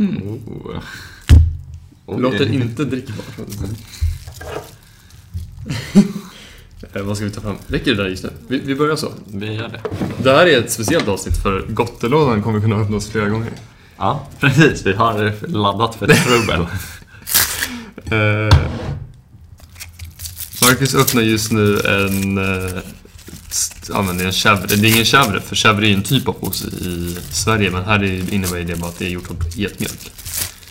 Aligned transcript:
Oh. 0.00 0.82
Oj. 2.06 2.20
Låter 2.20 2.52
inte 2.52 2.84
drickbart. 2.84 3.38
Eh, 6.92 7.02
Vad 7.02 7.16
ska 7.16 7.24
vi 7.26 7.32
ta 7.32 7.40
fram? 7.40 7.56
Räcker 7.66 7.94
det 7.94 8.02
där 8.02 8.08
just 8.10 8.22
nu? 8.24 8.30
Vi, 8.48 8.58
vi 8.58 8.74
börjar 8.74 8.96
så. 8.96 9.12
Vi 9.26 9.54
gör 9.54 9.68
det. 9.68 9.80
Det 10.22 10.30
här 10.32 10.46
är 10.46 10.58
ett 10.58 10.72
speciellt 10.72 11.08
avsnitt 11.08 11.42
för 11.42 11.66
Gottelådan 11.68 12.42
kommer 12.42 12.60
kunna 12.60 12.76
öppnas 12.76 13.08
flera 13.08 13.28
gånger. 13.28 13.52
Ja, 13.96 14.26
precis. 14.40 14.86
Vi 14.86 14.92
har 14.92 15.34
laddat 15.46 15.94
för 15.94 16.06
trubbel. 16.06 16.66
Eh, 18.04 18.56
Marcus 20.62 20.94
öppnar 20.94 21.22
just 21.22 21.52
nu 21.52 21.80
en... 21.80 22.38
Är 23.94 24.24
en 24.24 24.32
chèvre. 24.32 24.66
Det 24.66 24.74
är 24.74 24.84
ingen 24.92 25.04
chèvre, 25.04 25.40
för 25.40 25.56
chèvre 25.56 25.84
är 25.84 25.94
en 25.94 26.02
typ 26.02 26.28
av 26.28 26.36
ost 26.44 26.64
i 26.64 27.16
Sverige, 27.30 27.70
men 27.70 27.84
här 27.84 28.02
är- 28.04 28.34
innebär 28.34 28.64
det 28.64 28.76
bara 28.80 28.90
att 28.90 28.98
det 28.98 29.06
är 29.06 29.10
gjort 29.10 29.30
av 29.30 29.36
getmjölk. 29.56 30.12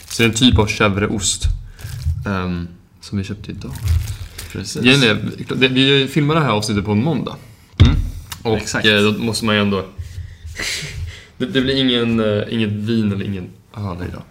Så 0.10 0.22
det 0.24 0.24
är 0.24 0.30
en 0.30 0.36
typ 0.36 0.58
av 0.60 0.68
chèvreost 0.68 1.44
ehm, 2.26 2.68
som 3.02 3.18
vi 3.18 3.24
köpte 3.24 3.52
idag. 3.52 3.72
Precis. 4.52 4.82
Vi 5.62 6.08
filmar 6.12 6.36
det 6.36 6.42
här 6.42 6.50
avsnittet 6.52 6.86
på 6.86 6.92
en 6.92 7.04
måndag. 7.04 7.36
Mm. 7.80 7.96
Och 8.44 8.58
Exakt. 8.58 8.86
eh, 8.86 8.98
då 9.02 9.12
måste 9.12 9.46
man 9.46 9.56
ju 9.56 9.62
ändå... 9.62 9.86
Det, 11.38 11.46
det 11.46 11.62
blir 11.62 11.76
ingen, 11.76 12.20
eh, 12.20 12.54
inget 12.54 12.70
vin 12.70 13.12
eller 13.12 13.26
ingen 13.26 13.50
öl 13.78 13.98
idag. 14.10 14.24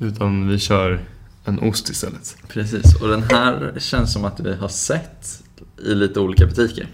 Utan 0.00 0.48
vi 0.48 0.58
kör 0.58 1.00
en 1.44 1.58
ost 1.58 1.88
istället. 1.88 2.36
Precis, 2.48 2.94
och 2.94 3.08
den 3.08 3.22
här 3.22 3.72
känns 3.78 4.12
som 4.12 4.24
att 4.24 4.40
vi 4.40 4.54
har 4.56 4.68
sett 4.68 5.42
i 5.84 5.94
lite 5.94 6.20
olika 6.20 6.46
butiker. 6.46 6.86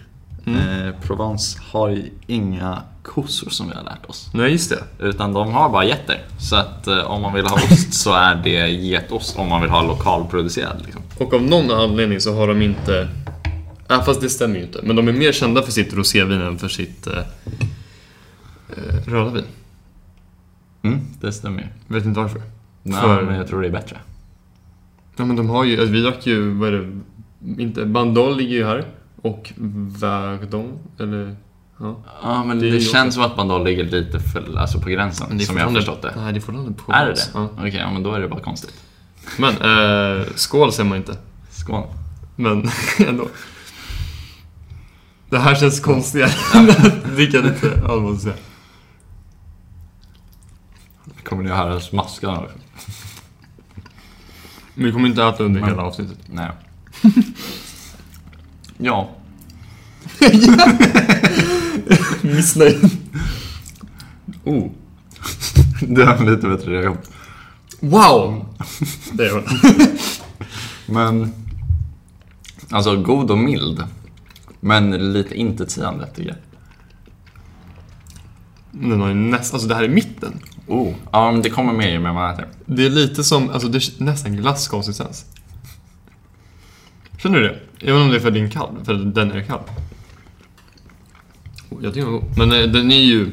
Mm. 0.45 0.87
Eh, 0.87 0.93
Provence 1.01 1.59
har 1.71 1.89
ju 1.89 2.09
inga 2.27 2.81
kossor 3.03 3.49
som 3.49 3.69
vi 3.69 3.75
har 3.75 3.83
lärt 3.83 4.05
oss. 4.05 4.29
Nej, 4.33 4.51
just 4.51 4.69
det. 4.69 5.05
Utan 5.05 5.33
de 5.33 5.51
har 5.53 5.69
bara 5.69 5.85
getter. 5.85 6.21
Så 6.39 6.55
att 6.55 6.87
eh, 6.87 7.11
om 7.11 7.21
man 7.21 7.33
vill 7.33 7.45
ha 7.45 7.55
ost 7.55 7.93
så 7.93 8.13
är 8.13 8.35
det 8.35 8.67
getost 8.67 9.37
om 9.39 9.49
man 9.49 9.61
vill 9.61 9.69
ha 9.71 9.81
lokalproducerad. 9.81 10.81
Liksom. 10.85 11.01
Och 11.17 11.33
av 11.33 11.41
någon 11.41 11.71
anledning 11.71 12.19
så 12.19 12.35
har 12.35 12.47
de 12.47 12.61
inte... 12.61 13.07
Ja, 13.87 14.01
fast 14.05 14.21
det 14.21 14.29
stämmer 14.29 14.55
ju 14.55 14.63
inte. 14.63 14.79
Men 14.83 14.95
de 14.95 15.07
är 15.07 15.13
mer 15.13 15.31
kända 15.31 15.61
för 15.61 15.71
sitt 15.71 15.93
rosévin 15.93 16.41
än 16.41 16.57
för 16.59 16.67
sitt 16.67 17.07
eh, 17.07 17.17
eh, 18.69 18.95
röda 19.05 19.29
vin. 19.31 19.45
Mm, 20.81 20.99
det 21.21 21.31
stämmer 21.33 21.61
ju. 21.61 21.67
Vet 21.95 22.05
inte 22.05 22.19
varför. 22.19 22.41
Nej, 22.83 23.01
För- 23.01 23.21
men 23.21 23.35
jag 23.35 23.47
tror 23.47 23.61
det 23.61 23.67
är 23.67 23.71
bättre. 23.71 23.97
Ja, 25.17 25.25
men 25.25 25.35
de 25.35 25.49
har 25.49 25.63
ju... 25.63 25.79
Alltså, 25.79 25.93
vi 25.93 26.01
drack 26.01 26.27
ju... 26.27 26.49
Vad 26.53 26.67
är 26.67 26.71
det? 26.71 27.61
Inte... 27.63 27.85
Bandol 27.85 28.37
ligger 28.37 28.55
ju 28.55 28.65
här. 28.65 28.85
Och 29.23 29.53
Verdon, 29.99 30.79
eller... 30.99 31.35
Ja. 31.79 31.95
Ja, 32.21 32.43
men 32.43 32.59
Det 32.59 32.71
det, 32.71 32.79
känns 32.79 33.13
som 33.15 33.23
att 33.23 33.35
Bandol 33.35 33.63
ligger 33.63 33.83
lite 33.83 34.19
för, 34.19 34.57
alltså 34.57 34.79
på 34.79 34.89
gränsen, 34.89 35.39
som 35.39 35.57
jag 35.57 35.65
har 35.65 35.73
förstått 35.73 36.01
det. 36.01 36.13
Nej, 36.15 36.33
det 36.33 36.39
är 36.39 36.41
fortfarande 36.41 36.73
på 36.73 36.91
Är 36.91 37.05
det 37.05 37.13
det? 37.13 37.21
Ja. 37.33 37.49
Okej, 37.57 37.75
ja, 37.75 37.91
men 37.91 38.03
då 38.03 38.13
är 38.13 38.19
det 38.19 38.27
bara 38.27 38.39
konstigt. 38.39 38.73
Men, 39.37 39.53
eh, 39.53 40.25
skål 40.35 40.73
säger 40.73 40.89
man 40.89 40.97
inte. 40.97 41.17
Skål. 41.51 41.83
Men 42.35 42.69
ändå. 43.07 43.27
Det 45.29 45.39
här 45.39 45.55
känns 45.55 45.79
konstigare 45.79 46.31
än 46.55 46.69
att 46.69 47.15
dricka 47.15 47.41
lite 47.41 47.69
säga. 48.21 48.33
Kommer 51.23 51.43
ni 51.43 51.51
att 51.51 51.57
höra 51.57 51.79
smaskarna 51.79 52.39
också? 52.39 52.57
Men 54.75 54.85
vi 54.85 54.91
kommer 54.91 55.07
inte 55.09 55.23
äta 55.23 55.43
under 55.43 55.61
Men- 55.61 55.69
hela 55.69 55.81
avsnittet. 55.83 56.17
Nej. 56.25 56.49
ja. 58.77 59.09
Missnöjd. 62.21 62.89
Oh. 64.43 64.71
Det 65.81 66.05
har 66.05 66.15
en 66.15 66.25
lite 66.25 66.47
bättre 66.47 66.71
reaktion. 66.71 66.97
Wow! 67.79 68.45
Det 69.13 69.25
är. 69.25 69.43
Men... 70.91 71.33
Alltså 72.69 72.95
god 72.95 73.31
och 73.31 73.37
mild. 73.37 73.83
Men 74.59 75.13
lite 75.13 75.35
intetsägande 75.35 76.07
tycker 76.07 76.29
jag. 76.29 76.37
Den 78.71 79.01
har 79.01 79.07
ju 79.07 79.13
nästan... 79.13 79.55
Alltså 79.55 79.67
det 79.67 79.75
här 79.75 79.83
är 79.83 79.89
mitten. 79.89 80.39
Oh. 80.67 80.93
Ja, 81.11 81.31
men 81.31 81.41
det 81.41 81.49
kommer 81.49 81.73
mer 81.73 81.89
ju 81.89 81.99
mer 81.99 82.13
man 82.13 82.33
äter. 82.33 82.47
Det 82.65 82.85
är 82.85 82.89
lite 82.89 83.23
som... 83.23 83.49
Alltså 83.49 83.67
det 83.67 83.77
är 83.77 84.03
nästan 84.03 84.35
glasskonsistens. 84.35 85.25
Känner 87.23 87.39
du 87.39 87.47
det? 87.47 87.59
Även 87.89 88.01
om 88.01 88.09
det 88.09 88.15
är 88.15 88.19
för 88.19 88.31
din 88.31 88.49
kall. 88.49 88.75
För 88.83 88.93
den 88.93 89.31
är 89.31 89.41
kall. 89.41 89.59
Oh, 91.69 91.83
jag 91.83 91.93
tycker 91.93 92.05
den 92.05 92.13
var 92.13 92.19
god. 92.19 92.37
Men 92.37 92.51
eh, 92.51 92.67
den 92.67 92.91
är 92.91 93.01
ju 93.01 93.31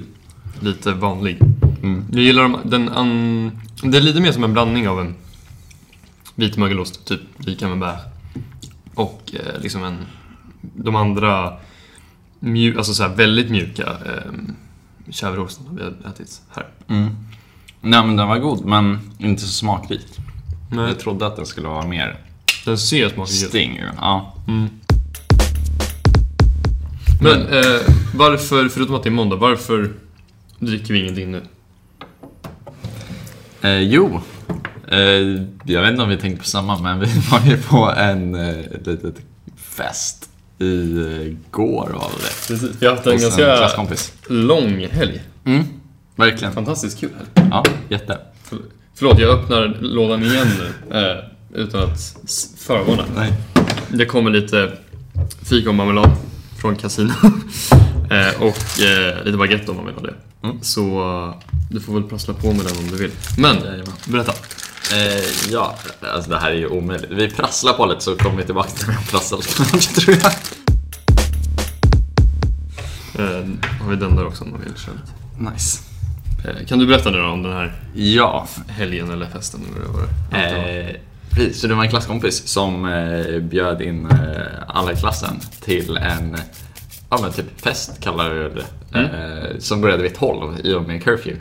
lite 0.61 0.93
vanlig. 0.93 1.39
Mm. 1.83 2.05
Jag 2.13 2.23
gillar 2.23 2.43
de, 2.43 2.59
den 2.65 2.89
an, 2.89 3.61
Det 3.83 3.97
är 3.97 4.01
lite 4.01 4.21
mer 4.21 4.33
som 4.33 4.45
en 4.45 4.53
blandning 4.53 4.89
av 4.89 5.01
en 5.01 5.15
vit 6.35 6.57
mögelost, 6.57 7.05
typ 7.07 7.21
rik 7.37 7.61
camembert. 7.61 7.99
Och 8.95 9.35
eh, 9.35 9.61
liksom 9.63 9.85
en... 9.85 9.99
De 10.61 10.97
andra 10.97 11.53
mju, 12.41 12.77
alltså 12.77 12.95
så 12.95 13.03
här 13.03 13.17
väldigt 13.17 13.51
mjuka 13.51 13.83
eh, 13.83 14.33
chèvreostarna 15.11 15.77
vi 15.77 15.83
har 15.83 16.11
ätit 16.13 16.43
här. 16.51 16.67
Mm. 16.89 17.17
Nej 17.81 18.07
men 18.07 18.17
den 18.17 18.29
var 18.29 18.39
god, 18.39 18.65
men 18.65 18.99
inte 19.19 19.43
så 19.43 19.49
smakrik. 19.49 20.07
Nej, 20.71 20.89
Jag 20.89 20.99
trodde 20.99 21.27
att 21.27 21.37
den 21.37 21.47
skulle 21.47 21.69
vara 21.69 21.87
mer 21.87 22.30
den 22.65 22.79
ser 22.79 23.09
smaklig 23.09 23.43
ut. 23.43 23.49
sting. 23.49 23.77
ju. 23.77 23.87
Ja. 23.97 24.35
Men 27.23 27.47
eh, 27.49 27.81
varför, 28.15 28.69
förutom 28.69 28.95
att 28.95 29.03
det 29.03 29.09
är 29.09 29.11
måndag, 29.11 29.37
varför 29.37 29.91
dricker 30.59 30.95
vi 30.95 31.01
ingenting 31.01 31.31
nu? 31.33 31.43
Eh, 33.63 33.79
jo, 33.81 34.21
eh, 34.89 34.99
jag 35.65 35.83
vet 35.83 35.91
inte 35.91 36.03
om 36.03 36.09
vi 36.09 36.17
tänkte 36.17 36.43
på 36.43 36.49
samma, 36.49 36.79
men 36.79 37.01
vi 37.01 37.07
var 37.31 37.41
ju 37.47 37.57
på 37.63 37.91
en 37.97 38.35
eh, 38.35 38.57
litet 38.85 39.15
fest 39.57 40.31
i 40.59 40.91
eh, 40.99 41.37
går 41.51 41.89
var 41.93 42.11
det 42.17 42.49
Precis. 42.49 42.71
Vi 42.83 42.87
har 42.87 42.95
haft 42.95 43.07
en 43.07 43.13
Hos 43.13 43.23
en 43.23 43.29
ganska 43.29 43.57
klasskompis. 43.57 44.13
lång 44.29 44.87
helg. 44.91 45.23
Mm, 45.45 45.65
verkligen. 46.17 46.53
Fantastiskt 46.55 47.01
kul 47.01 47.11
helg. 47.35 47.49
Ja, 47.51 47.65
jätte. 47.89 48.19
För- 48.45 48.59
Förlåt, 48.95 49.19
jag 49.19 49.31
öppnar 49.39 49.77
lådan 49.81 50.23
igen 50.23 50.47
nu. 50.59 51.25
Eh, 51.55 51.61
utan 51.61 51.83
att 51.83 52.17
förvarna. 52.59 53.05
Nej. 53.15 53.33
Det 53.89 54.07
kommer 54.07 54.31
lite 54.31 54.73
fikonmarmelad 55.43 56.11
från 56.61 56.77
Casino. 56.77 57.13
eh, 58.11 58.43
och 58.43 58.81
eh, 58.81 59.25
lite 59.25 59.39
baguette 59.39 59.71
om 59.71 59.77
man 59.77 59.87
vill 59.87 59.95
ha 59.95 60.03
det. 60.03 60.15
Mm. 60.43 60.63
Så 60.63 60.81
eh, 61.29 61.35
du 61.71 61.81
får 61.81 61.95
väl 61.95 62.03
prassla 62.03 62.35
på 62.35 62.53
med 62.53 62.67
den 62.67 62.79
om 62.79 62.89
du 62.91 62.97
vill. 62.97 63.11
Men, 63.39 63.57
berätta. 64.09 64.33
Eh, 64.93 65.51
ja, 65.51 65.77
alltså 66.15 66.31
det 66.31 66.39
här 66.39 66.51
är 66.51 66.55
ju 66.55 66.67
omöjligt. 66.67 67.11
Vi 67.11 67.31
prasslar 67.31 67.73
på 67.73 67.87
lite 67.87 68.01
så 68.01 68.17
kommer 68.17 68.37
vi 68.37 68.45
tillbaka 68.45 68.71
till 68.71 68.87
prassla 69.11 69.39
snart 69.41 69.95
tror 69.95 70.17
jag. 70.23 70.33
Eh, 73.15 73.47
har 73.81 73.91
vi 73.91 73.97
den 73.97 74.17
där 74.17 74.27
också 74.27 74.45
om 74.45 74.51
man 74.51 74.61
vill 74.61 74.77
köra 74.77 74.95
lite. 74.95 75.51
Nice. 75.53 75.83
Eh, 76.45 76.67
kan 76.67 76.79
du 76.79 76.87
berätta 76.87 77.11
nu 77.11 77.19
då 77.19 77.25
om 77.25 77.43
den 77.43 77.53
här 77.53 77.73
Ja, 77.95 78.49
helgen 78.69 79.11
eller 79.11 79.27
festen 79.27 79.61
eller 79.61 79.87
vad 79.87 80.03
det 80.03 80.07
var? 80.33 81.10
Precis, 81.35 81.61
så 81.61 81.67
det 81.67 81.75
var 81.75 81.85
en 81.85 81.91
klasskompis 81.91 82.49
som 82.49 82.85
eh, 82.85 83.39
bjöd 83.41 83.83
in 83.83 84.07
eh, 84.07 84.17
alla 84.69 84.93
i 84.93 84.97
klassen 84.97 85.41
till 85.61 85.97
en 85.97 86.37
ja, 87.11 87.19
men 87.23 87.33
typ 87.33 87.61
fest, 87.61 88.01
kallar 88.01 88.31
vi 88.31 88.49
det. 88.61 88.99
Eh, 88.99 89.59
som 89.59 89.81
började 89.81 90.03
vid 90.03 90.15
12 90.15 90.55
i 90.65 90.75
och 90.75 90.83
med 90.83 91.03
curfew. 91.05 91.41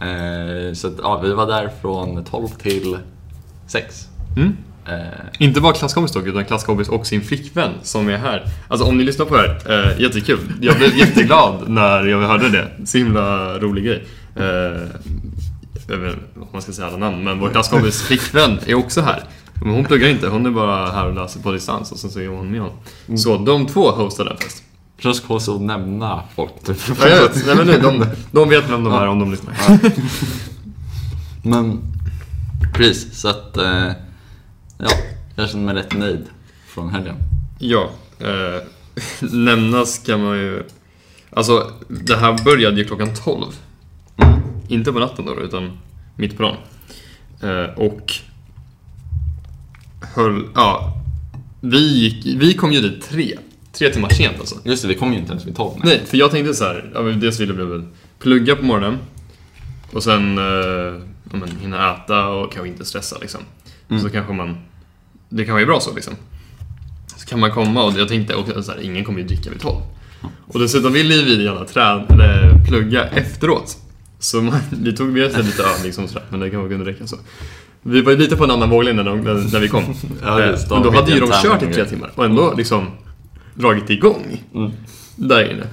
Eh, 0.00 0.72
så 0.74 0.86
att, 0.88 0.94
ja, 1.02 1.20
vi 1.24 1.32
var 1.32 1.46
där 1.46 1.70
från 1.82 2.24
12 2.24 2.48
till 2.48 2.98
6. 3.66 4.08
Mm. 4.36 4.56
Eh, 4.88 4.94
Inte 5.38 5.60
bara 5.60 5.72
klasskompis 5.74 6.12
dock, 6.12 6.26
utan 6.26 6.44
klasskompis 6.44 6.88
och 6.88 7.06
sin 7.06 7.20
flickvän 7.22 7.70
som 7.82 8.08
är 8.08 8.16
här. 8.16 8.44
Alltså 8.68 8.86
om 8.86 8.98
ni 8.98 9.04
lyssnar 9.04 9.26
på 9.26 9.36
det 9.36 9.42
här, 9.42 9.90
eh, 9.94 10.00
jättekul. 10.00 10.38
Jag 10.60 10.76
blev 10.76 10.96
jätteglad 10.96 11.68
när 11.68 12.04
jag 12.06 12.20
hörde 12.20 12.48
det. 12.48 12.86
Så 12.86 12.98
himla 12.98 13.58
rolig 13.58 13.84
grej. 13.84 14.04
Eh, 14.36 14.82
jag 15.88 15.98
vet 15.98 16.14
inte 16.14 16.26
vad 16.34 16.48
man 16.52 16.62
ska 16.62 16.72
säga 16.72 16.88
alla 16.88 16.96
namn, 16.96 17.24
men 17.24 17.38
vår 17.38 17.50
klasskompis 17.50 18.02
flickvän 18.02 18.58
är 18.66 18.74
också 18.74 19.00
här. 19.00 19.24
Men 19.54 19.70
hon 19.74 19.84
pluggar 19.84 20.08
inte, 20.08 20.28
hon 20.28 20.46
är 20.46 20.50
bara 20.50 20.90
här 20.90 21.06
och 21.06 21.14
läser 21.14 21.40
på 21.40 21.52
distans 21.52 21.92
och 21.92 21.98
sen 21.98 22.10
så 22.10 22.20
är 22.20 22.28
hon 22.28 22.50
med 22.50 22.60
honom. 22.60 23.18
Så 23.18 23.38
de 23.38 23.66
två 23.66 23.90
hostade 23.90 24.30
en 24.30 24.36
fest. 24.36 24.62
Först 24.98 25.24
ska 25.24 25.40
så 25.40 25.58
nämna 25.58 26.22
folk. 26.34 26.52
Typ. 26.64 26.76
Ja, 27.00 27.08
jag 27.08 27.22
vet. 27.22 27.46
Nej, 27.46 27.56
men 27.56 27.66
nu, 27.66 27.78
de, 27.80 28.06
de 28.32 28.48
vet 28.48 28.70
vem 28.70 28.84
de 28.84 28.92
är 28.92 29.06
om 29.06 29.18
de 29.18 29.30
lyssnar. 29.30 29.54
Men 31.42 31.80
precis, 32.74 33.20
så 33.20 33.28
att 33.28 33.56
eh, 33.56 33.92
ja, 34.78 34.88
jag 35.36 35.50
känner 35.50 35.64
mig 35.64 35.74
rätt 35.74 35.98
nöjd 35.98 36.24
från 36.66 36.90
helgen. 36.90 37.16
Ja, 37.58 37.90
eh, 38.18 38.62
nämnas 39.32 39.98
kan 39.98 40.22
man 40.22 40.38
ju... 40.38 40.62
Alltså, 41.30 41.70
det 41.88 42.16
här 42.16 42.44
började 42.44 42.76
ju 42.76 42.84
klockan 42.84 43.14
12. 43.14 43.44
Inte 44.68 44.92
på 44.92 44.98
natten 44.98 45.24
då, 45.26 45.40
utan 45.40 45.78
mitt 46.16 46.36
på 46.36 46.42
dagen. 46.42 46.56
Eh, 47.42 47.78
och 47.78 48.12
höll... 50.14 50.44
Ja, 50.54 50.94
vi, 51.60 51.98
gick, 51.98 52.26
vi 52.40 52.54
kom 52.54 52.72
ju 52.72 52.80
dit 52.80 53.02
tre. 53.02 53.38
Tre 53.72 53.90
timmar 53.90 54.08
sent 54.08 54.38
alltså. 54.38 54.56
Just 54.64 54.82
det, 54.82 54.88
vi 54.88 54.94
kom 54.94 55.12
ju 55.12 55.18
inte 55.18 55.30
ens 55.30 55.46
vid 55.46 55.56
12. 55.56 55.80
Nej, 55.84 56.02
för 56.06 56.16
jag 56.16 56.30
tänkte 56.30 56.54
så 56.54 56.64
här, 56.64 56.90
ja, 56.94 57.02
men 57.02 57.20
dels 57.20 57.40
ville 57.40 57.52
vi 57.52 57.64
väl 57.64 57.84
plugga 58.18 58.56
på 58.56 58.64
morgonen. 58.64 58.98
Och 59.92 60.02
sen 60.02 60.38
eh, 60.38 60.44
ja, 61.30 61.36
men, 61.36 61.48
hinna 61.60 61.94
äta 61.94 62.26
och 62.26 62.52
kanske 62.52 62.68
inte 62.68 62.84
stressa 62.84 63.18
liksom. 63.18 63.40
Mm. 63.90 64.02
Så 64.02 64.10
kanske 64.10 64.32
man... 64.32 64.56
Det 65.28 65.44
kan 65.44 65.54
vara 65.54 65.66
bra 65.66 65.80
så 65.80 65.94
liksom. 65.94 66.14
Så 67.16 67.26
kan 67.26 67.40
man 67.40 67.50
komma 67.50 67.84
och 67.84 67.92
jag 67.98 68.08
tänkte 68.08 68.34
också 68.34 68.62
så 68.62 68.72
här, 68.72 68.80
ingen 68.80 69.04
kommer 69.04 69.20
ju 69.20 69.26
dricka 69.26 69.50
vid 69.50 69.60
12. 69.60 69.76
Och 70.46 70.60
dessutom 70.60 70.92
ville 70.92 71.14
ju 71.14 71.24
vi 71.24 71.44
gärna 71.44 71.64
träna, 71.64 72.06
eller 72.06 72.64
plugga 72.68 73.04
efteråt. 73.04 73.76
Så 74.18 74.42
man, 74.42 74.60
vi 74.70 74.96
tog 74.96 75.08
med 75.08 75.26
oss 75.26 75.36
lite 75.36 75.62
öl 75.62 75.82
liksom 75.84 76.08
sådär, 76.08 76.24
men 76.30 76.40
det 76.40 76.50
kan 76.50 76.68
kunde 76.68 76.84
räcka 76.90 77.06
så. 77.06 77.16
Vi 77.82 78.02
var 78.02 78.12
ju 78.12 78.18
lite 78.18 78.36
på 78.36 78.44
en 78.44 78.50
annan 78.50 78.70
våglängd 78.70 78.96
när, 78.96 79.04
när, 79.04 79.52
när 79.52 79.60
vi 79.60 79.68
kom. 79.68 79.82
Ja, 80.22 80.44
just 80.44 80.70
men 80.70 80.82
då 80.82 80.90
hade 80.90 81.12
ju 81.12 81.20
de 81.20 81.30
kört 81.42 81.62
i 81.62 81.72
tre 81.72 81.84
timmar 81.84 82.10
och 82.14 82.24
ändå 82.24 82.54
liksom 82.56 82.86
dragit 83.54 83.90
igång 83.90 84.42
Mm. 84.54 84.70
där 85.16 85.52
inne. 85.52 85.66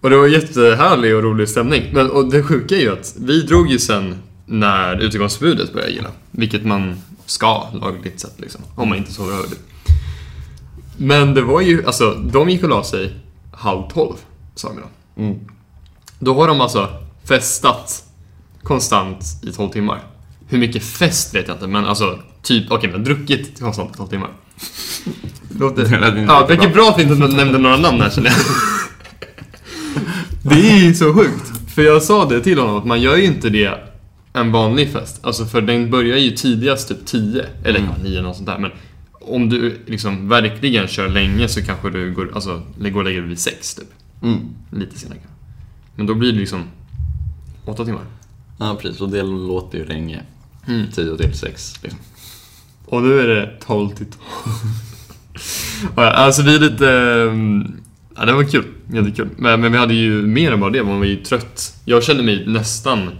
Och 0.00 0.10
det 0.10 0.16
var 0.16 0.26
jättehärlig 0.26 1.16
och 1.16 1.22
rolig 1.22 1.48
stämning. 1.48 1.82
Men, 1.92 2.10
och 2.10 2.30
det 2.30 2.42
sjuka 2.42 2.76
är 2.76 2.80
ju 2.80 2.92
att 2.92 3.14
vi 3.20 3.42
drog 3.42 3.70
ju 3.70 3.78
sen 3.78 4.14
när 4.46 5.00
utegångsförbudet 5.00 5.72
började 5.72 5.92
gälla. 5.92 6.10
Vilket 6.30 6.64
man 6.64 6.96
ska 7.26 7.66
lagligt 7.72 8.20
sett 8.20 8.40
liksom. 8.40 8.60
Om 8.74 8.88
man 8.88 8.98
inte 8.98 9.12
sover 9.12 9.32
över 9.32 9.48
det. 9.48 9.56
Men 10.96 11.34
det 11.34 11.42
var 11.42 11.60
ju, 11.60 11.86
alltså 11.86 12.14
de 12.14 12.50
gick 12.50 12.62
och 12.62 12.68
la 12.68 12.84
sig 12.84 13.14
halv 13.52 13.82
tolv, 13.88 14.16
samerna. 14.54 14.86
Mm. 15.16 15.38
Då 16.18 16.34
har 16.34 16.48
de 16.48 16.60
alltså 16.60 16.88
festat 17.24 18.04
konstant 18.62 19.24
i 19.42 19.52
12 19.52 19.70
timmar. 19.70 20.00
Hur 20.48 20.58
mycket 20.58 20.84
fest 20.84 21.34
vet 21.34 21.48
jag 21.48 21.56
inte, 21.56 21.66
men 21.66 21.84
alltså 21.84 22.18
typ, 22.42 22.70
okej 22.70 22.90
men 22.92 23.04
druckit 23.04 23.60
konstant 23.60 23.90
i 23.94 23.96
12 23.96 24.08
timmar. 24.08 24.30
Låter... 25.58 25.82
Det 25.84 25.90
Ja, 25.96 26.06
jättebra. 26.06 26.46
vilket 26.46 26.74
bra 26.74 26.88
att 26.90 26.98
vi 26.98 27.02
inte 27.02 27.14
nämnde 27.14 27.58
några 27.58 27.76
namn 27.76 28.00
här 28.00 28.10
känner 28.10 28.30
jag. 28.30 28.38
Det 30.42 30.70
är 30.70 30.76
ju 30.84 30.94
så 30.94 31.14
sjukt. 31.14 31.70
För 31.74 31.82
jag 31.82 32.02
sa 32.02 32.24
det 32.28 32.40
till 32.40 32.58
honom 32.58 32.76
att 32.76 32.84
man 32.86 33.00
gör 33.00 33.16
ju 33.16 33.24
inte 33.24 33.48
det 33.50 33.78
en 34.32 34.52
vanlig 34.52 34.92
fest. 34.92 35.20
Alltså 35.22 35.44
för 35.46 35.60
den 35.60 35.90
börjar 35.90 36.16
ju 36.16 36.30
tidigast 36.30 36.88
typ 36.88 37.06
10, 37.06 37.44
eller 37.64 37.78
Mm. 37.78 37.92
9 38.02 38.22
något 38.22 38.36
sånt 38.36 38.48
där. 38.48 38.58
Men 38.58 38.70
om 39.20 39.48
du 39.48 39.78
liksom 39.86 40.28
verkligen 40.28 40.88
kör 40.88 41.08
länge 41.08 41.48
så 41.48 41.62
kanske 41.62 41.90
du 41.90 42.12
går, 42.14 42.30
alltså, 42.34 42.62
går 42.78 42.96
och 42.98 43.04
lägger 43.04 43.20
dig 43.20 43.28
vid 43.28 43.38
6 43.38 43.74
typ. 43.74 43.88
Mm. 44.22 44.38
Lite 44.72 44.98
senare. 44.98 45.18
Men 45.96 46.06
då 46.06 46.14
blir 46.14 46.32
det 46.32 46.38
liksom 46.38 46.64
8 47.64 47.84
timmar. 47.84 48.04
Ja, 48.58 48.76
precis. 48.80 49.00
Och 49.00 49.08
det 49.08 49.22
låter 49.22 49.78
ju 49.78 49.84
länge. 49.84 50.22
Mm. 50.66 50.86
10 50.92 51.16
till 51.16 51.34
6. 51.34 51.82
Liksom. 51.82 52.00
Och 52.86 53.02
nu 53.02 53.20
är 53.20 53.28
det 53.28 53.56
12 53.66 53.88
till 53.88 54.06
12. 54.06 54.16
ja, 55.96 56.10
alltså 56.10 56.42
vi 56.42 56.54
är 56.54 56.60
lite... 56.60 56.90
ehm, 56.92 57.76
Ja, 58.16 58.26
det 58.26 58.32
var 58.32 58.44
kul. 58.44 58.64
Jättekul. 58.92 59.28
Men, 59.36 59.60
men 59.60 59.72
vi 59.72 59.78
hade 59.78 59.94
ju 59.94 60.22
mer 60.26 60.52
än 60.52 60.60
bara 60.60 60.70
det. 60.70 60.82
Man 60.82 60.98
var 60.98 61.06
ju 61.06 61.16
trött. 61.16 61.76
Jag 61.84 62.02
kände 62.02 62.22
mig 62.22 62.46
nästan 62.46 63.10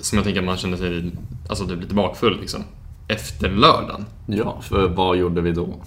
som 0.00 0.18
jag 0.18 0.24
tänker 0.24 0.40
att 0.40 0.46
man 0.46 0.56
känner 0.56 0.76
sig 0.76 1.12
alltså, 1.48 1.66
typ 1.66 1.80
lite 1.80 1.94
bakfull 1.94 2.40
liksom. 2.40 2.60
Efter 3.08 3.50
lördagen. 3.50 4.04
Ja, 4.26 4.60
för 4.62 4.88
vad 4.88 5.16
gjorde 5.16 5.40
vi 5.40 5.52
då? 5.52 5.80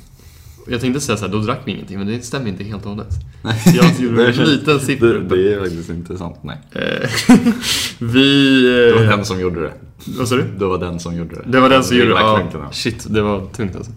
Jag 0.67 0.81
tänkte 0.81 1.01
säga 1.01 1.17
så 1.17 1.25
här, 1.25 1.31
då 1.31 1.39
drack 1.39 1.59
vi 1.65 1.71
ingenting, 1.71 1.97
men 1.97 2.07
det 2.07 2.21
stämmer 2.25 2.47
inte 2.47 2.63
helt 2.63 2.83
och 2.83 2.89
hållet. 2.89 3.07
Nej, 3.43 3.61
Jag 3.65 3.99
gjorde 3.99 4.27
en 4.27 4.35
liten 4.35 4.79
sipp. 4.79 4.99
Det, 4.99 5.19
det 5.19 5.53
är 5.53 5.59
faktiskt 5.59 5.89
inte 5.89 6.17
sant, 6.17 6.35
nej. 6.41 6.57
Eh, 6.71 7.09
vi... 7.99 8.61
Det 8.87 8.93
var 8.95 9.03
eh, 9.03 9.09
den 9.17 9.25
som 9.25 9.39
gjorde 9.39 9.61
det. 9.61 9.71
Vad 10.17 10.27
sa 10.27 10.35
du? 10.35 10.43
Det 10.59 10.65
var 10.65 10.77
den 10.77 10.99
som 10.99 11.15
gjorde 11.15 11.35
det. 11.35 11.41
Det 11.45 11.59
var 11.59 11.69
den 11.69 11.83
som 11.83 11.97
Det 11.97 12.03
gjorde 12.03 12.15
det. 12.15 12.19
Ja, 12.53 12.69
shit, 12.71 13.05
det 13.09 13.21
var 13.21 13.45
tungt 13.45 13.75
alltså. 13.75 13.91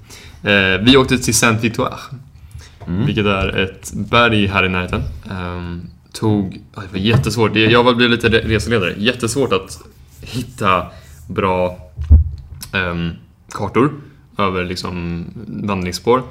Eh, 0.48 0.78
vi 0.84 0.96
åkte 0.96 1.18
till 1.18 1.34
Saint-Victoire, 1.34 1.94
Mm. 2.86 3.06
vilket 3.06 3.26
är 3.26 3.58
ett 3.58 3.92
berg 3.94 4.46
här 4.46 4.64
i 4.64 4.68
närheten. 4.68 5.02
Ehm, 5.30 5.80
tog, 6.12 6.60
det 6.74 6.80
var 6.92 6.98
jättesvårt, 6.98 7.56
jag 7.56 7.84
var- 7.84 7.94
blev 7.94 8.10
lite 8.10 8.28
re- 8.28 8.48
reseledare. 8.48 8.94
Jättesvårt 8.98 9.52
att 9.52 9.78
hitta 10.20 10.86
bra 11.28 11.78
ehm, 12.72 13.10
kartor 13.50 13.92
över 14.38 14.64
liksom 14.64 15.24
vandringsspår. 15.46 16.22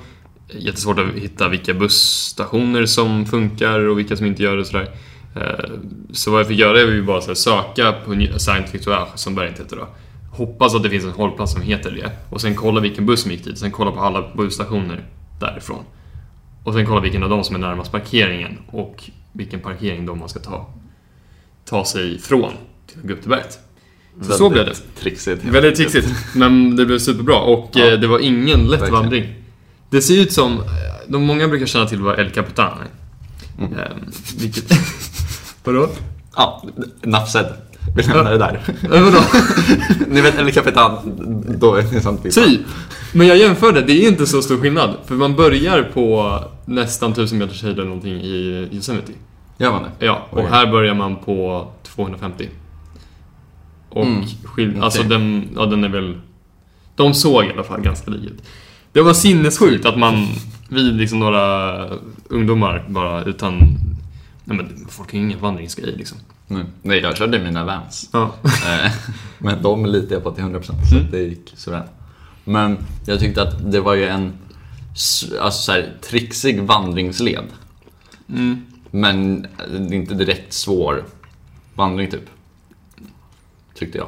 Jättesvårt 0.59 1.00
att 1.00 1.15
hitta 1.15 1.50
vilka 1.50 1.73
busstationer 1.73 2.85
som 2.85 3.25
funkar 3.25 3.79
och 3.79 4.00
vilka 4.00 4.15
som 4.17 4.25
inte 4.25 4.44
gör 4.44 4.55
det 4.55 4.61
och 4.61 4.67
sådär. 4.67 4.89
Eh, 5.35 5.69
Så 6.11 6.31
vad 6.31 6.39
jag 6.39 6.47
fick 6.47 6.59
göra 6.59 6.79
är 6.81 6.85
ju 6.91 7.03
bara 7.03 7.21
så 7.21 7.35
söka 7.35 7.91
på 8.05 8.13
Ny- 8.13 8.31
Saint-Victoire, 8.39 9.05
som 9.15 9.35
berget 9.35 9.59
heter 9.59 9.75
då. 9.75 9.88
Hoppas 10.31 10.75
att 10.75 10.83
det 10.83 10.89
finns 10.89 11.03
en 11.03 11.09
hållplats 11.11 11.53
som 11.53 11.61
heter 11.61 11.91
det. 11.91 12.11
Och 12.29 12.41
sen 12.41 12.55
kolla 12.55 12.81
vilken 12.81 13.05
buss 13.05 13.21
som 13.21 13.31
gick 13.31 13.44
dit. 13.45 13.57
Sen 13.57 13.71
kolla 13.71 13.91
på 13.91 14.00
alla 14.00 14.23
busstationer 14.35 15.03
därifrån. 15.39 15.83
Och 16.63 16.73
sen 16.73 16.85
kolla 16.85 17.01
vilken 17.01 17.23
av 17.23 17.29
dem 17.29 17.44
som 17.44 17.55
är 17.55 17.59
närmast 17.59 17.91
parkeringen 17.91 18.57
och 18.67 19.03
vilken 19.33 19.59
parkering 19.59 20.05
de 20.05 20.19
man 20.19 20.29
ska 20.29 20.39
ta, 20.39 20.73
ta 21.65 21.85
sig 21.85 22.15
ifrån 22.15 22.51
till 22.88 23.00
att 23.00 23.07
gå 23.07 23.13
upp 23.13 23.21
till 23.21 23.29
berget. 23.29 23.59
Så, 24.21 24.31
så 24.33 24.50
blev 24.50 24.65
det. 24.65 24.75
Trixigt. 25.00 25.44
Väldigt 25.44 25.75
trixigt, 25.75 26.07
men 26.35 26.75
det 26.75 26.85
blev 26.85 27.00
superbra 27.00 27.39
och 27.39 27.69
Ja. 27.73 27.85
eh, 27.91 28.00
det 28.00 28.07
var 28.07 28.19
ingen 28.19 28.59
lätt 28.59 28.81
Verkligen. 28.81 28.94
vandring. 28.94 29.33
Det 29.93 30.01
ser 30.01 30.21
ut 30.21 30.31
som, 30.33 30.63
de 31.07 31.23
många 31.23 31.47
brukar 31.47 31.65
känna 31.65 31.85
till 31.85 32.01
vad 32.01 32.19
El 32.19 32.29
Capitan. 32.31 32.71
Mm. 33.59 33.73
Ehm, 33.73 33.79
vilket... 34.39 34.71
Vadå? 35.63 35.89
Ja, 36.35 36.63
nafsed. 37.03 37.45
Vi 37.95 38.03
lämnar 38.03 38.31
det 38.31 38.37
där. 38.37 38.61
Eh, 38.93 39.03
vadå? 39.03 39.17
Ni 40.07 40.21
vet 40.21 40.39
El 40.39 40.51
Capitan, 40.51 40.97
då 41.59 41.75
är 41.75 41.83
ni 41.83 42.01
sant 42.01 42.23
Typ! 42.23 42.61
Men 43.13 43.27
jag 43.27 43.37
jämförde, 43.37 43.81
det 43.81 43.93
är 43.93 44.07
inte 44.07 44.25
så 44.27 44.41
stor 44.41 44.57
skillnad. 44.57 44.97
För 45.05 45.15
man 45.15 45.35
börjar 45.35 45.83
på 45.93 46.39
nästan 46.65 47.11
1000 47.11 47.37
meters 47.37 47.63
höjd 47.63 47.75
eller 47.75 47.85
någonting 47.87 48.13
i 48.21 48.67
Yosemite. 48.71 49.11
Gör 49.57 49.71
man 49.71 49.83
det? 49.83 50.05
Ja, 50.05 50.27
och 50.29 50.37
Okej. 50.37 50.51
här 50.51 50.71
börjar 50.71 50.93
man 50.93 51.15
på 51.15 51.67
250. 51.83 52.49
Och 53.89 54.05
Mm, 54.05 54.23
skill- 54.43 54.81
alltså 54.83 54.99
okej. 54.99 55.09
den, 55.09 55.47
ja, 55.55 55.65
den 55.65 55.83
är 55.83 55.89
väl... 55.89 56.17
De 56.95 57.13
såg 57.13 57.45
i 57.45 57.51
alla 57.53 57.63
fall 57.63 57.81
ganska 57.81 58.11
lik 58.11 58.31
ut. 58.31 58.43
Det 58.93 59.01
var 59.01 59.13
sinnessjukt 59.13 59.85
att 59.85 59.99
man, 59.99 60.27
vi 60.69 60.79
liksom 60.81 61.19
några 61.19 61.87
ungdomar 62.29 62.85
bara 62.89 63.23
utan... 63.23 63.59
Nej 64.43 64.57
men 64.57 64.87
folk 64.89 65.11
har 65.11 65.19
ju 65.19 65.25
ingen 65.25 65.39
vandringsgrej 65.39 65.95
liksom. 65.97 66.17
Nej, 66.47 66.65
Nej, 66.81 66.99
jag 66.99 67.17
körde 67.17 67.39
mina 67.39 67.63
Vans. 67.65 68.09
Ja. 68.13 68.35
Eh, 68.45 68.91
Men 69.37 69.61
de 69.63 69.85
litar 69.85 70.15
jag 70.15 70.23
på 70.23 70.31
till 70.31 70.43
100% 70.43 70.61
så 70.89 70.95
Mm. 70.95 71.11
det 71.11 71.19
gick 71.19 71.53
sådär. 71.55 71.83
Men 72.43 72.77
jag 73.05 73.19
tyckte 73.19 73.41
att 73.41 73.71
det 73.71 73.81
var 73.81 73.93
ju 73.93 74.07
en 74.07 74.33
alltså 75.41 75.61
så 75.61 75.71
här, 75.71 75.93
trixig 76.09 76.63
vandringsled. 76.63 77.43
Mm. 78.29 78.65
Men 78.91 79.47
inte 79.93 80.13
direkt 80.13 80.53
svår 80.53 81.03
vandring 81.75 82.12
typ. 82.12 82.29
Tyckte 83.75 83.97
jag. 83.97 84.07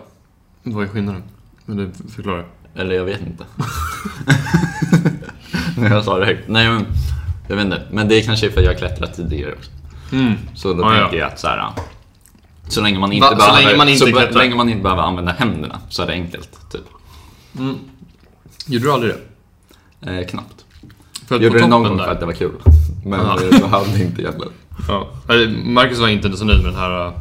Vad 0.64 0.84
är 0.84 0.88
skillnaden? 0.88 1.24
Du 1.66 1.92
förklara? 2.16 2.44
Eller 2.76 2.96
jag 2.96 3.06
vet 3.06 3.22
inte. 3.22 3.46
När 5.78 5.90
jag 5.96 6.04
sa 6.04 6.20
det 6.20 6.26
högt. 6.26 6.48
Nej 6.48 6.70
men, 6.70 6.86
jag 7.48 7.56
vet 7.56 7.66
inte. 7.66 7.82
Men 7.92 8.08
det 8.08 8.16
är 8.16 8.22
kanske 8.24 8.52
för 8.52 8.60
att 8.60 8.66
jag 8.66 8.74
har 8.74 8.78
klättrat 8.80 9.16
tidigare 9.16 9.54
också. 9.54 9.72
Mm. 10.12 10.34
Så 10.56 10.74
då 10.74 10.84
ja. 10.84 11.00
tänker 11.00 11.18
jag 11.18 11.28
att 11.28 11.40
så 11.40 11.48
här. 11.48 11.70
Så 12.68 12.82
länge 12.82 13.00
man 13.00 13.12
inte, 13.12 13.26
Va- 13.26 13.32
så 13.32 13.38
behöver, 13.38 13.64
länge 13.64 13.78
man 13.78 13.90
inte 13.90 14.32
så 14.34 14.38
länge 14.40 14.56
man 14.56 14.70
inte 14.70 14.84
behöver 14.84 15.04
använda 15.04 15.32
händerna 15.32 15.80
så 15.90 16.04
är 16.04 16.08
det 16.08 16.14
enkelt. 16.14 16.50
Typ. 16.72 16.82
Mm. 17.60 17.76
Gjorde 18.66 18.86
du 18.86 18.92
aldrig 18.92 19.14
det? 20.00 20.12
Eh, 20.20 20.28
knappt. 20.28 20.66
För 21.28 21.36
att 21.36 21.42
Gjorde 21.42 21.60
det 21.60 21.68
någon 21.68 21.84
gång 21.84 21.98
där- 21.98 22.04
för 22.06 22.12
att 22.12 22.20
det 22.20 22.26
var 22.26 22.34
kul. 22.34 22.52
Men 23.06 23.20
Aha. 23.20 23.38
det 23.40 23.50
behövde 23.62 24.04
inte 24.04 24.22
gälla. 24.22 24.46
Ja. 24.88 25.08
Eh, 25.30 25.50
Marcus 25.50 26.00
var 26.00 26.08
inte 26.08 26.38
så 26.38 26.46
nöjd 26.46 26.64
med 26.64 26.72
den 26.74 26.80
här 26.80 27.06
eh, 27.08 27.14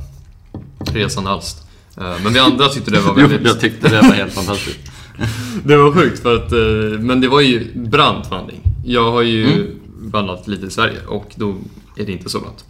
resan 0.93 1.27
alls. 1.27 1.63
Eh, 1.97 2.15
Men 2.25 2.33
vi 2.33 2.39
andra 2.39 2.69
tyckte 2.69 2.91
det 2.91 3.01
var 3.01 3.15
Jo, 3.19 3.27
väldigt... 3.27 3.47
jag 3.47 3.61
tyckte 3.61 3.89
det 3.89 4.01
var 4.03 4.15
helt 4.15 4.33
fantastiskt. 4.33 4.79
Det 5.65 5.77
var 5.77 5.93
sjukt 5.93 6.23
för 6.23 6.37
att, 6.37 6.53
eh, 6.53 7.01
men 7.01 7.21
det 7.21 7.29
var 7.29 7.41
ju 7.41 7.75
brant 7.75 8.31
vandring. 8.31 8.61
Jag 8.85 9.13
har 9.13 9.23
ju 9.23 9.45
Mm. 9.45 9.67
vandrat 10.11 10.49
lite 10.49 10.67
i 10.67 10.71
Sverige 10.71 10.99
och 11.07 11.33
då 11.37 11.55
är 11.97 12.07
det 12.07 12.13
inte 12.13 12.29
så 12.29 12.41
brant. 12.41 12.65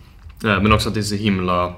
Eh, 0.45 0.63
Men 0.63 0.73
också 0.73 0.89
att 0.89 0.95
det 0.95 1.01
är 1.01 1.03
så 1.03 1.15
himla, 1.15 1.75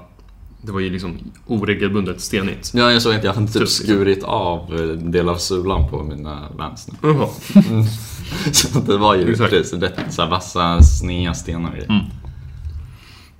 det 0.61 0.71
var 0.71 0.79
ju 0.79 0.89
liksom 0.89 1.17
oregelbundet 1.47 2.21
stenigt. 2.21 2.71
Ja, 2.75 2.91
jag 2.91 3.01
såg 3.01 3.13
inte, 3.13 3.27
jag 3.27 3.33
hade 3.33 3.47
typ 3.47 3.69
skurit 3.69 4.23
av 4.23 4.75
en 4.79 5.11
del 5.11 5.29
av 5.29 5.37
sulan 5.37 5.89
på 5.89 6.03
mina 6.03 6.43
Vans 6.57 6.87
nu. 6.87 7.09
Jaha. 7.09 7.27
Så 8.51 8.79
det 8.79 8.97
var 8.97 9.15
ju 9.15 9.31
Exakt. 9.31 9.49
precis 9.51 9.73
rätt 9.81 9.99
så 10.13 10.21
här 10.21 10.29
vassa, 10.29 10.81
sneda 10.83 11.33
stenar 11.33 11.69
och. 11.77 11.89
Mm. 11.89 12.03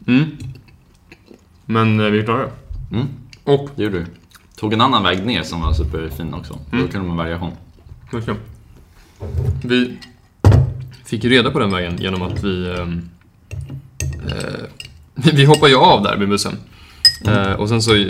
Mm. 0.08 0.26
Men 1.66 2.00
eh, 2.00 2.06
vi 2.06 2.24
klarade 2.24 2.44
det. 2.90 2.96
Mm. 2.96 3.08
Och, 3.44 3.70
Det 3.76 3.84
gjorde 3.84 3.98
du. 4.00 4.06
Tog 4.60 4.74
en 4.74 4.82
annan 4.82 5.04
väg 5.04 5.26
ner 5.26 5.44
som 5.44 5.62
var 5.62 5.74
superfin 5.74 6.34
också. 6.34 6.60
Mm. 6.72 6.86
Då 6.86 6.92
kunde 6.92 7.08
man 7.08 7.18
variation. 7.18 7.52
verkligen. 8.12 8.40
Vi 9.64 9.98
fick 11.06 11.24
ju 11.24 11.30
reda 11.30 11.52
på 11.52 11.60
den 11.60 11.72
vägen 11.72 11.98
genom 11.98 12.22
att 12.22 12.44
vi 12.44 12.76
ehm, 12.80 13.10
eh, 14.28 14.68
Vi 15.34 15.46
hoppade 15.46 15.72
ju 15.72 15.78
av 15.78 16.04
där 16.04 16.18
med 16.18 16.30
bussen. 16.30 16.54
Eh, 17.26 17.52
och 17.52 17.70
sen 17.70 17.82
så 17.82 18.06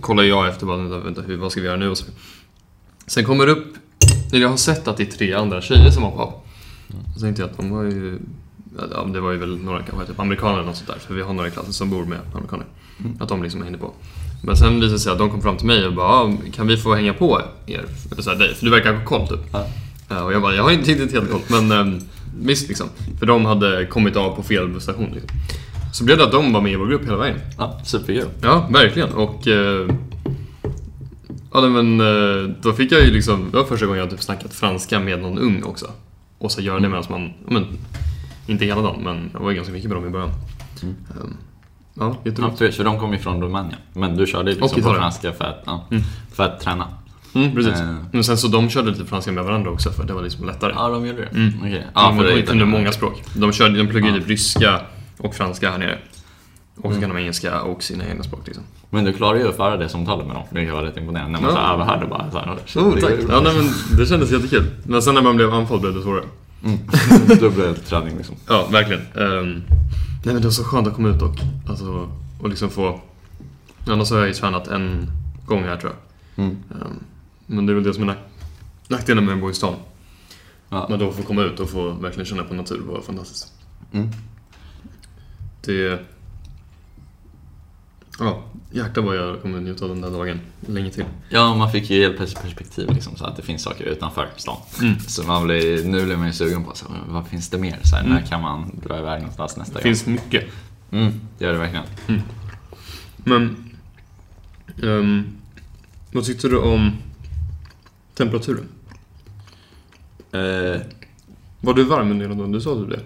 kollade 0.00 0.28
jag 0.28 0.48
efter, 0.48 0.66
bara, 0.66 0.76
vänta, 0.76 0.98
vänta, 0.98 1.22
hur, 1.22 1.36
vad 1.36 1.52
ska 1.52 1.60
vi 1.60 1.66
göra 1.66 1.76
nu? 1.76 1.88
Och 1.88 1.98
så. 1.98 2.04
Sen 3.06 3.24
kommer 3.24 3.46
det 3.46 3.52
upp, 3.52 3.74
eller 4.32 4.42
jag 4.42 4.48
har 4.48 4.56
sett 4.56 4.88
att 4.88 4.96
det 4.96 5.02
är 5.02 5.10
tre 5.18 5.32
andra 5.32 5.60
tjejer 5.60 5.90
som 5.90 6.02
hoppar 6.02 6.22
av. 6.22 6.32
Så 7.14 7.20
tänkte 7.20 7.42
jag 7.42 7.50
att 7.50 7.56
de 7.56 7.70
var 7.70 7.82
ju 7.82 8.18
ja, 8.92 9.04
det 9.04 9.20
var 9.20 9.32
ju 9.32 9.38
väl 9.38 9.58
några 9.58 9.82
kanske 9.82 10.06
typ 10.06 10.20
amerikaner 10.20 10.54
eller 10.54 10.66
något 10.66 10.76
sånt 10.76 10.88
där, 10.88 10.98
för 10.98 11.14
vi 11.14 11.22
har 11.22 11.34
några 11.34 11.48
i 11.48 11.50
klassen 11.50 11.72
som 11.72 11.90
bor 11.90 12.04
med 12.04 12.18
amerikaner. 12.34 12.66
Att 13.20 13.28
de 13.28 13.42
liksom 13.42 13.62
hängde 13.62 13.78
på. 13.78 13.92
Men 14.42 14.56
sen 14.56 14.74
visade 14.74 14.92
det 14.92 14.98
sig 14.98 15.12
att 15.12 15.18
de 15.18 15.30
kom 15.30 15.42
fram 15.42 15.56
till 15.56 15.66
mig 15.66 15.86
och 15.86 15.94
bara 15.94 16.06
ah, 16.06 16.32
kan 16.52 16.66
vi 16.66 16.76
få 16.76 16.94
hänga 16.94 17.12
på 17.12 17.42
er? 17.66 17.84
Så 18.18 18.30
här, 18.30 18.38
dig, 18.38 18.54
för 18.54 18.64
du 18.64 18.70
verkar 18.70 18.94
ha 18.94 19.04
koll 19.04 19.28
typ. 19.28 19.40
Ja. 19.52 19.66
Ja, 20.08 20.22
Och 20.22 20.32
jag 20.32 20.42
bara, 20.42 20.54
jag 20.54 20.62
har 20.62 20.70
inte 20.70 20.90
riktigt 20.90 21.12
helt 21.12 21.30
koll, 21.30 21.40
men 21.48 21.72
ehm, 21.72 22.00
visst 22.40 22.68
liksom. 22.68 22.88
För 23.18 23.26
de 23.26 23.44
hade 23.44 23.86
kommit 23.86 24.16
av 24.16 24.36
på 24.36 24.42
fel 24.42 24.68
busstation 24.68 25.10
liksom. 25.12 25.30
Så 25.92 26.04
blev 26.04 26.18
det 26.18 26.24
att 26.24 26.32
de 26.32 26.52
var 26.52 26.60
med 26.60 26.72
i 26.72 26.76
vår 26.76 26.86
grupp 26.86 27.04
hela 27.04 27.16
vägen. 27.16 27.38
Ja, 27.58 27.80
superkul. 27.84 28.28
Ja, 28.42 28.68
verkligen. 28.70 29.12
Och... 29.12 29.48
Eh, 29.48 29.90
ja, 31.52 31.60
men 31.60 32.00
eh, 32.00 32.54
då 32.62 32.72
fick 32.72 32.92
jag 32.92 33.04
ju 33.04 33.10
liksom... 33.10 33.50
Det 33.50 33.56
var 33.56 33.64
första 33.64 33.86
gången 33.86 34.00
jag 34.00 34.10
typ 34.10 34.22
snackat 34.22 34.54
franska 34.54 35.00
med 35.00 35.22
någon 35.22 35.38
ung 35.38 35.62
också. 35.62 35.86
Och 36.38 36.52
så 36.52 36.60
göra 36.60 36.80
det 36.80 36.88
medan 36.88 37.04
man... 37.10 37.32
Men, 37.48 37.66
inte 38.46 38.64
hela 38.64 38.82
dagen, 38.82 39.00
men 39.04 39.30
jag 39.32 39.40
var 39.40 39.50
ju 39.50 39.56
ganska 39.56 39.72
mycket 39.72 39.90
dem 39.90 40.06
i 40.06 40.10
början. 40.10 40.30
Mm. 40.82 40.96
Ja, 41.98 42.04
Ja, 42.04 42.16
jätteroligt. 42.30 42.76
för 42.76 42.84
de 42.84 42.98
kommer 43.00 43.14
ju 43.14 43.20
från 43.20 43.42
Rumänien. 43.42 43.78
Men 43.92 44.16
du 44.16 44.26
körde 44.26 44.50
liksom 44.54 44.82
på 44.82 44.94
franska 44.94 45.32
för 45.32 45.44
att, 45.44 45.62
ja, 45.66 45.84
Mm. 45.90 46.02
för 46.34 46.44
att 46.44 46.60
träna. 46.60 46.88
Mm, 47.34 47.54
precis. 47.54 47.80
Eh. 47.80 47.94
Men 48.12 48.24
sen 48.24 48.38
så 48.38 48.48
de 48.48 48.68
körde 48.70 48.90
lite 48.90 49.04
franska 49.04 49.32
med 49.32 49.44
varandra 49.44 49.70
också 49.70 49.90
för 49.90 50.04
det 50.04 50.12
var 50.12 50.22
liksom 50.22 50.46
lättare. 50.46 50.72
Ja, 50.76 50.88
de 50.88 51.06
gjorde 51.06 51.20
det? 51.22 51.28
Mm. 51.38 51.52
Okej. 51.60 51.86
Ja, 51.94 52.14
för 52.18 52.24
de 52.28 52.34
det- 52.34 52.42
kunde 52.42 52.64
många 52.64 52.92
språk. 52.92 53.22
De, 53.36 53.52
körde, 53.52 53.78
de 53.78 53.86
pluggade 53.88 54.14
Ja. 54.14 54.20
typ 54.20 54.28
ryska 54.28 54.80
och 55.18 55.34
franska 55.34 55.70
här 55.70 55.78
nere. 55.78 55.98
Och 56.76 56.82
så 56.82 56.88
Mm. 56.88 57.00
kan 57.00 57.10
de 57.10 57.16
engelska 57.20 57.60
och 57.62 57.82
sina 57.82 58.04
egna 58.08 58.22
språk 58.22 58.40
liksom. 58.46 58.64
Men 58.90 59.04
du 59.04 59.12
klarade 59.12 59.38
ju 59.40 59.48
att 59.48 59.56
föra 59.56 59.76
det 59.76 59.88
samtalet 59.88 60.26
med 60.26 60.36
dem, 60.36 60.44
vilket 60.50 60.74
var 60.74 60.82
rätt 60.82 60.96
imponerande. 60.96 61.32
När 61.32 61.40
man 61.40 61.50
Ja. 61.50 61.56
så 61.68 61.72
överhörde 61.74 62.06
bara 62.06 62.30
så 62.30 62.38
här, 62.38 62.86
Oh, 62.86 62.94
det 62.94 63.00
tack. 63.00 63.12
Ja, 63.30 63.40
nej, 63.44 63.52
men 63.56 63.98
det 63.98 64.06
kändes 64.06 64.30
jättekul. 64.32 64.64
Men 64.84 65.02
sen 65.02 65.14
när 65.14 65.22
man 65.22 65.36
blev 65.36 65.54
andfådd 65.54 65.80
blev 65.80 65.94
det 65.94 66.02
svårare. 66.02 66.24
Mm. 66.64 66.78
Det 67.28 67.74
träning 67.74 68.16
liksom. 68.16 68.34
Ja, 68.48 68.66
verkligen. 68.70 69.02
Ehm, 69.16 69.62
nej 70.26 70.34
men 70.34 70.42
det 70.42 70.48
var 70.48 70.52
så 70.52 70.64
skönt 70.64 70.86
att 70.86 70.94
komma 70.94 71.08
ut 71.08 71.22
och, 71.22 71.34
alltså, 71.68 72.10
och 72.40 72.48
liksom 72.48 72.70
få... 72.70 73.00
Annars 73.86 74.10
har 74.10 74.18
jag 74.18 74.28
ju 74.28 74.34
tränat 74.34 74.68
en 74.68 75.10
gång 75.46 75.62
här 75.62 75.76
tror 75.76 75.92
jag. 75.92 76.44
Mm. 76.44 76.56
Ehm, 76.70 76.98
men 77.46 77.66
det 77.66 77.72
är 77.72 77.74
väl 77.74 77.84
det 77.84 77.94
som 77.94 78.02
är 78.02 78.06
nack- 78.06 78.28
nackdelen 78.88 79.24
med 79.24 79.34
att 79.34 79.40
bo 79.40 79.50
i 79.50 79.54
stan. 79.54 79.74
Ja. 80.68 80.86
Men 80.90 80.98
då 80.98 81.12
få 81.12 81.22
komma 81.22 81.42
ut 81.42 81.60
och 81.60 81.70
få 81.70 81.90
verkligen 81.90 82.26
känna 82.26 82.42
på 82.42 82.54
natur 82.54 82.82
var 82.86 83.00
fantastiskt. 83.00 83.52
Mm. 83.92 84.08
Det... 85.64 86.00
Ja, 88.18 88.42
jäklar 88.70 89.04
vad 89.04 89.16
jag 89.16 89.42
kommer 89.42 89.60
njuta 89.60 89.84
av 89.84 89.88
den 89.90 90.00
där 90.00 90.10
dagen 90.10 90.40
länge 90.66 90.90
till. 90.90 91.04
Ja, 91.28 91.54
man 91.54 91.72
fick 91.72 91.90
ju 91.90 92.12
perspektiv 92.16 92.90
liksom, 92.92 93.16
så 93.16 93.24
att 93.24 93.36
det 93.36 93.42
finns 93.42 93.62
saker 93.62 93.84
utanför 93.84 94.28
stan. 94.36 94.56
Mm. 94.80 94.98
Så 95.00 95.22
man 95.22 95.44
blir, 95.44 95.84
nu 95.84 96.04
blir 96.04 96.16
man 96.16 96.26
ju 96.26 96.32
sugen 96.32 96.64
på 96.64 96.74
så, 96.74 96.86
vad 97.08 97.26
finns 97.26 97.48
det 97.50 97.58
mer? 97.58 97.78
Så 97.82 97.96
här, 97.96 98.04
När 98.08 98.20
kan 98.22 98.42
man 98.42 98.80
dra 98.86 98.98
iväg 98.98 99.18
någonstans 99.20 99.56
nästa 99.56 99.74
Det 99.74 99.82
finns 99.82 100.06
mycket. 100.06 100.42
gång? 100.90 101.00
Mm, 101.00 101.20
det 101.38 101.44
gör 101.44 101.52
det 101.52 101.58
verkligen. 101.58 101.84
Men... 103.16 103.56
ehm, 104.82 105.24
vad 106.12 106.24
tyckte 106.24 106.48
du 106.48 106.58
om 106.58 106.92
temperaturen? 108.14 108.68
Eh, 110.32 110.80
Var 111.60 111.74
du 111.74 111.84
varm 111.84 112.10
under 112.10 112.26
hela 112.28 112.38
dagen? 112.38 112.52
Du 112.52 112.60
sa 112.60 112.74
du 112.74 112.86
det? 112.86 113.00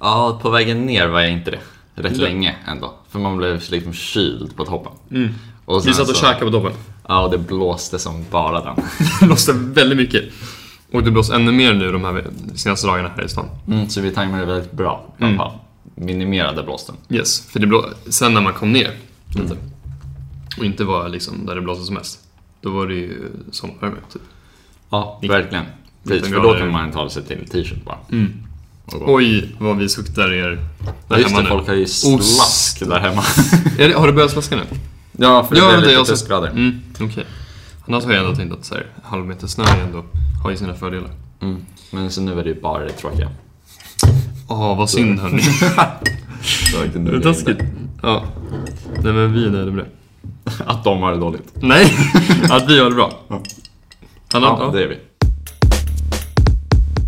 ja, 0.00 0.38
på 0.42 0.50
vägen 0.50 0.86
ner 0.86 1.06
var 1.08 1.20
jag 1.20 1.32
inte 1.32 1.50
det. 1.50 1.60
Rätt 1.96 2.16
länge 2.16 2.54
ändå. 2.66 2.94
För 3.08 3.18
man 3.18 3.36
blev 3.36 3.62
liksom 3.70 3.92
kyld 3.92 4.56
på 4.56 4.64
toppen. 4.64 4.92
Mm. 5.10 5.28
Och 5.64 5.86
Vi 5.86 5.92
satt 5.92 6.08
och 6.08 6.16
så- 6.16 6.26
käkade 6.26 6.50
på 6.50 6.50
toppen. 6.50 6.72
Ja, 7.08 7.24
och 7.24 7.30
det 7.30 7.38
blåste 7.38 7.98
som 7.98 8.24
bara 8.30 8.60
den. 8.64 8.76
Det 9.20 9.26
blåste 9.26 9.52
väldigt 9.52 9.98
mycket. 9.98 10.24
Och 10.92 11.02
det 11.02 11.10
blåser 11.10 11.34
ännu 11.34 11.52
mer 11.52 11.74
nu 11.74 11.92
de 11.92 12.04
här 12.04 12.26
senaste 12.54 12.86
dagarna 12.86 13.10
här 13.16 13.24
i 13.24 13.28
stan. 13.28 13.46
Mm, 13.68 13.88
så 13.88 14.00
vi 14.00 14.10
tajmade 14.10 14.42
det 14.46 14.52
väldigt 14.52 14.72
bra 14.72 15.14
Mm. 15.20 15.40
Minimerade 15.94 16.62
blåsten. 16.62 16.96
Yes, 17.08 17.46
för 17.50 17.60
det 17.60 17.66
blå... 17.66 17.84
sen 18.08 18.34
när 18.34 18.40
man 18.40 18.52
kom 18.52 18.72
ner 18.72 18.90
lite 19.34 19.56
och 20.58 20.64
inte 20.64 20.84
var 20.84 21.08
liksom 21.08 21.46
där 21.46 21.54
det 21.54 21.60
blåste 21.60 21.84
som 21.84 21.94
mest. 21.94 22.20
Då 22.60 22.70
var 22.70 22.86
det 22.86 22.94
ju 22.94 23.28
sommarvärme 23.50 23.96
typ. 24.12 24.22
Ja, 24.90 25.20
verkligen. 25.28 25.64
Precis, 26.04 26.24
19 26.28 26.42
för 26.42 26.48
då 26.52 26.58
kan 26.58 26.72
man 26.72 26.92
ta 26.92 27.10
sig 27.10 27.22
till 27.22 27.48
t-shirt 27.48 27.84
bara. 27.84 27.98
Mm. 28.12 28.32
Oj, 28.92 29.54
vad 29.58 29.76
vi 29.76 29.88
suktar 29.88 30.32
er 30.32 30.58
där 31.08 31.16
just 31.16 31.28
hemma 31.28 31.38
det, 31.38 31.42
nu. 31.44 31.48
folk 31.50 31.66
har 31.68 31.74
ju 31.74 31.86
slask 31.86 32.80
där 32.88 32.98
hemma. 33.00 33.22
Är 33.78 33.88
det, 33.88 33.94
har 33.94 34.06
det 34.06 34.12
börjat 34.12 34.30
slaska 34.30 34.56
nu? 34.56 34.62
ja, 35.12 35.44
för 35.44 35.54
det 35.54 35.60
Ja, 35.60 35.68
blev 35.68 35.80
det 35.80 35.86
är 35.86 35.88
lite 35.88 35.98
alltså- 35.98 36.12
plusgrader. 36.12 36.48
Mm, 36.50 36.80
okej. 37.00 37.24
Annars 37.88 38.04
har 38.04 38.12
jag 38.12 38.24
ändå 38.24 38.36
tänkt 38.36 38.52
att 38.52 38.64
så 38.64 38.74
här, 38.74 38.86
halvmeter 39.02 39.46
snö 39.46 39.64
ändå 39.86 40.04
har 40.42 40.50
ju 40.50 40.56
sina 40.56 40.74
fördelar. 40.74 41.10
Mm. 41.42 41.56
Men 41.90 42.10
så 42.10 42.20
nu 42.20 42.32
är 42.40 42.44
det 42.44 42.48
ju 42.50 42.60
bara 42.60 42.84
det 42.84 42.92
tråkiga. 42.92 43.30
Åh, 44.48 44.78
vad 44.78 44.90
synd 44.90 45.18
hörni. 45.20 45.42
Det 46.72 46.78
var 46.78 46.84
inte 46.84 46.98
Det 46.98 47.16
är 47.16 47.20
taskigt. 47.20 47.58
Ja. 48.02 48.24
Nej 49.02 49.12
men 49.12 49.32
vi 49.32 49.46
är 49.46 49.50
nöjda 49.50 49.70
med 49.70 49.84
det. 49.84 49.90
Att 50.66 50.84
de 50.84 51.02
har 51.02 51.12
det 51.12 51.18
dåligt. 51.18 51.52
Nej, 51.54 51.96
att 52.50 52.68
vi 52.70 52.78
har 52.78 52.90
det 52.90 52.96
bra. 52.96 53.12
Ja. 53.28 53.42
Annat, 54.34 54.58
Ja, 54.60 54.70
det 54.72 54.82
är 54.82 54.88
vi. 54.88 54.98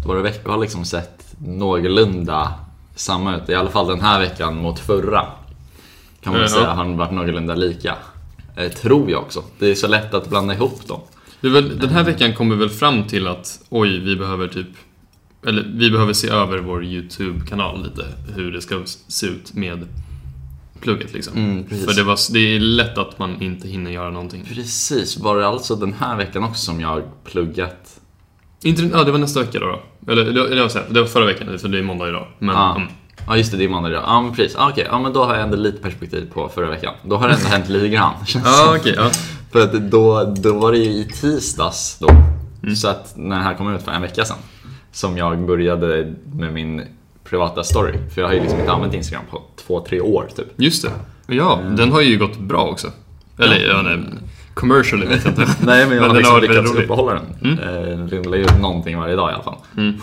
Våra 0.06 0.22
veckor 0.22 0.50
har 0.50 0.58
liksom 0.58 0.84
sett 0.84 1.27
någorlunda 1.38 2.54
samma 2.94 3.36
ut. 3.36 3.48
I 3.48 3.54
alla 3.54 3.70
fall 3.70 3.86
den 3.86 4.00
här 4.00 4.20
veckan 4.20 4.56
mot 4.56 4.78
förra. 4.78 5.26
Kan 6.22 6.32
man 6.32 6.42
Eh, 6.42 6.48
säga 6.48 6.62
ja. 6.62 6.70
har 6.70 6.84
varit 6.84 7.12
någorlunda 7.12 7.54
lika. 7.54 7.94
Eh, 8.56 8.72
tror 8.72 9.10
jag 9.10 9.20
också. 9.20 9.42
Det 9.58 9.66
är 9.66 9.74
så 9.74 9.88
lätt 9.88 10.14
att 10.14 10.28
blanda 10.28 10.54
ihop 10.54 10.86
dem. 10.88 11.00
Väl, 11.40 11.78
den 11.78 11.90
här 11.90 12.04
veckan 12.04 12.34
kommer 12.34 12.56
väl 12.56 12.70
fram 12.70 13.04
till 13.04 13.26
att 13.26 13.60
oj, 13.68 13.98
vi 13.98 14.16
behöver 14.16 14.48
typ 14.48 14.68
eller 15.46 15.62
vi 15.74 15.90
behöver 15.90 16.12
se 16.12 16.28
över 16.28 16.58
vår 16.58 16.84
YouTube-kanal 16.84 17.84
lite, 17.84 18.06
hur 18.34 18.52
det 18.52 18.60
ska 18.60 18.82
se 18.86 19.26
ut 19.26 19.54
med 19.54 19.86
plugget 20.80 21.12
liksom. 21.12 21.36
Mm. 21.36 21.68
För 21.68 21.96
det, 21.96 22.02
var, 22.02 22.32
det 22.32 22.38
är 22.38 22.60
lätt 22.60 22.98
att 22.98 23.18
man 23.18 23.42
inte 23.42 23.68
hinner 23.68 23.90
göra 23.90 24.10
någonting. 24.10 24.44
Precis, 24.54 25.18
var 25.18 25.36
det 25.38 25.46
alltså 25.48 25.76
den 25.76 25.92
här 25.92 26.16
veckan 26.16 26.44
också 26.44 26.64
som 26.64 26.80
jag 26.80 27.02
pluggat? 27.24 28.00
Inte, 28.62 28.82
ja, 28.82 29.04
det 29.04 29.12
var 29.12 29.18
nästa 29.18 29.40
vecka 29.40 29.58
då. 29.58 29.66
då. 29.66 29.82
Eller, 30.08 30.22
eller, 30.22 30.44
eller 30.44 30.92
det 30.94 31.00
var 31.00 31.06
förra 31.06 31.26
veckan, 31.26 31.58
för 31.58 31.68
det 31.68 31.78
är 31.78 31.82
måndag 31.82 32.08
idag. 32.08 32.26
Men, 32.38 32.54
Ja. 32.54 32.76
mm. 32.76 32.88
Ja 33.26 33.36
just 33.36 33.50
det, 33.52 33.58
det 33.58 33.64
är 33.64 33.68
måndag 33.68 33.88
idag. 33.90 34.02
Ja 34.06 34.20
men 34.22 34.34
precis. 34.34 34.56
Ja, 34.58 34.70
okej, 34.72 34.86
ja 34.90 34.98
men 34.98 35.12
då 35.12 35.24
har 35.24 35.34
jag 35.34 35.42
ändå 35.42 35.56
lite 35.56 35.82
perspektiv 35.82 36.30
på 36.34 36.48
förra 36.48 36.70
veckan. 36.70 36.94
Då 37.02 37.16
har 37.16 37.28
det 37.28 37.34
ändå 37.34 37.46
hänt 37.48 37.68
lite 37.68 37.88
grann. 37.88 38.12
känns 38.26 38.44
det 38.44 38.50
Ja, 38.50 38.78
ja. 38.96 39.10
För 39.52 39.60
att 39.60 39.72
då, 39.72 40.34
då 40.36 40.52
var 40.52 40.72
det 40.72 40.78
ju 40.78 40.90
i 40.90 41.04
tisdags 41.04 41.98
då. 42.00 42.08
Mm. 42.62 42.76
Så 42.76 42.88
att 42.88 43.12
när 43.16 43.36
den 43.36 43.44
här 43.44 43.54
kom 43.54 43.74
ut 43.74 43.82
för 43.82 43.92
en 43.92 44.02
vecka 44.02 44.24
sedan. 44.24 44.36
Som 44.92 45.16
jag 45.16 45.46
började 45.46 46.14
med 46.32 46.52
min 46.52 46.82
privata 47.24 47.64
story. 47.64 47.92
För 48.14 48.20
jag 48.20 48.28
har 48.28 48.34
ju 48.34 48.40
liksom 48.40 48.60
inte 48.60 48.72
använt 48.72 48.94
Instagram 48.94 49.24
på 49.30 49.42
två, 49.66 49.80
tre 49.80 50.00
år 50.00 50.28
typ. 50.36 50.46
Just 50.56 50.84
det. 50.84 50.90
Ja, 51.34 51.60
den 51.76 51.92
har 51.92 52.00
ju 52.00 52.18
gått 52.18 52.38
bra 52.38 52.62
också. 52.62 52.92
Eller, 53.38 53.68
ja, 53.68 53.82
nej. 53.82 53.98
Commercially 54.58 55.06
vet 55.06 55.24
jag 55.24 55.32
inte. 55.32 55.54
Nej 55.60 55.86
men 55.86 55.96
jag 55.96 56.02
har 56.02 56.08
den 56.08 56.16
liksom 56.16 56.40
lyckats 56.40 56.70
rolig. 56.72 56.84
uppehålla 56.84 57.14
den. 57.14 57.58
Mm. 57.58 58.12
Eh, 58.22 58.30
lägger 58.30 58.44
ut 58.44 58.60
någonting 58.60 58.98
varje 58.98 59.16
dag 59.16 59.30
i 59.30 59.34
alla 59.34 59.42
fall. 59.42 59.56
Mm. 59.76 59.94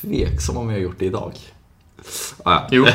Tveksam 0.00 0.56
om 0.56 0.68
jag 0.70 0.76
har 0.76 0.82
gjort 0.82 0.98
det 0.98 1.04
idag. 1.04 1.32
Ah, 2.44 2.52
ja. 2.52 2.68
Jo. 2.70 2.86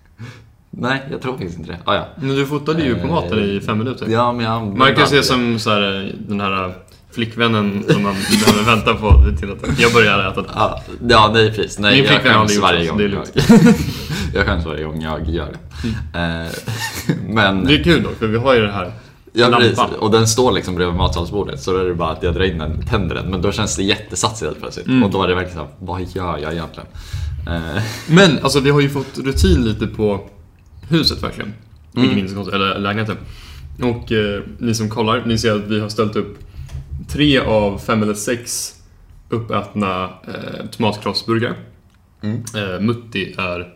Nej, 0.70 1.02
jag 1.10 1.22
tror 1.22 1.32
faktiskt 1.32 1.58
inte 1.58 1.70
det. 1.70 1.78
Ah, 1.84 1.94
ja. 1.94 2.08
Men 2.16 2.36
du 2.36 2.46
fotade 2.46 2.82
ju 2.82 2.94
på 2.94 3.06
maten 3.06 3.38
i 3.38 3.60
fem 3.60 3.78
minuter. 3.78 4.06
ja, 4.08 4.32
men 4.32 4.44
jag 4.44 4.76
Marcus 4.78 5.12
är 5.12 5.22
som 5.22 5.58
så 5.58 5.70
här, 5.70 6.14
den 6.28 6.40
här 6.40 6.74
flickvännen 7.10 7.84
som 7.88 8.02
man 8.02 8.14
behöver 8.46 8.76
vänta 8.76 8.94
på 8.94 9.36
till 9.40 9.52
att 9.52 9.80
jag 9.80 9.92
börjar 9.92 10.30
äta. 10.30 10.44
Ja, 10.54 10.82
ja 11.08 11.30
nej 11.34 11.52
precis. 11.52 11.78
Nej, 11.78 12.02
Min 12.02 12.04
jag 12.04 12.12
har 12.12 12.20
skäms 12.20 12.58
varje 12.58 12.88
gång. 12.88 12.98
det 12.98 13.04
är 13.04 13.08
jag, 13.08 13.26
jag 14.34 14.46
skäms 14.46 14.64
varje 14.64 14.84
gång 14.84 15.02
jag 15.02 15.28
gör 15.30 15.48
det. 15.52 16.18
Eh, 16.18 16.50
men, 17.28 17.64
Det 17.64 17.74
är 17.74 17.84
kul 17.84 18.02
dock, 18.02 18.18
för 18.18 18.26
vi 18.26 18.38
har 18.38 18.54
ju 18.54 18.60
det 18.60 18.72
här. 18.72 18.92
Ja, 19.38 19.56
precis, 19.58 19.78
och 19.98 20.10
den 20.10 20.28
står 20.28 20.52
liksom 20.52 20.74
bredvid 20.74 20.96
matsalsbordet 20.96 21.60
så 21.62 21.72
då 21.72 21.78
är 21.78 21.84
det 21.84 21.94
bara 21.94 22.10
att 22.10 22.22
jag 22.22 22.34
drar 22.34 22.44
in 22.44 22.58
den, 22.58 22.82
tänder 22.86 23.14
den. 23.14 23.30
Men 23.30 23.42
då 23.42 23.52
känns 23.52 23.76
det 23.76 23.82
jättesatsigt 23.82 24.48
helt 24.48 24.60
plötsligt. 24.60 24.86
Mm. 24.86 25.02
Och 25.02 25.10
då 25.10 25.22
är 25.22 25.28
det 25.28 25.34
verkligen 25.34 25.56
såhär, 25.56 25.70
vad 25.78 26.00
gör 26.00 26.38
jag 26.38 26.52
egentligen? 26.52 26.88
Eh, 27.46 27.82
Men 28.06 28.38
alltså 28.42 28.60
vi 28.60 28.70
har 28.70 28.80
ju 28.80 28.88
fått 28.90 29.18
rutin 29.18 29.64
lite 29.64 29.86
på 29.86 30.20
huset 30.88 31.22
verkligen. 31.22 31.54
Vilket 31.92 32.12
Mm. 32.12 32.24
inte 32.24 32.34
konstigt, 32.34 32.54
eller 32.54 32.78
lägenheten. 32.78 33.16
Och 33.82 34.12
eh, 34.12 34.42
ni 34.58 34.74
som 34.74 34.88
kollar, 34.90 35.22
ni 35.26 35.38
ser 35.38 35.52
att 35.52 35.64
vi 35.64 35.80
har 35.80 35.88
ställt 35.88 36.16
upp 36.16 36.38
tre 37.08 37.38
av 37.38 37.78
fem 37.78 38.02
eller 38.02 38.14
sex 38.14 38.74
uppätna 39.28 40.04
eh, 40.04 40.66
tomatkrossburgare. 40.70 41.54
Mm. 42.22 42.42
Eh, 42.56 42.80
Mutti 42.80 43.34
är 43.38 43.68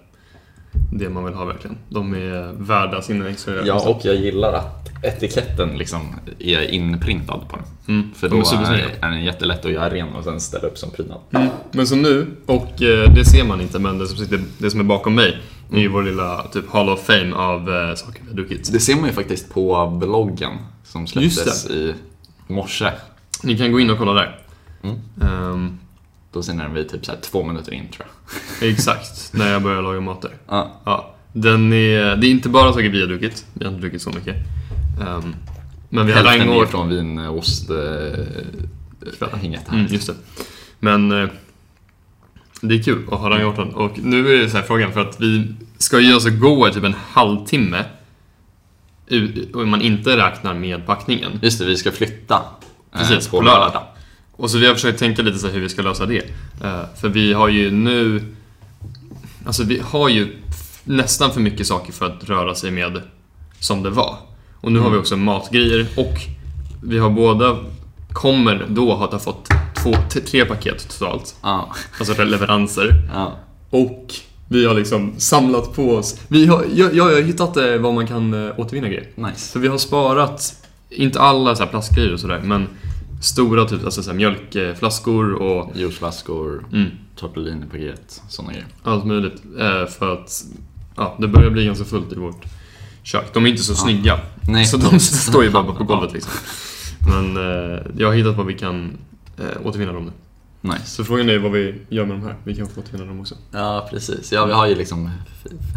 det 0.92 1.08
man 1.08 1.24
vill 1.24 1.34
ha 1.34 1.44
verkligen. 1.44 1.76
De 1.88 2.14
är 2.14 2.52
värda 2.58 3.02
sin 3.02 3.26
extra 3.26 3.66
ja, 3.66 3.88
och 3.88 4.00
jag 4.04 4.14
gillar 4.14 4.52
att 4.52 4.81
etiketten 5.02 5.78
liksom 5.78 6.14
är 6.38 6.70
inprintad 6.70 7.40
på 7.48 7.56
den. 7.56 7.96
Mm, 7.96 8.14
För 8.14 8.28
då 8.28 8.36
är 8.36 8.74
är, 8.74 9.10
den 9.10 9.24
jättelätt 9.24 9.64
att 9.64 9.72
göra 9.72 9.90
ren 9.90 10.08
och 10.08 10.24
sen 10.24 10.40
ställa 10.40 10.68
upp 10.68 10.78
som 10.78 10.90
prydnad. 10.90 11.18
Mm. 11.30 11.48
Men 11.72 11.86
som 11.86 12.02
nu, 12.02 12.26
och 12.46 12.82
eh, 12.82 13.14
det 13.14 13.24
ser 13.24 13.44
man 13.44 13.60
inte, 13.60 13.78
men 13.78 13.98
det 13.98 14.06
som, 14.06 14.16
sitter, 14.16 14.40
det 14.58 14.70
som 14.70 14.80
är 14.80 14.84
bakom 14.84 15.14
mig 15.14 15.38
är 15.72 15.78
ju 15.78 15.88
vår 15.88 16.02
lilla 16.02 16.42
typ 16.52 16.70
Hall 16.70 16.88
of 16.88 17.00
Fame 17.06 17.34
av 17.34 17.74
eh, 17.74 17.94
saker 17.94 18.20
vi 18.22 18.28
har 18.28 18.34
druckit. 18.34 18.72
Det 18.72 18.80
ser 18.80 18.96
man 18.96 19.04
ju 19.06 19.12
faktiskt 19.12 19.54
på 19.54 19.86
bloggen 19.86 20.52
som 20.84 21.06
släpptes 21.06 21.70
i 21.70 21.94
morse. 22.46 22.90
Ni 23.42 23.58
kan 23.58 23.72
gå 23.72 23.80
in 23.80 23.90
och 23.90 23.98
kolla 23.98 24.12
där. 24.12 24.38
Mm. 24.82 24.96
Ehm, 25.22 25.78
Då 26.32 26.42
ser 26.42 26.52
den 26.54 26.74
vid 26.74 26.88
typ 26.88 27.06
så 27.06 27.12
två 27.22 27.44
minuter 27.44 27.72
in 27.72 27.88
tror 27.88 28.06
jag. 28.60 28.68
Exakt, 28.70 29.32
när 29.32 29.52
jag 29.52 29.62
börjar 29.62 29.82
laga 29.82 30.00
mat 30.00 30.22
där. 30.22 30.32
Ja. 30.48 30.80
Ja, 30.84 31.14
den 31.32 31.72
är, 31.72 32.16
det 32.16 32.26
är 32.26 32.30
inte 32.30 32.48
bara 32.48 32.72
saker 32.72 32.88
vi 32.88 33.00
har 33.00 33.08
druckit. 33.08 33.46
Vi 33.52 33.64
har 33.64 33.72
inte 33.72 33.80
druckit 33.80 34.02
så 34.02 34.10
mycket. 34.10 34.36
Ehm, 35.00 35.34
men 35.88 36.06
vi 36.06 36.12
har 36.12 36.24
Hälften 36.24 36.48
är 36.48 36.66
från 36.66 36.88
vinost 36.88 37.70
äh, 37.70 39.28
hänget 39.40 39.62
här. 39.68 39.78
Mm, 39.78 39.92
just 39.92 40.06
det. 40.06 40.14
Men 40.80 41.12
eh, 41.22 41.28
det 42.60 42.74
är 42.74 42.82
kul 42.82 43.04
att 43.12 43.18
ha 43.18 43.30
Rangården. 43.30 43.74
Och 43.74 43.98
nu 43.98 44.34
är 44.34 44.42
det 44.42 44.50
så 44.50 44.56
här 44.56 44.64
frågan, 44.64 44.92
för 44.92 45.00
att 45.00 45.20
vi 45.20 45.54
ska 45.78 46.16
oss 46.16 46.26
att 46.26 46.40
gå 46.40 46.70
typ 46.70 46.84
en 46.84 46.94
halvtimme. 47.08 47.84
Om 49.54 49.70
man 49.70 49.82
inte 49.82 50.16
räknar 50.16 50.54
med 50.54 50.86
packningen. 50.86 51.38
Just 51.42 51.58
det, 51.58 51.64
vi 51.64 51.76
ska 51.76 51.92
flytta. 51.92 52.42
eh, 52.92 52.98
Precis, 52.98 53.28
på 53.28 53.40
lördag. 53.40 53.82
Och 54.36 54.50
så 54.50 54.58
vi 54.58 54.66
har 54.66 54.74
försökt 54.74 54.98
tänka 54.98 55.22
lite 55.22 55.38
så 55.38 55.48
hur 55.48 55.60
vi 55.60 55.68
ska 55.68 55.82
lösa 55.82 56.06
det. 56.06 56.24
Eh, 56.64 56.84
för 57.00 57.08
vi 57.08 57.32
har 57.32 57.48
ju 57.48 57.70
nu... 57.70 58.22
Alltså 59.46 59.64
vi 59.64 59.80
har 59.84 60.08
ju 60.08 60.36
nästan 60.84 61.32
för 61.32 61.40
mycket 61.40 61.66
saker 61.66 61.92
för 61.92 62.06
att 62.06 62.24
röra 62.28 62.54
sig 62.54 62.70
med 62.70 63.02
som 63.60 63.82
det 63.82 63.90
var. 63.90 64.16
Och 64.62 64.72
nu 64.72 64.78
har 64.78 64.90
vi 64.90 64.96
också 64.96 65.16
matgrejer 65.16 65.86
och 65.96 66.14
vi 66.82 66.98
har 66.98 67.10
båda 67.10 67.58
kommer 68.12 68.66
då 68.68 68.94
ha 68.94 69.18
fått 69.18 69.48
två, 69.82 69.92
tre 70.26 70.44
paket 70.44 70.88
totalt. 70.88 71.36
Ja. 71.42 71.74
Alltså 71.98 72.24
leveranser. 72.24 72.94
ja. 73.14 73.32
Och 73.70 74.14
vi 74.48 74.66
har 74.66 74.74
liksom 74.74 75.14
samlat 75.18 75.74
på 75.74 75.90
oss. 75.90 76.20
Vi 76.28 76.46
har, 76.46 76.64
jag, 76.74 76.94
jag 76.94 77.04
har 77.04 77.22
hittat 77.22 77.56
eh, 77.56 77.76
vad 77.76 77.94
man 77.94 78.06
kan 78.06 78.46
eh, 78.46 78.60
återvinna 78.60 78.88
grejer. 78.88 79.06
Nice. 79.14 79.52
Så 79.52 79.58
vi 79.58 79.68
har 79.68 79.78
sparat, 79.78 80.54
inte 80.90 81.20
alla 81.20 81.56
så 81.56 81.62
här 81.62 81.70
plastgrejer 81.70 82.12
och 82.12 82.20
sådär, 82.20 82.40
men 82.44 82.66
stora 83.22 83.64
typ 83.64 83.84
alltså 83.84 84.02
så 84.02 84.10
här 84.10 84.16
mjölkflaskor 84.16 85.32
och 85.32 85.76
Juiceflaskor, 85.76 86.64
mm, 86.72 86.86
tortellinipaket, 87.16 88.22
sådana 88.28 88.52
grejer. 88.52 88.66
allt 88.82 89.04
möjligt. 89.04 89.42
Eh, 89.58 89.86
för 89.86 90.12
att 90.12 90.44
ja, 90.96 91.16
det 91.18 91.28
börjar 91.28 91.50
bli 91.50 91.64
ganska 91.64 91.84
fullt 91.84 92.12
i 92.12 92.16
vårt 92.16 92.44
kök. 93.02 93.34
De 93.34 93.46
är 93.46 93.50
inte 93.50 93.62
så 93.62 93.74
snygga. 93.74 94.20
Nej. 94.48 94.64
Så 94.64 94.76
de 94.76 95.00
står 95.00 95.44
ju 95.44 95.50
bara 95.50 95.64
på 95.64 95.84
golvet 95.84 96.12
liksom. 96.12 96.32
Men 97.08 97.36
eh, 97.36 97.80
jag 97.96 98.08
har 98.08 98.14
hittat 98.14 98.36
vad 98.36 98.46
vi 98.46 98.54
kan 98.54 98.98
eh, 99.38 99.66
återvinna 99.66 99.92
dem 99.92 100.04
nu. 100.04 100.12
Nice. 100.70 100.86
Så 100.86 101.04
frågan 101.04 101.28
är 101.28 101.38
vad 101.38 101.52
vi 101.52 101.74
gör 101.88 102.06
med 102.06 102.16
de 102.16 102.22
här. 102.22 102.36
Vi 102.44 102.56
kan 102.56 102.68
få 102.68 102.80
återvinna 102.80 103.04
dem 103.04 103.20
också. 103.20 103.34
Ja, 103.50 103.88
precis. 103.90 104.32
Ja, 104.32 104.46
vi 104.46 104.52
har 104.52 104.66
ju 104.66 104.74
liksom 104.74 105.10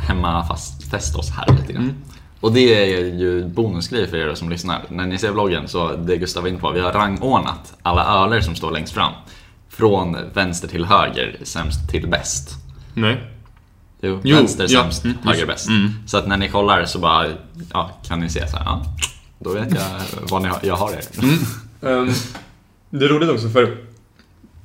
hemma 0.07 0.45
fast 0.45 0.91
fäst 0.91 1.15
oss 1.15 1.29
här 1.29 1.55
lite 1.59 1.73
grann. 1.73 1.83
Mm. 1.83 1.95
Och 2.39 2.53
det 2.53 2.91
är 2.93 3.05
ju 3.05 3.47
bonusgrej 3.47 4.07
för 4.07 4.17
er 4.17 4.35
som 4.35 4.49
lyssnar. 4.49 4.85
När 4.89 5.05
ni 5.05 5.17
ser 5.17 5.31
vloggen 5.31 5.67
så, 5.67 5.95
det 5.95 6.17
Gustav 6.17 6.43
var 6.43 6.49
inne 6.49 6.59
på, 6.59 6.71
vi 6.71 6.79
har 6.79 6.91
rangordnat 6.91 7.73
alla 7.81 8.23
öler 8.23 8.41
som 8.41 8.55
står 8.55 8.71
längst 8.71 8.93
fram. 8.93 9.13
Från 9.69 10.17
vänster 10.33 10.67
till 10.67 10.85
höger, 10.85 11.37
sämst 11.43 11.89
till 11.89 12.07
bäst. 12.07 12.55
Nej. 12.93 13.34
Jo, 14.07 14.21
Jo, 14.23 14.35
vänster 14.35 14.67
ja, 14.69 14.81
sämst, 14.83 15.05
mm, 15.05 15.17
höger 15.23 15.45
bäst. 15.45 15.67
mm. 15.69 15.91
Så 16.05 16.17
att 16.17 16.27
när 16.27 16.37
ni 16.37 16.49
kollar 16.49 16.85
så 16.85 16.99
bara, 16.99 17.27
ja, 17.73 17.99
kan 18.07 18.19
ni 18.19 18.29
se 18.29 18.47
så 18.47 18.57
här, 18.57 18.65
ja, 18.65 18.85
då 19.39 19.53
vet 19.53 19.75
jag 19.75 19.85
vad 20.29 20.41
ni 20.41 20.47
har, 20.47 20.59
jag 20.63 20.75
har 20.75 20.91
er. 20.91 21.03
Ehm, 21.81 22.11
det 22.89 23.05
är 23.05 23.09
roligt 23.09 23.29
också 23.29 23.49
för 23.49 23.77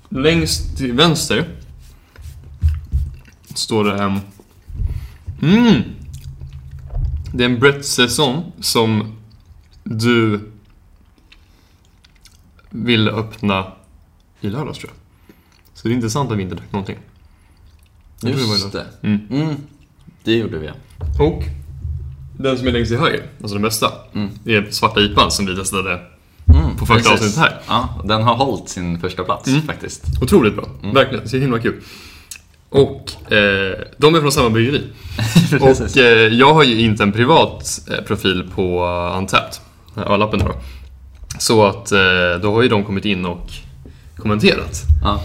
längst 0.09 0.77
till 0.77 0.93
vänster 0.93 1.45
står 3.55 3.85
det 3.85 4.03
en... 4.03 4.21
Mm! 5.43 5.83
Det 7.33 7.45
är 7.45 7.49
en 7.49 7.59
Brett 7.59 7.87
Saison 7.87 8.53
som 8.61 9.17
du 9.85 10.51
ville 12.71 13.11
öppna 13.11 13.73
i 14.41 14.51
lördags 14.51 14.79
tror 14.79 14.91
jag. 14.91 14.97
Så 15.75 15.89
det 15.89 15.93
är 15.93 15.97
intressant 15.97 16.31
att 16.31 16.39
vi 16.39 16.43
inte 16.43 16.55
drack 16.55 16.73
någonting. 16.73 16.99
Det 18.21 18.31
Just 18.31 18.49
lördags. 18.65 18.73
det. 19.01 19.07
Mm. 19.09 19.21
Mm, 19.31 19.57
det 20.25 20.33
gjorde 20.33 20.59
vi. 20.59 20.71
Och 21.19 21.43
den 22.39 22.59
som 22.59 22.67
är 22.67 22.73
längst 22.73 22.89
till 22.91 22.99
höger, 22.99 23.23
alltså 23.41 23.55
den 23.55 23.63
bästa, 23.63 23.93
Mm. 24.15 24.29
är 24.45 24.67
svarta 24.71 25.01
IPan 25.01 25.31
som 25.31 25.47
vi 25.47 25.57
testade 25.57 26.01
Mm, 26.55 26.77
På 26.77 26.87
första 26.87 27.11
precis. 27.11 27.27
avsnittet 27.39 27.39
här. 27.39 27.61
Ja, 27.69 28.03
den 28.05 28.23
har 28.23 28.35
hållit 28.37 28.69
sin 28.69 29.01
första 29.01 29.25
plats 29.25 29.49
Mm. 29.49 29.63
faktiskt. 29.63 30.05
Otroligt 30.23 30.55
bra, 30.57 30.65
verkligen. 30.95 31.29
Så 31.29 31.37
himla 31.37 31.59
kul. 31.59 31.81
Och 32.69 33.33
eh, 33.33 33.79
de 33.97 34.15
är 34.15 34.21
från 34.21 34.33
samma 34.33 34.51
bryggeri. 34.51 34.83
Och 35.61 35.97
eh, 35.97 36.05
jag 36.35 36.55
har 36.55 36.63
ju 36.63 36.81
inte 36.81 37.03
en 37.03 37.13
privat 37.13 37.81
eh, 37.91 38.05
profil 38.05 38.51
på 38.55 38.85
uh, 39.13 39.19
Untapped, 39.19 39.55
ölappen 39.97 40.39
då. 40.41 40.53
Så 41.39 41.67
att 41.67 41.93
eh, 41.93 41.99
då 42.43 42.55
har 42.55 42.63
ju 42.63 42.69
de 42.69 42.85
kommit 42.85 43.05
in 43.05 43.25
och 43.27 43.51
kommenterat. 44.17 44.83
Ja. 45.03 45.23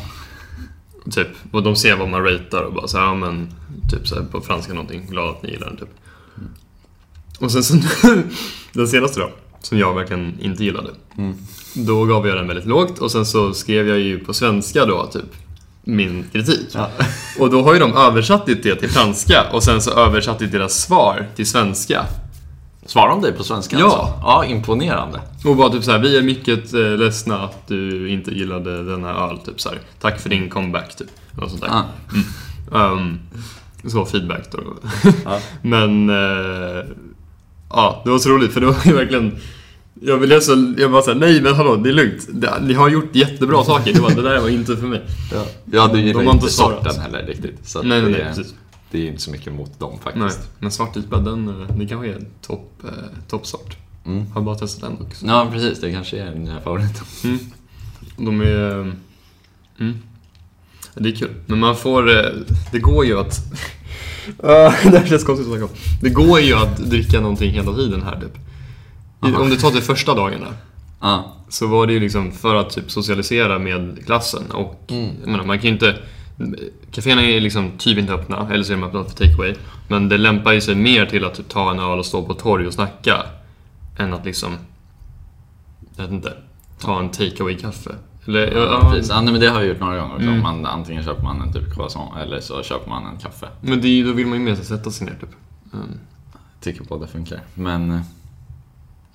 Typ, 1.12 1.28
och 1.52 1.64
de 1.64 1.76
ser 1.76 1.96
vad 1.96 2.10
man 2.10 2.24
ratear 2.24 2.64
och 2.64 2.74
bara 2.74 2.88
så 2.88 2.98
här, 2.98 3.06
ja 3.06 3.16
men 3.16 3.48
typ 3.92 4.08
så 4.08 4.16
här, 4.16 4.24
på 4.24 4.42
franska 4.42 4.74
någonting, 4.74 5.06
glad 5.10 5.30
att 5.30 5.44
ni 5.44 5.52
gillar 5.52 5.68
den 5.68 5.78
typ. 5.78 5.90
Och 7.40 7.52
sen 7.52 7.64
så, 7.64 7.74
den 8.74 8.88
senaste 8.88 9.20
då, 9.20 9.30
som 9.62 9.78
jag 9.78 9.96
verkligen 9.96 10.40
inte 10.40 10.64
gillade. 10.64 10.90
Mm. 11.18 11.36
Då 11.74 12.06
gav 12.06 12.28
jag 12.28 12.38
den 12.38 12.48
väldigt 12.48 12.66
lågt 12.66 13.00
och 13.00 13.12
sen 13.12 13.26
så 13.26 13.54
skrev 13.54 13.88
jag 13.88 14.00
ju 14.00 14.20
på 14.20 14.34
svenska 14.34 14.86
då 14.86 15.06
typ 15.06 15.36
min 15.84 16.26
kritik. 16.32 16.68
Ja. 16.72 16.90
Och 17.40 17.50
då 17.50 17.64
har 17.64 17.74
ju 17.74 17.80
de 17.80 17.94
översatt 17.94 18.46
det 18.46 18.76
till 18.76 18.90
franska 18.90 19.44
och 19.52 19.64
sen 19.64 19.82
så 19.82 19.92
översatt 19.92 20.40
deras 20.40 20.82
svar 20.82 21.28
till 21.36 21.48
svenska. 21.48 22.06
Svarar 22.86 23.10
de 23.10 23.22
dig 23.22 23.32
på 23.32 23.44
svenska 23.44 23.80
Ja. 23.80 23.86
alltså? 23.86 24.20
Ja, 24.22 24.46
imponerande. 24.46 25.22
Och 25.46 25.56
bara 25.56 25.70
typ 25.70 25.84
så 25.84 25.92
här, 25.92 26.00
vi 26.00 26.18
är 26.18 26.22
mycket 26.22 26.74
eh, 26.74 26.80
ledsna 26.80 27.40
att 27.40 27.68
du 27.68 28.10
inte 28.10 28.32
gillade 28.32 28.84
denna 28.84 29.10
öl, 29.10 29.38
typ 29.38 29.62
så 29.62 29.70
här. 29.70 29.80
Tack 30.02 30.20
för 30.20 30.30
din 30.30 30.50
comeback, 30.50 30.96
typ. 30.96 31.08
Något 31.32 31.50
sånt 31.50 31.62
där. 31.62 31.70
Ja. 32.72 32.92
Um, 32.92 33.20
så 33.88 34.06
feedback 34.06 34.52
då. 34.52 34.60
Ja. 35.26 35.40
Men, 35.62 36.10
eh, 36.10 36.86
ja, 37.70 38.02
det 38.04 38.10
var 38.10 38.20
så 38.20 38.30
roligt 38.30 38.54
för 38.54 38.62
det 38.62 38.68
var 38.68 38.76
ju 38.86 38.94
verkligen 38.94 39.40
jag 40.02 40.18
ville 40.18 40.42
så, 40.42 40.74
jag 40.78 40.92
bara 40.92 41.02
såhär, 41.02 41.20
nej 41.20 41.42
men 41.42 41.56
hallå, 41.56 41.76
det 41.76 41.90
är 41.90 41.94
lugnt. 41.94 42.28
Ni 42.62 42.74
har 42.74 42.90
gjort 42.90 43.16
jättebra 43.16 43.64
saker. 43.64 43.94
Det, 43.94 44.00
var, 44.00 44.10
det 44.12 44.22
där 44.22 44.40
var 44.40 44.50
inte 44.50 44.78
för 44.78 44.88
mig. 44.88 45.02
Ja, 45.34 45.46
ja 45.72 45.90
du 45.94 46.02
gillar 46.02 46.34
inte 46.34 46.48
svarat. 46.48 46.84
sorten 46.84 47.02
heller 47.02 47.28
riktigt. 47.28 47.68
Så 47.68 47.82
Nej, 47.82 48.02
nej, 48.02 48.12
nej, 48.12 48.24
precis. 48.28 48.54
Det 48.92 49.00
är 49.04 49.08
inte 49.08 49.22
så 49.22 49.32
mycket 49.32 49.54
mot 49.54 49.80
dem 49.80 49.92
Nej, 49.92 50.00
faktiskt. 50.04 50.50
men 50.60 50.72
svart 50.72 50.98
IPA, 50.98 51.18
den, 51.20 51.48
eh, 51.62 51.76
det 51.78 51.88
kanske 51.88 52.08
är 52.08 52.16
en 52.16 52.28
topp, 52.42 52.72
eh, 52.84 52.90
toppsort. 53.28 53.78
Mm. 54.06 54.32
Har 54.32 54.42
bara 54.42 54.56
testat 54.56 54.82
den 54.98 55.08
också. 55.08 55.26
Ja, 55.26 55.48
precis. 55.52 55.80
Det 55.82 55.92
kanske 55.92 56.18
är 56.20 56.36
nya 56.36 56.62
favoriten. 56.62 57.06
Mm. 57.24 57.40
De 58.18 58.42
är... 58.42 58.80
eh, 58.80 58.94
Mm. 59.80 59.96
Det 60.94 61.10
är 61.10 61.16
kul. 61.16 61.30
Men 61.46 61.60
man 61.60 61.76
får... 61.76 62.10
eh, 62.18 62.32
Det 62.72 62.80
går 62.80 63.06
ju 63.06 63.20
att... 63.20 63.38
Ah, 64.44 64.74
det 64.84 64.98
här 65.00 65.06
känns 65.08 65.24
konstigt 65.24 65.52
att 65.52 65.58
snacka. 65.58 65.74
Det 66.02 66.10
går 66.10 66.40
ju 66.40 66.54
att 66.54 66.78
dricka 66.78 67.22
någonting 67.22 67.52
hela 67.52 67.74
tiden 67.76 68.04
här 68.04 68.20
typ. 68.22 68.38
Aha. 69.20 69.40
Om 69.42 69.50
du 69.50 69.56
tar 69.58 69.72
de 69.72 69.82
första 69.82 70.16
dagarna. 70.16 70.48
Ja, 71.02 71.36
Så 71.50 71.68
var 71.68 71.88
det 71.88 71.94
ju 71.94 72.00
liksom 72.00 72.32
för 72.32 72.56
att 72.56 72.70
typ 72.70 72.92
socialisera 72.92 73.60
med 73.60 74.06
klassen. 74.06 74.52
Och 74.52 74.82
Mm. 74.92 75.10
jag 75.22 75.30
menar, 75.32 75.44
man 75.46 75.58
kan 75.60 75.66
ju 75.68 75.74
inte... 75.74 75.98
Caféerna 76.92 77.22
är 77.22 77.42
liksom 77.42 77.72
typ 77.78 77.98
inte 77.98 78.14
öppna, 78.14 78.50
eller 78.52 78.64
så 78.64 78.74
är 78.74 78.78
de 78.78 78.84
öppna 78.84 79.04
för 79.04 79.12
takeaway. 79.16 79.56
Men 79.88 80.10
det 80.10 80.18
lämpar 80.18 80.52
ju 80.54 80.62
sig 80.62 80.76
mer 80.76 81.06
till 81.06 81.26
att 81.26 81.36
typ 81.36 81.50
ta 81.50 81.72
en 81.72 81.80
öl 81.80 82.00
och 82.00 82.06
stå 82.06 82.26
på 82.26 82.34
torg 82.34 82.68
och 82.68 82.74
snacka. 82.74 83.24
Än 83.98 84.14
att 84.14 84.26
liksom... 84.26 84.58
Jag 85.96 86.04
vet 86.04 86.12
inte. 86.12 86.34
Ta 86.80 87.00
en 87.00 87.10
takeaway-kaffe. 87.10 87.96
Eller, 88.28 88.52
ja, 88.52 88.90
precis. 88.92 89.10
Ja, 89.10 89.22
nej, 89.22 89.32
men 89.32 89.42
det 89.42 89.48
har 89.48 89.60
jag 89.60 89.70
gjort 89.70 89.80
några 89.80 90.00
gånger. 90.00 90.16
Mm. 90.16 90.42
Man, 90.42 90.66
antingen 90.66 91.04
köper 91.04 91.24
man 91.24 91.42
en 91.42 91.54
typ 91.54 91.74
croissant 91.76 92.18
eller 92.18 92.40
så 92.40 92.64
köper 92.64 92.90
man 92.90 93.06
en 93.06 93.18
kaffe. 93.18 93.48
Men 93.62 93.82
det, 93.82 94.04
då 94.04 94.12
vill 94.12 94.28
man 94.28 94.38
ju 94.40 94.44
mer 94.46 94.56
sätta 94.56 94.92
sig 94.92 95.08
ner 95.08 95.14
typ. 95.22 95.30
Mm. 95.74 95.86
Tycker 96.62 96.84
båda 96.84 97.08
funkar. 97.08 97.40
Men 97.54 97.92
eh, 97.92 98.02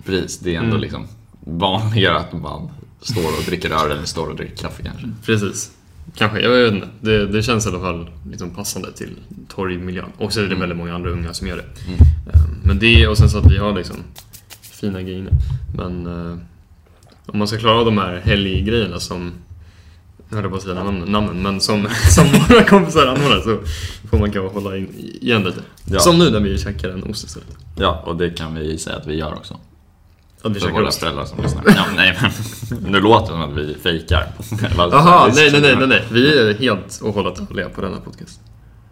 precis, 0.05 0.39
det 0.39 0.55
är 0.55 0.59
ändå 0.59 0.71
Mm. 0.71 0.81
liksom 0.81 1.07
vanligare 1.41 2.17
att 2.19 2.33
man 2.33 2.69
står 3.01 3.27
och 3.39 3.45
dricker 3.47 3.71
öl 3.71 3.91
eller 3.91 4.05
står 4.05 4.27
och 4.29 4.37
dricker 4.37 4.57
kaffe 4.57 4.83
kanske. 4.83 5.09
Precis. 5.25 5.73
Kanske, 6.17 6.41
jag 6.41 6.51
vet 6.51 6.75
inte. 6.75 6.89
Det, 7.01 7.27
det 7.27 7.43
känns 7.43 7.67
i 7.67 7.69
alla 7.69 7.81
fall 7.81 8.11
liksom 8.31 8.51
passande 8.51 8.93
till 8.93 9.17
torgmiljön. 9.49 10.13
Och 10.19 10.33
så 10.33 10.41
är 10.41 10.45
det 10.45 10.55
väldigt 10.55 10.79
många 10.79 10.95
andra 10.95 11.11
unga 11.11 11.35
som 11.35 11.47
gör 11.49 11.57
det. 11.57 11.87
Mm. 11.87 11.99
Eh, 12.35 12.41
Men 12.65 12.79
det, 12.79 13.07
och 13.09 13.19
sen 13.19 13.31
så 13.31 13.39
att 13.39 13.53
vi 13.53 13.57
har 13.59 13.73
liksom 13.73 13.97
fina 14.61 15.03
grejer. 15.03 15.29
Men 15.77 16.07
eh, 16.07 16.39
om 17.27 17.39
man 17.39 17.49
ska 17.49 17.59
klara 17.59 17.79
av 17.79 17.85
de 17.85 17.99
här 17.99 18.21
helggrejerna 18.25 19.01
som 19.01 19.33
jag 20.29 20.37
höll 20.37 20.51
på 20.51 20.57
att 20.57 20.63
säga 20.63 20.75
namnen, 20.85 21.13
namnen, 21.13 21.43
men 21.43 21.61
som, 21.61 21.89
som 22.15 22.25
våra 22.49 22.65
kompisar 22.65 23.07
anordnar 23.07 23.41
så 23.41 23.59
får 24.11 24.19
man 24.19 24.33
kanske 24.33 24.61
hålla 24.61 24.77
in, 24.77 24.89
igen 25.21 25.43
lite. 25.43 25.61
Ja. 25.85 26.01
Som 26.01 26.19
nu 26.19 26.31
när 26.31 26.41
vi 26.41 26.59
käkar 26.59 26.91
en 26.91 27.05
ost 27.05 27.25
istället. 27.25 27.57
Ja, 27.77 28.03
och 28.07 28.17
det 28.17 28.31
kan 28.31 28.55
vi 28.55 28.79
säga 28.79 28.97
att 28.97 29.07
vi 29.07 29.15
gör 29.15 29.33
också. 29.35 29.57
Ja, 30.43 30.49
vi 30.49 30.61
För 30.61 30.71
våra 30.71 30.91
föräldrar 30.91 31.25
som 31.25 31.43
lyssnar. 31.43 31.63
Ja, 31.67 31.85
nej, 31.97 32.19
men 32.23 32.31
nu 32.93 33.01
låter 33.01 33.21
det 33.21 33.41
som 33.41 33.43
att 33.43 33.59
vi 33.59 33.75
fejkar. 33.75 34.33
Eller 34.71 34.91
Jaha, 34.91 35.19
alltså, 35.19 35.41
nej, 35.41 35.61
nej, 35.61 35.77
nej, 35.77 35.87
nej. 35.87 36.05
Vi 36.13 36.39
är 36.39 36.55
helt 36.55 37.01
och 37.03 37.15
hållet 37.15 37.49
på 37.75 37.81
denna 37.81 38.01
podcast. 38.01 38.41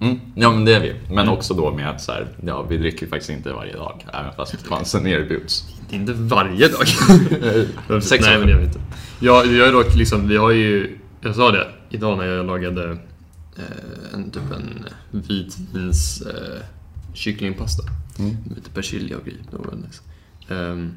Mm, 0.01 0.21
ja, 0.35 0.51
men 0.51 0.65
det 0.65 0.75
är 0.75 0.81
vi. 0.81 0.95
Men 1.09 1.19
Mm. 1.19 1.29
också 1.29 1.55
då 1.55 1.73
med 1.73 1.91
att 1.91 2.01
så 2.01 2.13
här, 2.13 2.29
ja, 2.47 2.63
vi 2.63 2.77
dricker 2.77 3.07
faktiskt 3.07 3.31
inte 3.31 3.53
varje 3.53 3.73
dag. 3.73 4.07
Även 4.13 4.33
fast 4.33 4.67
chansen 4.67 5.07
erbjuds. 5.07 5.65
Inte 5.91 6.13
varje 6.13 6.69
dag. 6.69 6.89
Sex 8.03 8.25
Nej, 8.27 8.39
men 8.39 8.47
det 8.47 8.53
gör 8.53 8.59
vi 8.59 8.65
inte. 8.65 8.81
Ja, 9.21 9.45
jag 9.45 9.69
är 9.69 9.73
dock 9.73 9.95
liksom, 9.95 10.29
vi 10.29 10.37
har 10.37 10.51
ju, 10.51 10.99
jag 11.21 11.35
sa 11.35 11.51
det, 11.51 11.67
idag 11.91 12.19
när 12.19 12.25
jag 12.27 12.47
lagade 12.47 12.91
eh, 13.57 14.15
en, 14.15 14.31
typ 14.31 14.43
en 14.57 14.87
vitvins 15.11 16.23
eh, 16.23 16.63
kycklingpasta. 17.15 17.83
Mm. 18.19 18.37
Med 18.47 18.57
lite 18.57 18.71
persilja 18.71 19.17
och 19.17 19.25
grejer. 19.25 19.41
Det 19.51 19.57
var 19.57 19.65
väldigt 19.65 19.87
nice. 19.87 20.03
Ehm, 20.55 20.93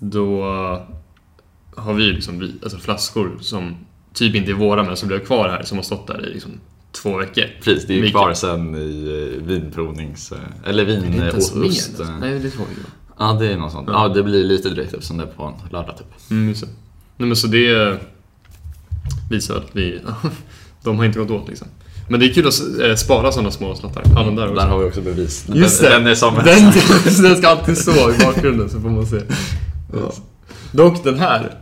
då 0.00 0.42
har 1.76 1.94
vi 1.94 2.02
liksom 2.04 2.38
vi, 2.38 2.54
alltså 2.62 2.78
flaskor 2.78 3.38
som 3.40 3.74
typ 4.14 4.34
inte 4.34 4.50
är 4.50 4.54
våra 4.54 4.82
men 4.82 4.96
som 4.96 5.08
blev 5.08 5.24
kvar 5.24 5.48
här 5.48 5.62
som 5.62 5.78
har 5.78 5.82
stått 5.82 6.06
där 6.06 6.28
i 6.28 6.32
liksom 6.32 6.50
två 6.92 7.16
veckor. 7.16 7.44
Precis, 7.62 7.86
det 7.86 7.94
är 7.94 7.98
ju 8.04 8.10
kvar 8.10 8.34
sen 8.34 8.74
i 8.74 9.32
eh, 9.38 9.46
vinprovnings... 9.46 10.32
eh, 10.32 10.38
Eller 10.70 10.86
Det 10.86 10.92
är 10.92 10.96
inte 10.96 11.14
vinost. 11.54 11.54
alltså. 12.00 12.14
Nej, 12.20 12.38
det 12.38 12.48
är 12.48 12.50
två 12.50 12.62
veckor. 12.64 12.84
Ja, 13.18 13.32
det 13.40 13.52
är 13.52 13.56
något 13.56 13.72
sånt. 13.72 13.88
Ja. 13.92 14.02
Ja, 14.08 14.14
det 14.14 14.22
blir 14.22 14.44
lite 14.44 14.68
drygt 14.68 14.92
eftersom 14.94 15.16
det 15.16 15.22
är 15.24 15.26
på 15.28 15.42
en 15.44 15.54
lördag 15.72 15.98
typ. 15.98 16.30
Mm, 16.30 16.48
just 16.48 16.60
det. 16.60 16.68
Nej 17.16 17.28
men 17.28 17.36
så 17.36 17.46
det 17.46 17.98
visar 19.30 19.56
att 19.56 19.68
vi, 19.72 20.00
de 20.84 20.98
har 20.98 21.04
inte 21.04 21.18
gått 21.18 21.30
åt 21.30 21.48
liksom. 21.48 21.68
Men 22.08 22.20
det 22.20 22.26
är 22.26 22.32
kul 22.32 22.46
att 22.48 22.80
eh, 22.80 22.94
spara 22.94 23.32
sådana 23.32 23.50
små 23.50 23.74
slattar. 23.74 24.02
Ja, 24.14 24.22
den 24.22 24.36
där 24.36 24.44
också. 24.44 24.54
Där 24.54 24.66
har 24.68 24.78
vi 24.78 24.84
också 24.88 25.00
bevis. 25.00 25.46
Just 25.54 25.80
den, 25.82 25.90
det! 25.90 25.98
den 25.98 26.06
är 26.06 26.14
som 26.14 26.34
den, 26.34 26.72
den 27.22 27.36
ska 27.36 27.48
alltid 27.48 27.78
stå 27.78 27.92
i 28.12 28.18
bakgrunden 28.24 28.70
så 28.70 28.80
får 28.80 28.88
man 28.90 29.06
se. 29.06 29.20
Ja. 29.92 30.12
Dock 30.72 31.04
den 31.04 31.18
här, 31.18 31.54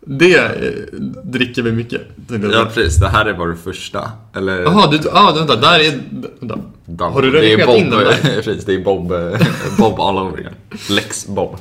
det 0.00 0.36
eh, 0.38 1.00
dricker 1.24 1.62
vi 1.62 1.72
mycket. 1.72 2.00
Ja, 2.52 2.68
precis. 2.74 2.96
Det 2.96 3.08
här 3.08 3.26
är 3.26 3.32
vår 3.32 3.54
första. 3.64 4.10
Eller... 4.36 4.62
Jaha, 4.62 4.90
du, 4.90 5.00
ah, 5.12 5.32
vänta, 5.34 5.56
där 5.56 5.80
är... 5.80 6.00
Vänta. 6.40 6.58
Dan- 6.86 7.12
Har 7.12 7.22
du 7.22 7.28
är 7.28 7.32
redigerat 7.32 7.66
Bob, 7.66 7.76
in 7.76 7.90
den 7.90 7.98
där? 7.98 8.14
Precis, 8.42 8.64
det 8.64 8.74
är 8.74 8.84
Bob, 8.84 9.12
eh, 9.12 9.38
Bob 9.78 10.00
all 10.00 10.16
over 10.18 10.38
again. 10.38 10.54
Lex 10.90 11.26
Bob. 11.26 11.56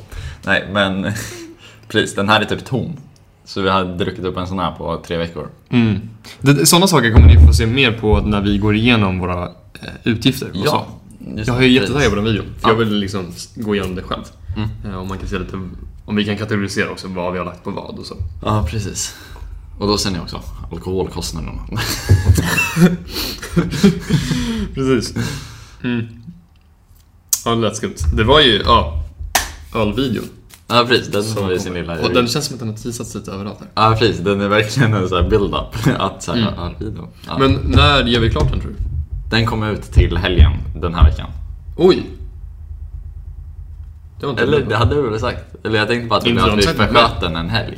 Nej, 0.46 0.68
men 0.72 1.12
precis, 1.88 2.16
den 2.16 2.30
här 2.30 2.42
är 2.42 2.46
typ 2.46 2.66
tom. 2.66 2.94
Så 3.46 3.62
vi 3.62 3.70
har 3.70 3.84
druckit 3.84 4.26
upp 4.26 4.38
en 4.38 4.48
sån 4.48 4.60
här 4.60 4.72
på 4.72 5.02
tre 5.08 5.18
veckor. 5.18 5.48
Mm. 5.70 6.00
Sådana 6.66 6.88
saker 6.88 7.12
kommer 7.12 7.28
ni 7.28 7.46
få 7.48 7.54
se 7.54 7.66
mer 7.66 7.92
på 7.92 8.20
när 8.22 8.42
vi 8.42 8.58
går 8.58 8.76
igenom 8.76 9.20
våra 9.20 9.44
eh, 9.44 9.90
utgifter 10.04 10.46
just 10.54 10.66
Jag 10.66 10.72
har 10.72 10.86
det, 11.20 11.42
ju 11.44 11.46
precis. 11.54 11.72
jättetaggad 11.82 12.10
på 12.10 12.16
den 12.16 12.26
videon, 12.26 12.46
för 12.60 12.70
Ja. 12.70 12.74
jag 12.74 12.76
vill 12.80 12.94
liksom 12.96 13.32
gå 13.56 13.76
igenom 13.76 13.96
det 13.96 14.02
själv. 14.04 14.24
Mm. 14.58 14.70
Eh, 14.86 15.00
Och 15.00 15.08
man 15.08 15.18
kan 15.18 15.28
se 15.28 15.40
lite, 15.40 15.56
om 16.06 16.16
vi 16.16 16.26
kan 16.26 16.38
kategorisera 16.38 16.90
också 16.92 17.08
vad 17.08 17.34
vi 17.34 17.38
har 17.40 17.46
lagt 17.46 17.64
på 17.64 17.72
vad 17.72 18.00
och 18.00 18.06
så. 18.06 18.16
Ja, 18.46 18.66
precis. 18.70 19.16
Och 19.80 19.88
då 19.88 19.98
ser 19.98 20.12
ni 20.12 20.20
också 20.20 20.42
alkoholkostnaderna. 20.72 21.62
Precis. 24.76 25.14
Mm. 25.84 26.06
Ja, 27.46 27.52
det 27.56 27.62
lät 27.62 27.76
skumt. 27.76 27.96
Det 28.16 28.24
var 28.24 28.40
ju, 28.40 28.62
ja, 28.66 29.04
ölvideon. 29.76 30.26
Ja, 30.68 30.86
precis. 30.88 31.08
Den 31.08 31.24
som 31.24 31.48
vi 31.48 31.54
kom. 31.56 31.64
sin 31.64 31.74
lilla... 31.74 32.00
Och 32.02 32.14
den 32.14 32.28
känns 32.28 32.46
som 32.46 32.54
att 32.56 32.60
den 32.60 32.70
har 32.70 32.76
teasats 32.76 33.16
lite 33.16 33.32
överallt 33.32 33.58
här. 33.60 33.70
Ja, 33.76 33.96
precis. 34.00 34.20
Den 34.20 34.42
är 34.42 34.48
verkligen 34.48 34.94
en 34.94 35.10
sån 35.10 35.24
här 35.24 35.30
build-up. 35.30 35.76
Att 36.00 36.24
så 36.24 36.32
här, 36.32 36.40
Mm. 36.42 36.54
ja, 36.58 36.72
video. 36.80 37.08
Ja. 37.28 37.38
Men 37.38 37.52
när 37.54 38.04
gör 38.06 38.20
vi 38.22 38.30
klart 38.30 38.52
den 38.52 38.60
tror 38.60 38.72
du? 38.72 38.78
Den 39.30 39.46
kommer 39.46 39.72
ut 39.72 39.82
till 39.82 40.18
helgen 40.18 40.52
den 40.76 40.94
här 40.94 41.04
veckan. 41.10 41.30
Oj! 41.78 42.06
Det 44.20 44.26
var 44.26 44.34
inte 44.34 44.44
Eller 44.44 44.62
det 44.62 44.76
hade 44.76 44.96
du 44.96 45.10
väl 45.10 45.20
sagt? 45.20 45.56
Eller 45.66 45.80
jag 45.80 45.88
tänkte 45.88 46.08
bara 46.08 46.20
att, 46.20 46.26
Inte 46.28 46.42
att 46.44 46.50
de 46.50 46.56
vi 46.56 46.62
det, 46.62 46.74
försköt 46.74 47.22
den 47.22 47.36
en 47.36 47.50
helg. 47.50 47.78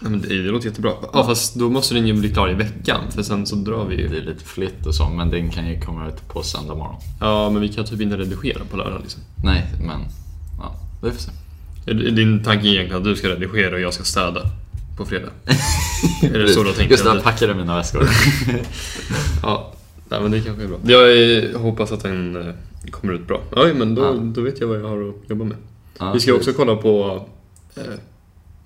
Nej, 0.00 0.10
men 0.10 0.20
det, 0.20 0.28
det 0.28 0.50
låter 0.50 0.66
jättebra. 0.68 0.92
Ja, 1.12 1.24
fast 1.26 1.54
då 1.54 1.70
måste 1.70 1.94
den 1.94 2.06
ju 2.06 2.12
bli 2.12 2.32
klar 2.32 2.50
i 2.50 2.54
veckan, 2.54 3.00
för 3.10 3.22
sen 3.22 3.46
så 3.46 3.56
drar 3.56 3.84
vi 3.84 3.96
Det 3.96 4.02
ju. 4.02 4.16
är 4.16 4.22
lite 4.22 4.44
flytt 4.44 4.86
och 4.86 4.94
så, 4.94 5.08
men 5.08 5.30
den 5.30 5.50
kan 5.50 5.66
ju 5.68 5.80
komma 5.80 6.08
ut 6.08 6.28
på 6.28 6.42
söndag 6.42 6.74
morgon. 6.74 6.96
Ja, 7.20 7.50
men 7.50 7.62
vi 7.62 7.68
kan 7.68 7.84
typ 7.84 8.00
inte 8.00 8.16
redigera 8.16 8.60
på 8.70 8.76
lördag 8.76 9.00
liksom. 9.02 9.22
Nej, 9.44 9.66
men 9.86 10.00
ja, 10.58 10.74
vi 11.02 11.10
får 11.10 11.18
se. 11.18 11.30
Är 11.86 11.94
Din 11.94 12.44
tanke 12.44 12.68
är 12.68 12.72
egentligen 12.72 12.96
att 12.98 13.04
du 13.04 13.16
ska 13.16 13.28
redigera 13.28 13.74
och 13.74 13.80
jag 13.80 13.94
ska 13.94 14.04
städa 14.04 14.40
på 14.96 15.04
fredag? 15.06 15.28
är 16.22 16.38
det 16.38 16.48
så 16.48 16.62
du 16.62 16.72
tänkt? 16.72 16.90
Just 16.90 17.04
det, 17.04 17.10
jag 17.14 17.22
packade 17.22 17.54
mina 17.54 17.76
väskor. 17.76 18.08
Ja, 19.42 19.72
nej, 20.08 20.20
men 20.22 20.30
det 20.30 20.40
kanske 20.40 20.64
är 20.64 20.68
bra. 20.68 20.78
Jag 20.86 21.36
eh, 21.54 21.60
hoppas 21.60 21.92
att 21.92 22.02
den 22.02 22.36
eh, 22.48 22.54
kommer 22.90 23.12
ut 23.12 23.26
bra. 23.26 23.40
Oj, 23.52 23.74
men 23.74 23.94
då, 23.94 24.02
Ja. 24.02 24.12
då 24.12 24.40
vet 24.40 24.60
jag 24.60 24.66
vad 24.68 24.78
jag 24.80 24.88
har 24.88 25.08
att 25.08 25.14
jobba 25.30 25.44
med. 25.44 25.56
Ja, 25.98 26.12
Vi 26.12 26.20
ska 26.20 26.32
precis. 26.32 26.48
också 26.48 26.64
kolla 26.64 26.76
på 26.76 27.26
eh, 27.76 27.82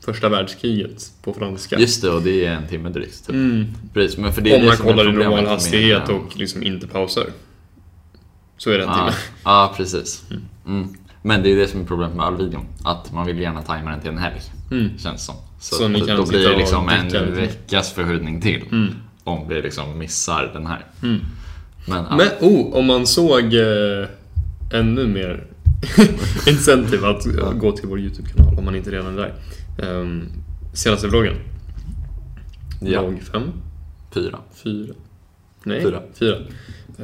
första 0.00 0.28
världskriget 0.28 1.12
på 1.22 1.32
franska. 1.34 1.78
Just 1.78 2.02
det, 2.02 2.10
och 2.10 2.22
det 2.22 2.44
är 2.46 2.52
en 2.54 2.68
timme 2.68 2.88
drygt. 2.88 3.26
Typ. 3.26 3.34
Mm. 3.34 3.66
Precis, 3.94 4.18
men 4.18 4.32
för 4.32 4.42
det 4.42 4.56
Om 4.60 4.66
man 4.66 4.76
kollar 4.76 5.08
i 5.08 5.12
normal 5.12 5.46
hastighet 5.46 6.08
och 6.08 6.36
liksom 6.36 6.62
inte 6.62 6.86
pausar. 6.86 7.26
Så 8.56 8.70
är 8.70 8.78
det 8.78 8.84
en 8.84 8.88
Ja, 8.90 8.96
timme. 8.96 9.12
ja 9.44 9.74
precis. 9.76 10.22
Mm. 10.66 10.88
Men 11.22 11.42
det 11.42 11.52
är 11.52 11.56
det 11.56 11.68
som 11.68 11.80
är 11.80 11.84
problemet 11.84 12.16
med 12.16 12.26
all 12.26 12.36
videon. 12.36 12.64
Att 12.84 13.12
man 13.12 13.26
vill 13.26 13.38
gärna 13.38 13.62
tajma 13.62 13.90
den 13.90 14.00
till 14.00 14.10
en 14.10 14.18
helg. 14.18 14.40
Mm. 14.70 14.98
Känns 14.98 15.24
som. 15.26 15.34
Så, 15.60 15.74
Så 15.74 15.88
ni 15.88 16.00
kan 16.00 16.16
då 16.16 16.26
blir 16.26 16.48
det 16.48 16.56
liksom 16.56 16.88
en 16.88 17.34
veckas 17.34 17.92
förskjutning 17.92 18.40
till. 18.40 18.62
Mm. 18.72 18.94
Om 19.24 19.48
vi 19.48 19.62
liksom 19.62 19.98
missar 19.98 20.50
den 20.54 20.66
här. 20.66 20.86
Mm. 21.02 21.20
Men, 21.86 22.04
ja. 22.10 22.16
Men 22.16 22.28
oh, 22.40 22.74
om 22.74 22.86
man 22.86 23.06
såg 23.06 23.54
eh, 23.54 24.06
ännu 24.72 25.06
mer 25.06 25.46
incentive 26.46 27.08
att 27.08 27.26
eh, 27.26 27.52
gå 27.52 27.72
till 27.72 27.88
vår 27.88 28.00
YouTube-kanal 28.00 28.58
om 28.58 28.64
man 28.64 28.74
inte 28.76 28.90
redan 28.90 29.18
är 29.18 29.32
där. 29.78 29.90
Um, 30.00 30.28
senaste 30.74 31.06
vloggen. 31.08 31.34
ja, 32.80 33.02
Vlogg 33.02 33.22
5? 33.32 33.42
fyra. 34.14 34.38
4? 34.64 34.94
Nej, 35.64 35.82
Fyra. 35.82 36.02
4. 36.18 36.36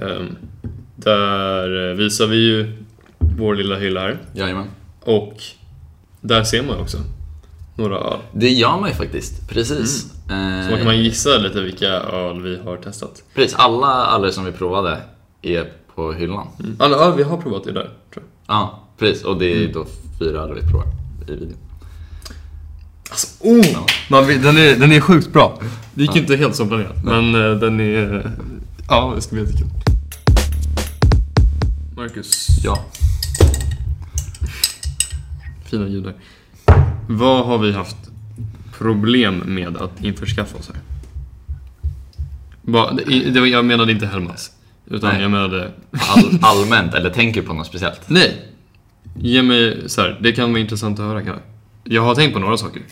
Ehm, 0.03 0.37
där 0.97 1.91
eh, 1.91 1.97
visar 1.97 2.27
vi 2.27 2.37
ju 2.37 2.73
vår 3.19 3.55
lilla 3.55 3.77
hylla 3.77 4.01
här. 4.01 4.19
Jajamän. 4.35 4.67
Och 5.01 5.43
där 6.21 6.45
ser 6.45 6.63
man 6.63 6.77
ju 6.77 6.83
också 6.83 6.99
några 7.77 7.97
öl. 7.99 8.19
Det 8.33 8.49
gör 8.49 8.81
man 8.81 8.89
ju 8.89 8.95
faktiskt, 8.95 9.49
precis. 9.49 10.13
Mm. 10.29 10.63
Så 10.65 10.69
Eh, 10.71 10.77
man 10.77 10.85
kan 10.85 11.05
gissa 11.05 11.39
lite 11.39 11.61
vilka 11.61 11.89
öl 11.89 12.43
vi 12.43 12.59
har 12.59 12.77
testat. 12.77 13.23
Precis, 13.35 13.55
alla 13.59 14.17
öler 14.17 14.31
som 14.31 14.45
vi 14.45 14.53
provade 14.53 14.99
är 15.43 15.73
på 15.95 16.13
hyllan. 16.13 16.49
Alla 16.79 16.97
öl 16.97 17.17
vi 17.17 17.23
har 17.23 17.37
provat 17.37 17.67
är 17.67 17.73
där, 17.73 17.83
tror 17.83 17.93
jag. 18.15 18.25
Ja, 18.49 18.85
precis. 18.99 19.25
Och 19.25 19.39
det 19.39 19.53
är 19.53 19.57
Mm. 19.61 19.73
då 19.73 19.87
fyra 20.19 20.47
provar 20.71 20.87
i 21.29 21.31
videon. 21.31 21.57
Alltså, 23.11 23.27
oh! 23.41 23.87
Man, 24.11 24.27
vill- 24.27 24.43
den, 24.43 24.57
är, 24.57 24.77
den 24.77 24.93
är 24.93 25.01
sjukt 25.01 25.33
bra. 25.33 25.61
Det 25.95 26.03
gick 26.03 26.17
inte 26.17 26.37
helt 26.37 26.57
som 26.57 26.69
planerat, 26.69 27.05
men 27.05 27.35
eh, 27.35 27.51
den 27.59 27.81
är... 27.81 28.31
Ja, 28.89 29.13
det 29.17 29.21
ska 29.21 29.35
bli 29.35 29.45
jättekul. 29.45 29.67
Marcus, 31.97 32.47
Ja. 32.65 32.85
fina 35.65 35.89
ljud 35.89 36.05
där. 36.05 36.15
Vad 37.09 37.47
har 37.47 37.59
vi 37.59 37.73
haft 37.73 37.97
problem 38.79 39.39
med 39.47 39.77
att 39.77 40.05
införskaffa 40.05 40.59
oss 40.59 40.69
här? 40.75 40.81
Va, 42.63 42.93
det, 42.93 43.31
det, 43.31 43.41
var- 43.41 43.47
jag 43.47 43.65
menade 43.65 43.93
inte 43.93 44.07
Helmas. 44.07 44.51
Utan 44.91 45.11
Nej. 45.13 45.23
jag 45.23 45.31
menade... 45.31 45.71
All, 46.09 46.39
allmänt, 46.43 46.95
eller 46.95 47.11
tänker 47.11 47.43
på 47.43 47.53
något 47.55 47.67
speciellt? 47.67 48.01
Nej! 48.07 48.45
Ge 49.17 49.43
mig 49.43 49.83
så 49.87 50.01
här, 50.01 50.19
det 50.23 50.33
kan 50.33 50.51
vara 50.53 50.61
intressant 50.61 50.99
att 51.01 51.07
höra 51.07 51.23
kanske. 51.23 51.43
Jag 51.85 52.03
har 52.03 52.15
tänkt 52.15 52.33
på 52.35 52.39
några 52.41 52.57
saker. 52.57 52.83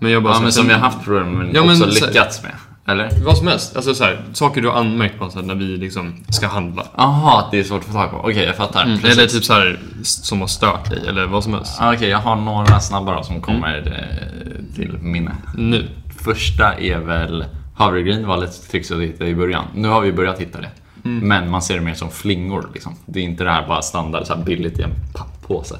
Men 0.00 0.10
jag 0.12 0.22
bara 0.22 0.30
Ja, 0.30 0.34
här, 0.36 0.42
men 0.42 0.52
som 0.52 0.70
har 0.70 0.76
haft 0.76 1.04
problem 1.04 1.24
med, 1.28 1.46
men 1.46 1.54
Ja, 1.54 1.64
men 1.64 1.82
också 1.82 1.90
så- 1.90 2.06
lyckats 2.06 2.42
med. 2.42 2.52
Eller? 2.88 3.10
Vad 3.24 3.38
som 3.38 3.46
helst. 3.46 3.76
Alltså 3.76 3.94
så 3.94 4.04
här, 4.04 4.20
saker 4.32 4.62
du 4.62 4.68
har 4.68 4.74
anmärkt 4.80 5.18
på 5.18 5.30
så 5.30 5.38
här, 5.38 5.46
när 5.46 5.54
vi 5.54 5.64
liksom 5.64 6.24
ska 6.28 6.46
handla. 6.46 6.86
Jaha, 6.96 7.38
att 7.42 7.50
det 7.50 7.58
är 7.58 7.64
svårt 7.64 7.80
att 7.80 7.86
få 7.86 7.92
tag 7.92 8.10
på. 8.10 8.16
Okej, 8.16 8.44
jag 8.44 8.56
fattar. 8.56 8.84
Mm. 8.84 8.98
Eller 9.04 9.26
typ 9.26 9.44
så 9.44 9.52
här 9.52 9.78
som 10.02 10.40
har 10.40 10.46
stört 10.48 10.90
dig 10.90 11.02
eller 11.08 11.26
vad 11.26 11.44
som 11.44 11.54
helst. 11.54 11.76
Ah, 11.80 11.94
Okej, 11.94 12.08
jag 12.08 12.18
har 12.18 12.36
några 12.36 12.80
snabba 12.80 13.06
då 13.06 13.12
Mm. 13.12 13.24
som 13.24 13.40
kommer 13.40 13.78
eh, 13.86 14.74
till 14.76 14.98
minne. 15.00 15.36
Nu. 15.56 15.88
Första 16.24 16.74
är 16.74 16.98
väl 16.98 17.44
havregryn 17.76 18.26
var 18.26 18.36
lite 18.36 18.70
trixigt 18.70 18.96
att 18.96 19.02
hitta 19.02 19.26
i 19.26 19.34
början. 19.34 19.64
Nu 19.74 19.88
har 19.88 20.00
vi 20.00 20.12
börjat 20.12 20.38
hitta 20.40 20.60
det. 20.60 20.70
Mm. 21.06 21.28
Men 21.28 21.50
man 21.50 21.62
ser 21.62 21.74
det 21.74 21.80
mer 21.80 21.94
som 21.94 22.10
flingor. 22.10 22.68
Liksom. 22.74 22.94
Det 23.06 23.20
är 23.20 23.24
inte 23.24 23.44
det 23.44 23.50
här 23.50 23.68
bara 23.68 23.82
standard 23.82 24.26
så 24.26 24.34
här 24.34 24.44
billigt 24.44 24.78
i 24.78 24.82
en 24.82 24.94
papppåse. 25.14 25.78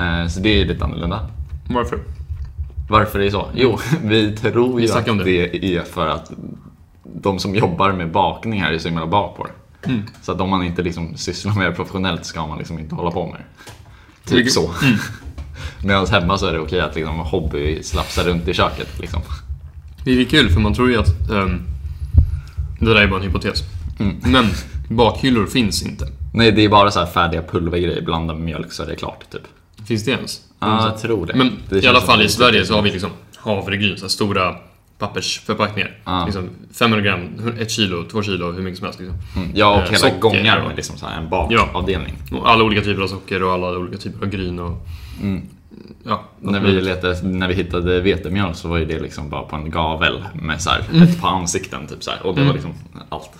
Eh, 0.00 0.28
så 0.28 0.40
det 0.40 0.48
är 0.60 0.64
lite 0.64 0.84
annorlunda. 0.84 1.28
Varför? 1.70 1.98
Varför 2.88 3.18
det 3.18 3.26
är 3.26 3.30
så? 3.30 3.46
Jo, 3.54 3.78
vi 4.04 4.36
tror 4.36 4.64
Mm. 4.64 4.76
Vi 4.76 4.82
ju 4.86 4.92
att 4.92 5.06
det. 5.06 5.46
det. 5.46 5.76
är 5.76 5.82
för 5.82 6.06
att 6.08 6.32
de 7.04 7.38
som 7.38 7.54
jobbar 7.54 7.92
med 7.92 8.10
bakning 8.10 8.62
här 8.62 8.72
är 8.72 8.78
så 8.78 8.88
himla 8.88 9.06
bra 9.06 9.34
på 9.36 9.44
det. 9.46 9.88
Mm. 9.90 10.02
Så 10.22 10.32
att 10.32 10.40
om 10.40 10.50
man 10.50 10.62
inte 10.62 10.82
liksom 10.82 11.16
sysslar 11.16 11.54
med 11.54 11.66
det 11.66 11.72
professionellt 11.72 12.24
ska 12.24 12.46
man 12.46 12.58
liksom 12.58 12.78
inte 12.78 12.94
hålla 12.94 13.10
på 13.10 13.26
med 13.26 13.36
det. 13.40 13.70
Typ 14.28 14.38
Vilket- 14.38 14.52
så. 14.52 14.70
Medan 15.84 16.06
hemma 16.06 16.38
så 16.38 16.46
är 16.46 16.52
det 16.52 16.58
okej 16.58 16.80
att 16.80 16.94
liksom 16.94 17.18
hobby 17.18 17.82
slafsa 17.82 18.22
runt 18.22 18.48
i 18.48 18.54
köket. 18.54 18.98
Liksom. 19.00 19.20
Det 20.04 20.20
är 20.20 20.24
kul 20.24 20.50
för 20.50 20.60
man 20.60 20.74
tror 20.74 20.90
ju 20.90 20.96
att 20.98 21.30
ehm, 21.30 21.62
det 22.80 22.94
där 22.94 22.96
är 23.02 23.06
bara 23.08 23.20
en 23.20 23.26
hypotes. 23.26 23.62
Mm. 24.02 24.16
Men 24.32 24.46
bakhyllor 24.96 25.46
finns 25.46 25.82
inte. 25.82 26.06
Nej, 26.34 26.52
det 26.52 26.64
är 26.64 26.68
bara 26.68 26.90
så 26.90 26.98
här 27.00 27.06
färdiga 27.06 27.42
pulvergrejer 27.42 28.02
blandade 28.02 28.38
med 28.38 28.44
mjölk 28.46 28.72
så 28.72 28.82
är 28.82 28.86
det 28.86 28.96
klart. 28.96 29.30
Typ. 29.30 29.42
Finns 29.86 30.04
det 30.04 30.10
ens? 30.10 30.40
Ja, 30.60 30.86
jag 30.88 30.98
tror 31.00 31.26
det. 31.26 31.34
Men 31.34 31.52
Det 31.68 31.84
i 31.84 31.86
alla 31.86 32.00
fall 32.00 32.22
i 32.22 32.28
Sverige 32.28 32.64
så 32.64 32.74
har 32.74 32.82
vi 32.82 32.90
liksom 32.90 33.10
havregryn, 33.36 33.96
så 33.98 34.08
stora 34.08 34.54
pappersförpackningar. 34.98 35.98
Ja. 36.04 36.24
Liksom 36.24 36.48
500 36.74 37.04
gram, 37.04 37.20
ett 37.60 37.70
kilo, 37.70 38.04
två 38.10 38.22
kilo, 38.22 38.52
hur 38.52 38.62
mycket 38.62 38.78
som 38.78 38.84
helst. 38.84 39.00
Liksom. 39.00 39.18
Mm, 39.36 39.50
Ja, 39.54 39.70
och 39.74 39.78
Eh, 39.82 39.84
hela 39.86 39.98
socker 39.98 40.18
gångar 40.18 40.58
och- 40.60 40.66
med 40.66 40.76
liksom 40.76 40.96
så 40.96 41.06
här 41.06 41.16
en 41.18 41.22
Ja. 41.24 41.28
bakavdelning. 41.30 42.14
Och 42.32 42.50
alla 42.50 42.64
olika 42.64 42.82
typer 42.82 43.02
av 43.02 43.06
socker 43.08 43.42
och 43.42 43.52
alla 43.52 43.78
olika 43.78 43.98
typer 43.98 44.26
av 44.26 44.30
gryn 44.32 44.58
och 44.58 44.86
Mm. 45.22 45.42
Ja, 46.04 46.24
När 46.40 46.60
vi, 46.60 46.80
letade, 46.80 47.22
när 47.22 47.48
vi 47.48 47.54
hittade 47.54 48.00
vetemjöl 48.00 48.54
så 48.54 48.68
var 48.68 48.78
ju 48.78 48.84
det 48.84 48.98
liksom 49.00 49.30
bara 49.30 49.42
på 49.42 49.56
en 49.56 49.70
gavel 49.70 50.24
med 50.34 50.62
så 50.62 50.70
här, 50.70 50.80
ett 51.02 51.20
par 51.20 51.28
ansikten 51.28 51.86
typ 51.86 52.02
så 52.04 52.10
här, 52.10 52.26
och 52.26 52.34
det 52.34 52.44
var 52.44 52.52
liksom 52.52 52.74
allt. 53.08 53.30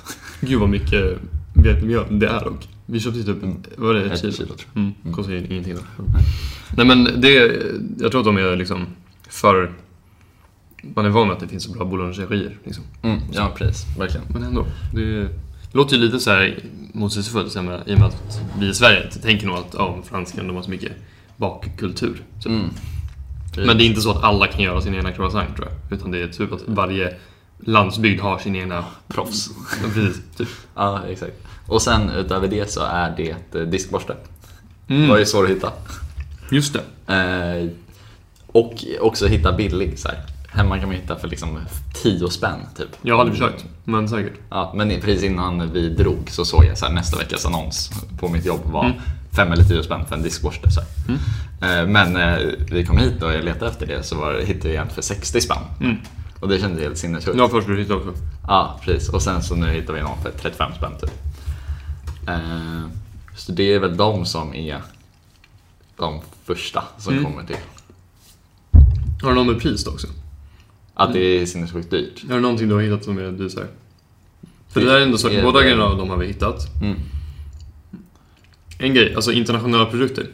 Gud 0.42 0.60
vad 0.60 0.68
mycket 0.68 1.18
vetemjöl 1.54 2.04
det 2.10 2.26
är 2.26 2.44
dock. 2.44 2.68
Vi 2.86 3.00
köpte 3.00 3.24
typ, 3.24 3.36
vad 3.76 3.86
var 3.86 3.94
det, 3.94 4.12
ett 4.12 4.20
kilo? 4.20 4.32
kilo 4.32 4.46
tror 4.46 4.70
jag. 4.74 4.82
Mm, 4.82 5.14
kostar 5.14 5.32
ju 5.32 5.46
ingenting 5.46 5.74
då. 5.74 6.04
Nej 6.76 6.86
men 6.86 7.20
det, 7.20 7.62
jag 7.98 8.10
tror 8.10 8.20
att 8.20 8.26
de 8.26 8.36
är 8.36 8.56
liksom 8.56 8.86
för... 9.28 9.72
Man 10.94 11.06
är 11.06 11.10
van 11.10 11.26
med 11.26 11.34
att 11.34 11.40
det 11.40 11.48
finns 11.48 11.64
så 11.64 11.72
bra 11.72 11.84
boulangerier 11.84 12.58
liksom. 12.64 12.84
Mm, 13.02 13.18
ja, 13.32 13.52
precis. 13.56 13.98
Verkligen. 13.98 14.26
Men 14.32 14.42
ändå. 14.42 14.66
Det 14.94 15.28
låter 15.72 15.96
ju 15.96 16.02
lite 16.02 16.18
så 16.18 16.30
här 16.30 16.58
motsägelsefullt 16.92 17.56
i 17.56 17.58
och 17.58 17.64
med 17.98 18.04
att 18.04 18.40
vi 18.58 18.68
i 18.68 18.74
Sverige 18.74 19.10
tänker 19.10 19.46
nog 19.46 19.56
att 19.56 19.74
ja, 19.78 19.98
franskan 20.04 20.46
de 20.46 20.56
har 20.56 20.62
så 20.62 20.70
mycket 20.70 20.92
bakkultur. 21.36 22.22
Mm. 22.46 22.68
Men 23.56 23.78
det 23.78 23.84
är 23.84 23.86
inte 23.86 24.00
så 24.00 24.10
att 24.10 24.22
alla 24.22 24.46
kan 24.46 24.64
göra 24.64 24.80
sin 24.80 24.94
egna 24.94 25.12
croissant 25.12 25.56
tror 25.56 25.68
jag. 25.68 25.98
Utan 25.98 26.10
det 26.10 26.22
är 26.22 26.28
typ 26.28 26.52
att 26.52 26.62
varje 26.66 27.14
landsbygd 27.64 28.20
har 28.20 28.38
sin 28.38 28.56
egna... 28.56 28.84
Proffs. 29.08 29.50
Ja, 29.82 29.88
precis. 29.94 30.22
Typ. 30.36 30.48
Ja, 30.74 31.00
exakt. 31.08 31.32
Och 31.66 31.82
sen 31.82 32.10
utöver 32.10 32.48
det 32.48 32.70
så 32.70 32.80
är 32.84 33.14
det 33.16 33.58
eh, 33.60 33.66
diskborste. 33.66 34.16
Mm. 34.88 35.08
Var 35.08 35.18
ju 35.18 35.26
svår 35.26 35.44
att 35.44 35.50
hitta. 35.50 35.72
Just 36.50 36.76
det. 37.06 37.12
Eh, 37.14 37.68
och 38.46 38.84
också 39.00 39.26
hitta 39.26 39.52
billig 39.52 39.98
så 39.98 40.08
här. 40.08 40.18
Hemma 40.48 40.78
kan 40.78 40.88
man 40.88 40.96
hitta 40.96 41.16
för 41.18 41.28
liksom 41.28 41.58
10 42.02 42.28
spänn 42.30 42.58
typ. 42.76 42.88
Jag 43.02 43.14
har 43.14 43.20
aldrig 43.20 43.38
försökt, 43.38 43.64
men 43.84 44.08
säkert. 44.08 44.32
Ja, 44.50 44.72
men 44.76 44.88
precis 45.00 45.22
innan 45.22 45.72
vi 45.72 45.88
drog 45.88 46.30
så 46.30 46.44
såg 46.44 46.64
jag 46.64 46.78
så 46.78 46.86
här, 46.86 46.92
nästa 46.92 47.18
veckas 47.18 47.46
annons 47.46 47.90
på 48.20 48.28
mitt 48.28 48.46
jobb 48.46 48.60
var 48.64 48.84
Mm. 48.84 48.96
5 49.36 49.52
eller 49.52 49.64
10 49.64 49.82
spänn 49.82 50.06
för 50.08 50.16
en 50.16 50.22
diskborste. 50.22 50.70
Så 50.70 50.80
här. 50.80 51.80
Eh, 51.82 51.86
Men 51.88 52.16
eh, 52.16 52.38
vi 52.72 52.84
kom 52.86 52.98
hit 52.98 53.22
och 53.22 53.32
jag 53.32 53.44
letade 53.44 53.70
efter 53.70 53.86
det 53.86 54.02
så 54.02 54.16
var, 54.16 54.40
hittade 54.40 54.74
jag 54.74 54.82
en 54.86 54.90
för 54.90 55.02
60 55.02 55.40
spänn. 55.40 55.58
Mm. 55.80 55.96
Och 56.42 56.48
det 56.48 56.58
kändes 56.58 56.80
helt 56.82 56.98
sinnessjukt. 56.98 57.40
Har 57.40 57.48
först 57.48 57.66
blivit 57.66 57.90
också. 57.90 58.12
Ja, 58.46 58.80
precis. 58.84 59.08
Och 59.08 59.22
sen 59.22 59.42
så 59.42 59.54
nu 59.54 59.66
hittar 59.70 59.94
vi 59.94 60.00
någon 60.00 60.22
för 60.22 60.30
35 60.30 60.72
spänn 60.76 60.92
typ. 61.00 61.10
Eh, 62.28 62.86
Så 63.36 63.52
det 63.52 63.74
är 63.74 63.78
väl 63.78 63.96
de 63.96 64.26
som 64.26 64.54
är 64.54 64.82
de 65.96 66.20
första 66.44 66.84
som 66.98 67.12
Mm. 67.18 67.24
kommer 67.24 67.44
till. 67.46 67.56
Har 69.22 69.28
du 69.28 69.34
någon 69.34 69.46
med 69.46 69.60
pris 69.60 69.84
då 69.84 69.90
också? 69.90 70.06
Att 70.94 71.12
det 71.12 71.20
är 71.20 71.46
sinnessjukt 71.46 71.90
dyrt. 71.90 72.24
Är 72.30 72.34
det 72.34 72.40
någonting 72.40 72.68
du 72.68 72.74
har 72.74 72.82
hittat 72.82 73.04
som 73.04 73.18
är 73.18 73.32
dyrare? 73.32 73.66
För 74.68 74.80
det 74.80 74.86
där 74.86 74.96
är 74.96 75.00
ändå 75.02 75.18
så, 75.18 75.28
Det 75.28 75.36
är- 75.38 75.42
båda 75.42 75.62
grejerna 75.62 75.84
av 75.84 75.96
dem 75.96 76.10
har 76.10 76.16
vi 76.16 76.26
hittat. 76.26 76.82
Mm. 76.82 76.96
En 78.78 78.94
grej, 78.94 79.14
alltså 79.14 79.32
internationella 79.32 79.86
produkter 79.86 80.26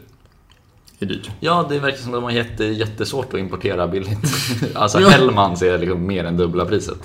är 1.04 1.08
dyrt. 1.08 1.30
Ja, 1.40 1.66
det 1.68 1.78
verkar 1.78 1.98
som 1.98 2.08
att 2.08 2.16
de 2.16 2.24
har 2.24 2.30
jätte, 2.30 2.64
jättesvårt 2.64 3.34
att 3.34 3.40
importera 3.40 3.88
billigt. 3.88 4.18
alltså 4.74 5.00
Ja. 5.00 5.08
Hellmans 5.08 5.62
är 5.62 5.78
liksom 5.78 6.06
mer 6.06 6.24
än 6.24 6.36
dubbla 6.36 6.64
priset. 6.66 6.98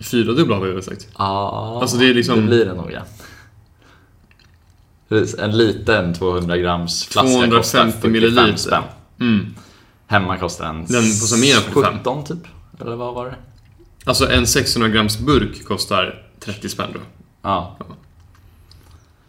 Fyra 0.00 0.32
dubbla 0.32 0.54
har 0.56 0.62
vi 0.64 0.72
väl 0.72 0.82
sagt? 0.82 1.08
Ja, 1.18 1.78
Alltså, 1.82 1.96
det 1.96 2.10
är 2.10 2.14
liksom- 2.14 2.36
det 2.40 2.46
blir 2.46 2.64
det 2.64 2.74
nog 2.74 2.92
ja. 2.92 3.00
Precis, 5.08 5.38
en 5.38 5.56
liten 5.56 6.14
200 6.14 6.56
grams 6.56 7.04
flaska 7.04 7.30
250 7.30 7.56
kostar 7.56 7.84
45 7.90 8.12
milliliter. 8.12 8.56
spänn. 8.56 8.82
Mm. 9.20 9.54
Hemma 10.06 10.36
kostar 10.36 10.64
en 10.68 10.86
Den 10.86 10.96
än 10.96 11.10
45. 11.10 11.98
17 11.98 12.24
typ. 12.24 12.38
Eller 12.80 12.96
vad 12.96 13.14
var 13.14 13.24
det? 13.26 13.34
Alltså 14.04 14.30
en 14.30 14.46
600 14.46 14.88
grams 14.88 15.18
burk 15.18 15.64
kostar 15.64 16.22
30 16.40 16.68
spänn 16.68 16.90
då. 16.94 17.00
Ja, 17.42 17.76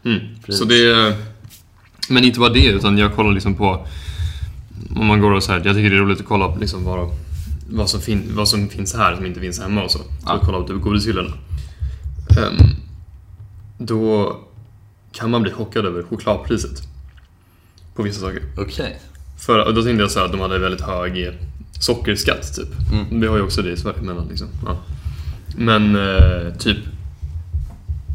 Mm. 0.04 0.20
Så 0.50 0.64
det 0.66 0.90
är... 0.92 1.16
Men 2.10 2.24
inte 2.24 2.40
bara 2.40 2.50
det, 2.50 2.66
utan 2.66 2.98
jag 2.98 3.16
kollar 3.16 3.32
liksom 3.32 3.56
på... 3.56 3.88
Om 5.00 5.06
man 5.06 5.22
går 5.22 5.32
och 5.32 5.44
så 5.44 5.52
här, 5.52 5.62
jag 5.66 5.76
tycker 5.76 5.90
det 5.90 5.96
är 5.96 6.00
roligt 6.00 6.20
att 6.20 6.26
kolla 6.26 6.48
på 6.52 6.60
liksom 6.60 6.84
vad, 6.84 7.10
vad, 7.70 7.90
som 7.90 8.02
fin, 8.02 8.24
vad 8.36 8.48
som 8.48 8.70
finns 8.70 8.96
här 8.96 9.16
som 9.16 9.26
inte 9.26 9.40
finns 9.40 9.60
hemma 9.60 9.84
och 9.84 9.92
så. 9.92 9.98
Så 9.98 10.04
Ja. 10.26 10.40
kolla 10.44 10.62
på 10.62 10.68
typ 10.68 10.82
godishyllorna. 10.82 11.34
Ehm, 12.38 12.70
då 13.78 14.36
kan 15.12 15.32
man 15.32 15.42
bli 15.42 15.52
chockad 15.52 15.86
över 15.86 16.04
chokladpriset. 16.04 16.82
På 17.96 18.04
vissa 18.04 18.22
saker. 18.22 18.42
okej. 18.58 19.00
För, 19.40 19.68
och 19.68 19.74
då 19.74 19.84
tänkte 19.84 20.02
jag 20.02 20.12
så 20.12 20.20
här 20.20 20.26
att 20.26 20.32
de 20.32 20.42
hade 20.42 20.60
väldigt 20.60 20.82
hög 20.82 21.34
sockerskatt 21.80 22.56
typ. 22.56 22.92
Mm. 22.92 23.20
Vi 23.22 23.28
har 23.28 23.38
ju 23.38 23.44
också 23.44 23.62
det 23.62 23.72
i 23.72 23.78
Sverige 23.78 24.02
men 24.02 24.28
liksom. 24.28 24.48
Ja. 24.66 24.78
Men 25.58 25.96
eh, 25.96 26.54
typ... 26.60 26.78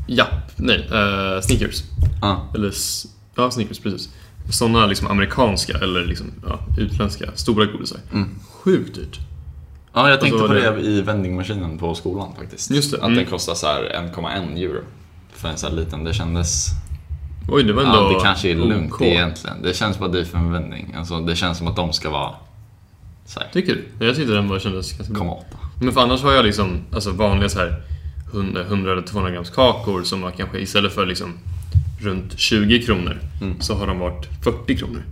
Japp, 0.06 0.52
nej, 0.56 0.88
eh, 0.92 1.40
Snickers. 1.40 1.82
Ja. 2.20 2.48
Eller, 2.54 2.72
ja, 3.34 3.50
Snickers 3.50 3.78
precis. 3.78 4.08
Sådana 4.50 4.86
liksom 4.86 5.06
amerikanska 5.08 5.72
eller 5.78 6.04
liksom, 6.04 6.26
ja, 6.48 6.58
utländska 6.78 7.30
stora 7.34 7.64
godisar. 7.66 7.98
Mm. 8.12 8.28
Sjukt 8.50 8.94
dyrt. 8.94 9.20
Ja, 9.94 10.10
jag 10.10 10.20
tänkte 10.20 10.34
Alltså, 10.42 10.48
på 10.48 10.54
det- 10.54 10.70
det 10.70 10.80
i 10.80 11.00
vendingmaskinen 11.02 11.78
på 11.78 11.94
skolan 11.94 12.28
faktiskt. 12.38 12.70
Just 12.70 12.90
det, 12.90 12.96
Att 12.96 13.04
mm. 13.04 13.16
den 13.16 13.26
kostar 13.26 13.54
så 13.54 13.66
här 13.66 14.10
1,1 14.14 14.56
euro. 14.56 14.80
För 15.32 15.48
en 15.48 15.56
sån 15.56 15.70
här 15.70 15.76
liten, 15.76 16.04
det 16.04 16.14
kändes... 16.14 16.66
Oj, 17.48 17.62
det 17.64 17.72
var 17.72 17.82
ändå 17.82 17.94
Ja, 17.96 18.08
det 18.18 18.24
kanske 18.24 18.50
är 18.50 18.54
lugnt 18.54 18.92
OK. 18.92 19.02
egentligen. 19.02 19.62
Det 19.62 19.74
känns 19.76 19.98
bara 19.98 20.08
dyrt 20.08 20.28
för 20.28 20.38
en 20.38 20.52
vending. 20.52 20.94
Alltså, 20.98 21.20
det 21.20 21.36
känns 21.36 21.58
som 21.58 21.66
att 21.66 21.76
de 21.76 21.92
ska 21.92 22.10
vara 22.10 22.30
så 23.26 23.40
här, 23.40 23.48
Tycker 23.52 23.74
du? 23.98 24.06
Jag 24.06 24.16
tyckte 24.16 24.32
den 24.32 24.48
bara 24.48 24.60
kändes 24.60 24.92
ganska 24.92 25.14
bra. 25.14 25.22
1,8. 25.24 25.56
Men 25.84 25.92
för 25.94 26.00
annars 26.00 26.22
har 26.22 26.32
jag 26.32 26.44
liksom 26.44 26.78
alltså 26.92 27.10
vanliga 27.10 27.48
så 27.48 27.58
här 27.58 27.82
100, 28.32 28.60
100 28.62 28.92
eller 28.92 29.02
200 29.02 29.30
grams 29.32 29.50
kakor 29.50 30.02
som 30.02 30.20
var 30.22 30.30
kanske 30.30 30.58
istället 30.58 30.92
för 30.92 31.06
liksom 31.06 31.34
runt 32.02 32.38
20 32.38 32.82
kronor 32.82 33.18
Mm. 33.42 33.60
så 33.60 33.74
har 33.74 33.86
de 33.86 33.98
varit 33.98 34.28
40 34.44 34.76
kronor. 34.76 35.02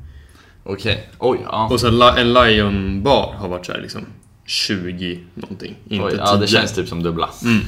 Okej, 0.65 1.11
oj, 1.19 1.39
ja. 1.45 1.69
Och 1.73 1.81
så 1.81 2.09
en 2.17 2.33
Lion 2.33 3.03
bar 3.03 3.35
har 3.39 3.49
varit 3.49 3.67
så 3.67 3.73
här 3.73 3.81
liksom 3.81 4.07
20 4.47 5.21
någonting, 5.35 5.77
inte 5.89 6.05
Oj, 6.05 6.11
10. 6.11 6.19
ja, 6.21 6.37
det 6.37 6.47
känns 6.47 6.75
typ 6.75 6.89
som 6.89 7.03
dubbla. 7.03 7.29
Mm. 7.45 7.61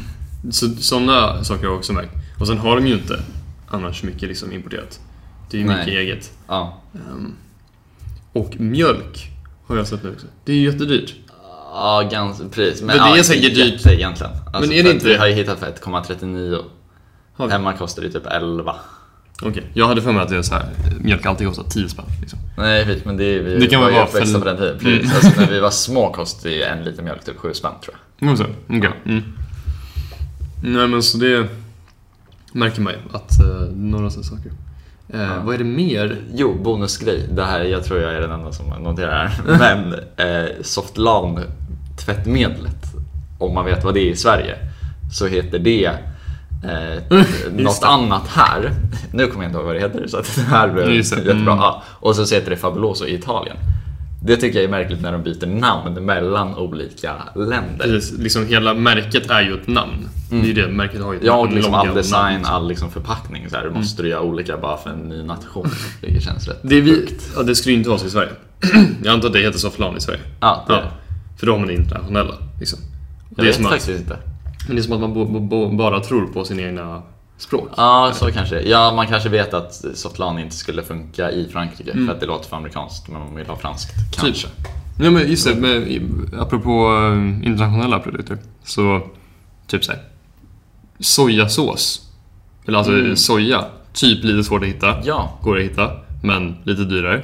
Så, 0.51 0.69
sådana 0.69 1.45
saker 1.45 1.63
har 1.63 1.71
jag 1.71 1.79
också 1.79 1.93
märkt. 1.93 2.13
Och 2.41 2.47
sen 2.47 2.59
har 2.59 2.77
de 2.77 2.87
ju 2.87 2.95
inte 2.95 3.21
annars 3.69 4.03
mycket 4.03 4.23
liksom 4.29 4.53
importerat. 4.53 5.01
Det 5.51 5.57
är 5.57 5.61
ju 5.61 5.67
mycket 5.67 5.89
eget. 5.89 6.33
Ja. 6.49 6.81
Ehm, 6.95 7.35
och 8.33 8.61
mjölk 8.61 9.31
har 9.67 9.77
jag 9.77 9.87
sett 9.87 10.03
nu 10.03 10.11
också. 10.13 10.27
Det 10.45 10.53
är 10.53 10.57
ju 10.57 10.65
jättedyrt. 10.73 11.15
Ja, 11.75 12.09
ganska 12.13 12.45
precis. 12.49 12.83
Men 12.83 12.89
det 12.89 12.97
ja, 12.97 13.17
är 13.19 13.23
säkert 13.23 13.45
inte 13.45 13.55
dyrt. 13.65 13.73
jätte 13.73 13.95
egentligen. 13.95 14.33
Alltså, 14.47 14.61
Men 14.61 14.73
är 14.79 14.83
det 14.83 14.91
inte 14.91 15.07
Vi 15.07 15.13
det? 15.13 15.19
har 15.19 15.27
ju 15.27 15.35
hittat 15.35 15.59
för 15.59 15.67
1,39. 15.67 16.65
Har 17.35 17.47
vi? 17.47 17.53
Hemma 17.53 17.73
kostar 17.73 18.03
det 18.03 18.11
typ 18.11 18.27
11. 18.27 18.75
Okej, 19.43 19.65
jag 19.75 19.89
hade 19.89 20.03
för 20.03 20.13
mig 20.13 20.23
att 20.23 20.29
det 20.29 20.37
är 20.37 20.43
så 20.43 20.55
här, 20.55 20.67
mjölk 21.01 21.27
alltid 21.27 21.47
kostar 21.47 21.65
10 21.65 21.89
spänn. 21.89 22.05
Liksom. 22.21 22.39
Nej, 22.57 22.85
visst, 22.85 23.05
men 23.05 23.17
det, 23.17 23.25
är, 23.25 23.43
vi 23.43 23.59
Det 23.59 23.67
kan 23.67 23.81
var 23.81 23.91
ju 23.91 24.03
uppväxta 24.03 24.39
på 24.39 24.45
den 24.45 24.57
tiden. 24.57 24.79
Precis. 24.79 25.15
Alltså, 25.15 25.41
när 25.41 25.51
vi 25.51 25.61
var 25.61 25.71
små 25.71 26.13
kostade 26.13 26.55
ju 26.55 26.63
en 26.63 26.85
liter 26.85 27.03
mjölk 27.03 27.25
typ 27.25 27.37
7 27.37 27.55
spänn 27.55 27.73
tror 27.85 27.97
jag. 28.19 28.29
Mm, 28.29 28.37
så. 28.37 28.45
Okej. 28.69 28.91
Mm. 29.05 29.23
Nej 30.63 30.89
men 30.89 31.03
så 31.03 31.19
det 31.19 31.49
märker 32.53 32.81
man 32.81 32.93
ju 32.93 32.99
att 33.13 33.33
uh, 33.45 33.77
några 33.77 34.11
sådana 34.11 34.29
saker. 34.29 34.53
Eh, 35.13 35.45
Vad 35.45 35.55
är 35.55 35.59
det 35.59 35.65
mer? 35.65 36.21
Jo, 36.35 36.55
bonusgrej. 36.63 37.29
Det 37.33 37.45
här, 37.45 37.61
jag 37.65 37.85
tror 37.85 38.01
jag 38.01 38.15
är 38.15 38.21
den 38.21 38.31
enda 38.31 38.53
som 38.53 38.67
noterar 38.67 39.27
här. 39.27 39.43
Men 39.59 39.95
eh, 40.17 40.51
Softlan 40.63 41.41
tvättmedlet, 41.99 42.85
om 43.39 43.55
man 43.55 43.65
vet 43.65 43.85
vad 43.85 43.95
det 43.95 44.01
är 44.01 44.11
i 44.11 44.17
Sverige, 44.17 44.57
så 45.13 45.27
heter 45.27 45.59
det 45.59 45.93
eh, 46.63 47.19
något 47.53 47.81
det. 47.81 47.87
annat 47.87 48.29
här. 48.29 48.71
Nu 49.13 49.27
kommer 49.27 49.45
jag 49.45 49.49
inte 49.51 49.59
ihåg 49.59 49.67
vad 49.67 49.75
det 49.75 49.81
heter, 49.81 50.07
så 50.07 50.17
att 50.17 50.35
det 50.37 50.41
här 50.43 50.69
det. 50.69 50.95
jättebra. 50.95 51.33
Mm. 51.33 51.47
Ja, 51.47 51.83
och 52.01 52.17
så 52.17 52.35
heter 52.35 52.51
det 52.51 52.57
Fabuloso 52.57 53.05
i 53.07 53.15
Italien. 53.15 53.57
Det 54.25 54.37
tycker 54.37 54.59
jag 54.59 54.65
är 54.65 54.71
märkligt 54.71 55.03
när 55.03 55.13
de 55.13 55.23
byter 55.23 55.47
namn 55.47 56.05
mellan 56.05 56.55
olika 56.57 57.15
länder. 57.35 57.79
Precis, 57.85 58.19
liksom 58.19 58.47
hela 58.47 58.75
märket 58.75 59.31
är 59.31 59.41
ju 59.43 59.55
ett 59.61 59.67
namn. 59.69 60.09
Det 60.31 60.37
är 60.37 60.45
ju 60.45 60.53
det, 60.53 60.69
märket 60.69 61.01
har 61.03 61.13
ju 61.13 61.19
ett 61.19 61.25
Ja, 61.25 61.37
och 61.37 61.53
liksom 61.53 61.75
all 61.75 61.95
design, 61.95 62.33
namn. 62.43 62.45
all 62.55 62.69
liksom 62.69 62.91
förpackning 62.91 63.51
så 63.51 63.57
här, 63.57 63.71
måste 63.71 64.03
du 64.03 64.09
göra 64.09 64.21
olika 64.23 64.57
bara 64.57 64.77
för 64.77 64.91
en 64.91 64.99
ny 65.09 65.23
nation. 65.23 65.71
Vilket 66.01 66.23
känns 66.23 66.49
rätt 66.49 66.59
Det, 66.63 66.77
är 66.77 66.81
vi, 66.83 67.09
ja, 67.37 67.43
det 67.43 67.55
skulle 67.55 67.73
ju 67.73 67.79
inte 67.79 67.89
vara 67.91 67.99
så 67.99 68.07
i 68.07 68.11
Sverige. 68.11 68.31
Jag 69.05 69.15
antar 69.15 69.27
att 69.29 69.33
det 69.35 69.41
heter 69.41 69.59
Softlan 69.59 69.97
i 69.97 70.01
Sverige. 70.01 70.21
Ja, 70.41 70.65
det 70.69 70.73
är 70.73 70.77
Ja, 70.77 70.83
det. 70.83 70.91
för 71.39 71.47
då 71.47 71.53
har 71.53 71.59
man 71.59 71.69
det 71.69 71.75
internationella. 71.75 72.35
Liksom. 72.59 72.79
Jag 73.29 73.37
Det 73.37 73.43
är, 73.43 73.47
vet 73.47 73.57
som 73.57 73.65
att, 73.67 73.73
faktiskt 73.73 74.01
inte. 74.01 74.17
Men 74.67 74.77
det 74.77 74.81
är 74.81 74.83
som 74.83 74.93
att 74.93 75.01
man 75.01 75.77
bara 75.77 76.01
tror 76.01 76.27
på 76.27 76.45
sina 76.45 76.63
egna 76.63 77.03
språk. 77.39 77.69
Ja, 77.77 78.11
så 78.15 78.31
kanske 78.33 78.61
Ja, 78.61 78.93
man 78.97 79.07
kanske 79.07 79.29
vet 79.29 79.55
att 79.55 79.75
Softlan 79.95 80.39
inte 80.39 80.57
skulle 80.57 80.83
funka 80.83 81.31
i 81.31 81.49
Frankrike 81.53 81.91
Mm. 81.91 82.07
för 82.07 82.15
att 82.15 82.21
det 82.21 82.27
låter 82.27 82.49
för 82.49 82.57
amerikanskt, 82.57 83.09
men 83.09 83.21
man 83.21 83.37
vill 83.37 83.47
ha 83.47 83.57
franskt. 83.57 83.95
Typ. 84.13 84.21
Kanske. 84.21 84.49
Ja 85.01 85.11
men 85.11 85.31
just 85.31 85.47
det, 85.47 85.55
med, 85.55 86.01
apropå 86.41 86.71
eh, 87.13 87.47
internationella 87.49 87.99
produkter. 87.99 88.39
Så, 88.65 89.01
typ 89.67 89.85
såhär. 89.85 90.01
Sojasås. 91.01 92.09
Eller 92.67 92.79
alltså 92.79 92.93
Mm. 92.93 93.17
soja. 93.17 93.65
Typ 93.93 94.25
lite 94.25 94.45
svårt 94.45 94.63
att 94.63 94.69
hitta. 94.69 94.97
Ja, 95.05 95.39
Går 95.43 95.57
att 95.59 95.63
hitta, 95.65 95.91
men 96.23 96.57
lite 96.65 96.85
dyrare. 96.85 97.23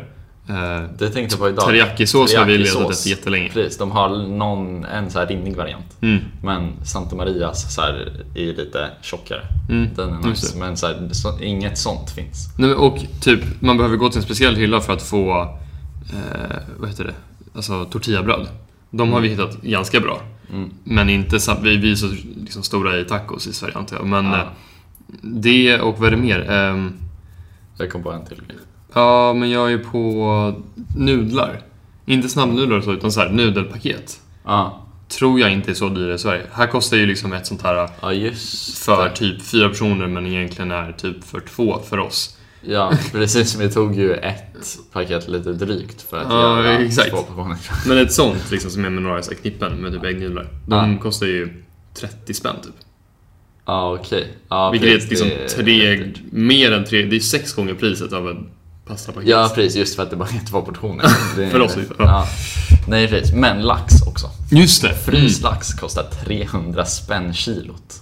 Eh, 0.49 0.83
det 0.99 1.11
tänkte 1.11 1.35
jag 1.35 1.41
på 1.41 1.49
idag. 1.49 1.65
Teriyaki-sås 1.65 2.35
har 2.37 2.45
vi 2.45 2.59
letat 2.59 2.91
efter 2.91 3.11
jättelänge. 3.11 3.49
Precis, 3.53 3.79
de 3.79 3.91
har 3.91 4.09
någon, 4.29 4.85
en 4.85 5.11
så 5.11 5.19
här 5.19 5.27
rinnig 5.27 5.57
variant. 5.57 5.97
Mm. 6.01 6.19
Men 6.43 6.73
Santa 6.85 7.17
Marias 7.17 7.75
så 7.75 7.81
här, 7.81 8.23
är 8.35 8.41
ju 8.41 8.55
lite 8.57 8.91
tjockare. 9.03 9.43
Mm, 9.71 9.89
Den 9.97 10.15
är 10.25 10.29
nice. 10.29 10.59
Men 10.59 10.77
så 10.77 10.87
här, 10.87 11.09
så, 11.13 11.41
inget 11.41 11.79
sånt 11.79 12.11
finns. 12.11 12.49
Nej, 12.59 12.75
och 12.75 12.99
typ, 13.21 13.41
man 13.61 13.77
behöver 13.77 13.97
gå 13.97 14.09
till 14.09 14.19
en 14.19 14.25
speciell 14.25 14.57
hylla 14.57 14.81
för 14.81 14.93
att 14.93 15.03
få 15.03 15.41
eh, 16.13 16.57
vad 16.79 16.89
heter 16.89 17.05
det? 17.05 17.15
Alltså 17.55 17.85
tortillabröd. 17.85 18.49
De 18.91 19.13
har 19.13 19.21
vi 19.21 19.29
hittat 19.29 19.63
ganska 19.63 20.01
bra. 20.01 20.21
Mm. 20.53 20.71
Men 20.85 21.11
inte 21.11 21.39
vi, 21.63 21.77
vi 21.77 21.91
är 21.93 21.97
så 21.97 22.09
liksom 22.43 22.63
stora 22.63 22.99
i 22.99 23.05
tacos 23.05 23.47
i 23.47 23.53
Sverige 23.53 23.75
antar 23.77 23.97
jag. 23.97 24.07
Men 24.07 24.25
Ja. 24.27 24.37
eh, 24.39 24.47
det 25.23 25.81
och 25.81 25.99
vad 25.99 26.07
är 26.07 26.11
det 26.11 26.23
mer? 26.23 26.51
Ehm, 26.51 26.93
Jag 27.79 27.91
kom 27.91 28.03
på 28.03 28.13
en 28.13 28.25
till. 28.27 28.43
Ja, 28.95 29.35
men 29.35 29.51
jag 29.51 29.73
är 29.73 29.79
på 29.79 30.55
nudlar. 30.97 31.61
Inte 32.07 32.29
snabbnudlar 32.29 32.81
så, 32.81 32.93
utan 32.93 33.13
så 33.13 33.21
här, 33.21 33.29
nudelpaket. 33.31 34.21
Ja, 34.45 34.85
Tror 35.09 35.41
jag 35.41 35.53
inte 35.53 35.71
är 35.71 35.75
så 35.75 35.89
dyra 35.89 36.15
i 36.15 36.19
Sverige. 36.19 36.43
Här 36.53 36.67
kostar 36.67 36.97
ju 36.97 37.07
liksom 37.07 37.33
ett 37.33 37.47
sånt 37.47 37.63
här 37.63 38.13
just 38.13 38.79
för 38.79 39.09
typ 39.09 39.43
fyra 39.43 39.69
personer 39.69 40.07
men 40.07 40.27
egentligen 40.27 40.71
är 40.71 40.93
typ 40.93 41.25
för 41.25 41.41
två 41.41 41.79
för 41.89 41.99
oss. 41.99 42.37
Ja, 42.61 42.93
precis. 43.13 43.57
Vi 43.61 43.71
tog 43.71 43.95
ju 43.97 44.15
ett 44.15 44.79
paket 44.93 45.29
lite 45.29 45.53
drygt 45.53 46.03
för 46.03 46.19
att 46.21 46.27
Ja, 46.31 46.65
göra 46.65 46.79
exakt. 46.79 47.11
två 47.11 47.17
portioner. 47.23 47.57
Men 47.89 47.99
ett 47.99 48.13
sånt 48.13 48.51
liksom 48.51 48.71
som 48.71 48.85
är 48.85 48.91
med 48.91 49.03
några 49.03 49.23
så 49.23 49.35
knippen 49.35 49.73
med 49.73 49.93
typ 49.93 50.05
äggnudlar. 50.05 50.47
De 50.67 50.93
Ja. 50.93 50.99
kostar 51.03 51.27
ju 51.27 51.63
30 51.95 52.35
spänn 52.35 52.57
typ. 52.63 52.75
Ja, 53.67 53.95
okej. 54.01 54.27
Ja, 54.49 54.71
Vilket 54.71 55.05
är 55.05 55.09
liksom 55.11 55.29
är 55.29 55.49
tre, 55.49 55.95
dyrt. 55.97 56.19
mer 56.33 56.73
än 56.73 56.85
tre, 56.85 57.03
det 57.03 57.17
är 57.17 57.21
sex 57.21 57.53
gånger 57.53 57.75
priset 57.75 58.13
av 58.13 58.29
en 58.29 58.47
pastapaket. 58.89 59.29
Ja, 59.29 59.53
precis. 59.55 59.77
Just 59.77 59.97
för 59.97 60.03
att 60.03 60.11
det 60.11 60.17
bara 60.17 60.29
är 60.29 60.47
två 60.51 60.63
portioner. 60.63 61.07
Det 61.37 61.45
är- 61.45 61.51
För 61.51 61.61
oss, 61.61 61.77
ja. 61.77 61.95
ja. 61.99 62.27
Nej, 62.89 63.09
precis. 63.09 63.35
Men 63.35 63.63
lax 63.63 64.03
också. 64.07 64.31
Just 64.51 64.83
det! 64.83 64.95
Fryst 64.95 65.43
lax 65.43 65.75
kostar 65.75 66.03
300 66.25 66.85
spänn 66.85 67.35
kilot. 67.35 67.95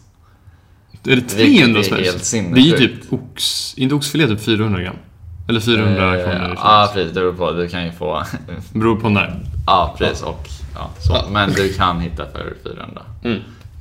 Är 1.08 1.16
det 1.16 1.22
300 1.22 1.34
Vilket 1.46 1.76
är 1.78 1.82
spänn? 1.82 1.98
helt 2.04 2.30
Det 2.54 2.60
är 2.60 2.64
ju 2.64 2.70
sinnessjukt. 2.76 3.02
typ 3.02 3.12
ox, 3.12 3.74
inte 3.76 3.94
oxfilé 3.94 4.26
typ 4.26 4.40
400 4.40 4.80
gram. 4.82 4.96
Eller 5.48 5.60
400 5.60 6.18
Eh, 6.20 6.24
kronor. 6.24 6.52
Ja, 6.56 6.90
precis. 6.94 7.12
Det 7.12 7.20
beror 7.20 7.32
på. 7.32 7.52
Du 7.52 7.68
kan 7.68 7.84
ju 7.84 7.92
få... 7.92 8.22
Beror 8.72 9.00
på 9.00 9.08
när. 9.08 9.40
Ja, 9.66 9.94
precis. 9.98 10.22
Och 10.22 10.48
ja, 10.74 10.90
så. 11.00 11.12
Ja. 11.12 11.24
Men 11.30 11.52
du 11.52 11.72
kan 11.72 12.00
hitta 12.00 12.24
för 12.32 12.54
400. 12.64 13.02
Mm. 13.24 13.36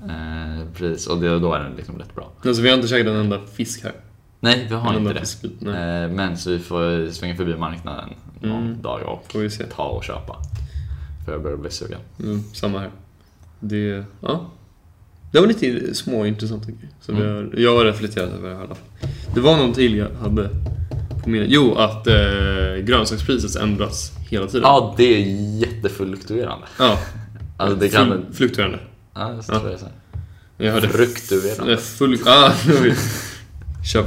Eh, 0.09 0.65
precis. 0.77 1.07
Och 1.07 1.17
det, 1.21 1.39
då 1.39 1.53
är 1.53 1.59
den 1.59 1.75
liksom 1.77 1.97
rätt 1.97 2.15
bra. 2.15 2.31
Alltså 2.45 2.61
vi 2.61 2.69
har 2.69 2.75
inte 2.75 2.87
käkat 2.87 3.07
en 3.07 3.15
enda 3.15 3.39
fisk 3.55 3.83
här. 3.83 3.93
Nej, 4.45 4.65
vi 4.69 4.75
har 4.75 4.93
inte 4.97 5.13
det. 5.13 5.49
Nej. 5.59 6.03
Eh, 6.03 6.09
Men 6.11 6.37
så 6.37 6.49
vi 6.49 6.59
får 6.59 7.11
svänga 7.11 7.35
förbi 7.35 7.55
marknaden 7.57 8.09
någon 8.41 8.63
Mm. 8.67 8.81
dag 8.81 9.01
och 9.05 9.35
ta 9.75 9.83
och 9.83 10.03
köpa. 10.03 10.35
För 11.25 11.31
jag 11.31 11.41
börjar 11.43 11.57
bli 11.57 11.71
sugen. 11.71 11.99
Mm, 12.19 12.43
samma 12.53 12.79
här. 12.79 12.89
Det, 13.59 14.03
ja. 14.21 14.45
Det 15.31 15.39
var 15.39 15.47
lite 15.47 15.93
små 15.95 16.25
intressanta 16.25 16.65
grejer. 16.65 16.89
Som 17.01 17.15
Mm. 17.15 17.27
jag, 17.53 17.59
jag 17.59 17.77
har 17.77 17.85
reflekterat 17.85 18.29
över 18.33 18.51
i 18.51 18.55
alla 18.55 18.67
fall. 18.67 18.77
Det 19.33 19.39
var 19.39 19.57
någon 19.57 19.73
till 19.73 19.95
jag 19.95 20.09
hade 20.21 20.49
på 21.23 21.29
minnet. 21.29 21.47
Jo, 21.51 21.75
att 21.75 22.07
eh, 22.07 22.13
grönsakspriset 22.83 23.55
ändras 23.61 24.11
hela 24.29 24.45
tiden. 24.47 24.61
Ja, 24.63 24.93
det 24.97 25.03
är 25.03 25.19
jättefluktuerande. 25.59 26.65
Ja. 26.79 26.97
Alltså 27.57 27.75
det 27.79 27.89
kan... 27.89 28.11
Fl- 28.13 28.33
fluktuerande. 28.33 28.79
Ja, 29.13 29.27
det 29.27 29.43
Ja. 29.47 29.69
jag 29.71 29.79
så. 29.79 29.85
Jag 30.57 30.71
hörde... 30.73 30.89
Fruktuerande. 30.89 31.77
Full... 31.77 32.17
Ah, 32.27 32.51
Köp. 33.93 34.05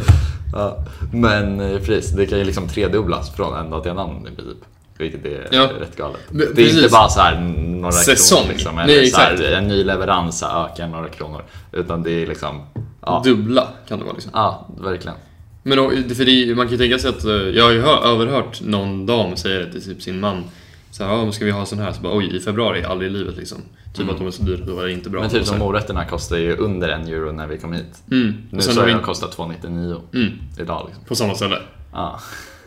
Ja. 0.53 0.77
Men 1.13 1.61
eh, 1.61 1.79
precis, 1.81 2.11
det 2.11 2.27
kan 2.27 2.39
ju 2.39 2.45
liksom 2.45 2.69
tredubblas 2.69 3.31
från 3.37 3.55
en 3.57 3.71
dag 3.71 3.83
till 3.83 3.91
en 3.93 3.99
annan 3.99 4.27
i 4.33 4.37
princip. 4.37 4.59
Vilket 4.99 5.25
är 5.25 5.49
Ja. 5.51 5.69
rätt 5.81 5.97
galet. 5.97 6.21
Det 6.31 6.43
är 6.45 6.55
precis. 6.55 6.77
inte 6.77 6.89
bara 6.89 7.09
så 7.09 7.21
här 7.21 7.41
några 7.41 7.93
Säsong. 7.93 8.39
kronor 8.39 8.53
liksom, 8.53 8.75
Nej, 8.77 8.99
eller 8.99 9.07
så 9.07 9.21
här, 9.21 9.53
en 9.53 9.69
ny 9.69 9.85
leverans 9.85 10.43
ökar 10.43 10.87
några 10.89 11.09
kronor. 11.09 11.43
Utan 11.73 12.03
det 12.03 12.11
är 12.23 12.27
liksom, 12.27 12.61
ja, 13.01 13.23
Dubbla 13.25 13.69
kan 13.89 13.99
det 13.99 14.05
vara 14.05 14.15
liksom. 14.15 14.33
ja 14.35 14.67
verkligen. 14.81 15.17
Men 15.63 15.79
då, 15.79 15.91
för 15.91 16.25
det, 16.25 16.55
man 16.57 16.67
kan 16.67 16.73
ju 16.73 16.79
tänka 16.79 16.99
sig 16.99 17.11
att, 17.11 17.25
eh, 17.25 17.33
jag 17.33 17.65
har 17.65 17.71
ju 17.71 17.81
hör, 17.81 18.07
överhört 18.13 18.61
någon 18.61 19.07
dam 19.07 19.37
säga 19.37 19.59
det 19.59 19.73
till 19.73 19.83
typ 19.85 20.03
sin 20.03 20.21
man. 20.21 20.45
Så 20.91 21.05
här, 21.05 21.13
ja, 21.13 21.33
ska 21.33 21.45
vi 21.45 21.51
ha 21.51 21.67
sån 21.67 21.79
här? 21.79 21.93
Så 21.93 22.01
bara, 22.01 22.17
oj, 22.17 22.37
i 22.37 22.41
februari, 22.41 22.85
aldrig 22.85 23.11
i 23.11 23.15
livet 23.15 23.37
liksom. 23.37 23.59
Typ 23.95 24.03
Mm. 24.03 24.11
att 24.11 24.19
de 24.19 24.27
är 24.27 24.31
så 24.31 24.43
dyra, 24.43 24.65
då 24.65 24.81
är 24.81 24.87
det 24.87 24.93
inte 24.93 25.11
bra. 25.11 25.21
Men 25.21 25.31
typ 25.31 25.47
de 25.47 25.59
morötterna 25.59 26.05
kostar 26.05 26.37
ju 26.37 26.57
under 26.57 26.89
en 26.89 27.09
euro 27.09 27.33
när 27.33 27.47
vi 27.47 27.59
kom 27.59 27.73
hit. 27.73 28.03
Mm. 28.11 28.35
Nu 28.51 28.61
så 28.61 28.81
har 28.81 28.87
vi 28.87 28.93
de 28.93 29.03
kostat 29.03 29.37
2,99 29.37 30.01
mm, 30.15 30.33
idag 30.61 30.85
liksom. 30.87 31.05
på 31.05 31.15
samma 31.15 31.35
ställe. 31.35 31.59
Ja. 31.93 32.21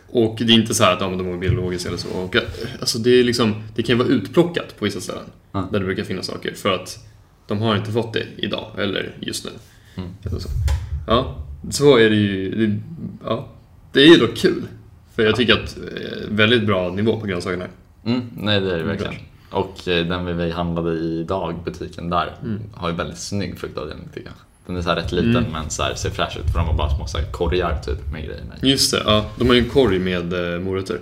Och 0.08 0.36
det 0.38 0.52
är 0.52 0.54
inte 0.54 0.74
så 0.74 0.84
här 0.84 0.92
att 0.92 1.00
ja, 1.00 1.06
de 1.06 1.32
är 1.32 1.38
biologiska 1.38 1.88
eller 1.88 1.98
så. 1.98 2.08
Och, 2.08 2.36
eh, 2.36 2.42
alltså, 2.80 2.98
det, 2.98 3.10
är 3.10 3.24
liksom, 3.24 3.54
det 3.74 3.82
kan 3.82 3.96
ju 3.96 4.02
vara 4.04 4.08
utplockat 4.14 4.78
på 4.78 4.84
vissa 4.84 5.00
ställen. 5.00 5.24
Ja. 5.52 5.68
Där 5.72 5.78
det 5.78 5.84
brukar 5.84 6.04
finnas 6.04 6.26
saker. 6.26 6.54
För 6.54 6.72
att 6.72 6.98
de 7.46 7.58
har 7.58 7.76
inte 7.76 7.92
fått 7.92 8.12
det 8.12 8.26
idag, 8.36 8.66
eller 8.78 9.16
just 9.20 9.44
nu. 9.44 9.50
Mm. 9.96 10.40
Så. 10.40 10.48
Ja, 11.06 11.36
så 11.70 11.96
är 11.96 12.10
det 12.10 12.16
ju. 12.16 12.66
Det, 12.66 12.80
ja, 13.24 13.48
det 13.92 14.00
är 14.02 14.06
ju 14.06 14.16
dock 14.16 14.36
kul. 14.36 14.62
För 15.14 15.22
jag 15.22 15.36
tycker 15.36 15.54
att 15.54 15.76
eh, 15.76 16.28
väldigt 16.28 16.66
bra 16.66 16.90
nivå 16.90 17.20
på 17.20 17.26
grönsakerna. 17.26 17.66
Mm, 18.04 18.22
nej 18.36 18.60
det 18.60 18.74
är 18.74 18.78
det 18.78 18.84
verkligen. 18.84 19.14
Bra. 19.50 19.58
Och 19.60 19.88
eh, 19.88 20.06
den 20.06 20.36
vi 20.38 20.50
handlade 20.50 20.92
i 20.92 21.18
idag, 21.20 21.54
butiken 21.64 22.10
där, 22.10 22.36
Mm. 22.42 22.60
har 22.74 22.90
ju 22.90 22.94
väldigt 22.96 23.18
snygg 23.18 23.58
fruktavdelning 23.58 24.08
tycker 24.14 24.26
jag. 24.28 24.34
Den 24.66 24.76
är 24.76 24.82
så 24.82 24.90
rätt 24.94 25.12
liten 25.12 25.36
Mm. 25.36 25.52
men 25.52 25.70
så 25.70 25.82
här, 25.82 25.94
ser 25.94 26.10
fräsch 26.10 26.36
ut 26.36 26.52
för 26.52 26.58
de 26.58 26.66
har 26.68 26.74
bara 26.76 26.90
små 26.96 27.06
så 27.06 27.18
här, 27.18 27.24
korgar 27.32 27.80
typ 27.84 28.12
med 28.12 28.24
grejerna. 28.24 28.54
Just 28.62 28.90
det, 28.92 29.02
ja. 29.06 29.24
De 29.38 29.48
har 29.48 29.54
ju 29.54 29.60
en 29.64 29.68
korg 29.70 29.98
med 29.98 30.54
eh, 30.54 30.60
morötter. 30.60 31.00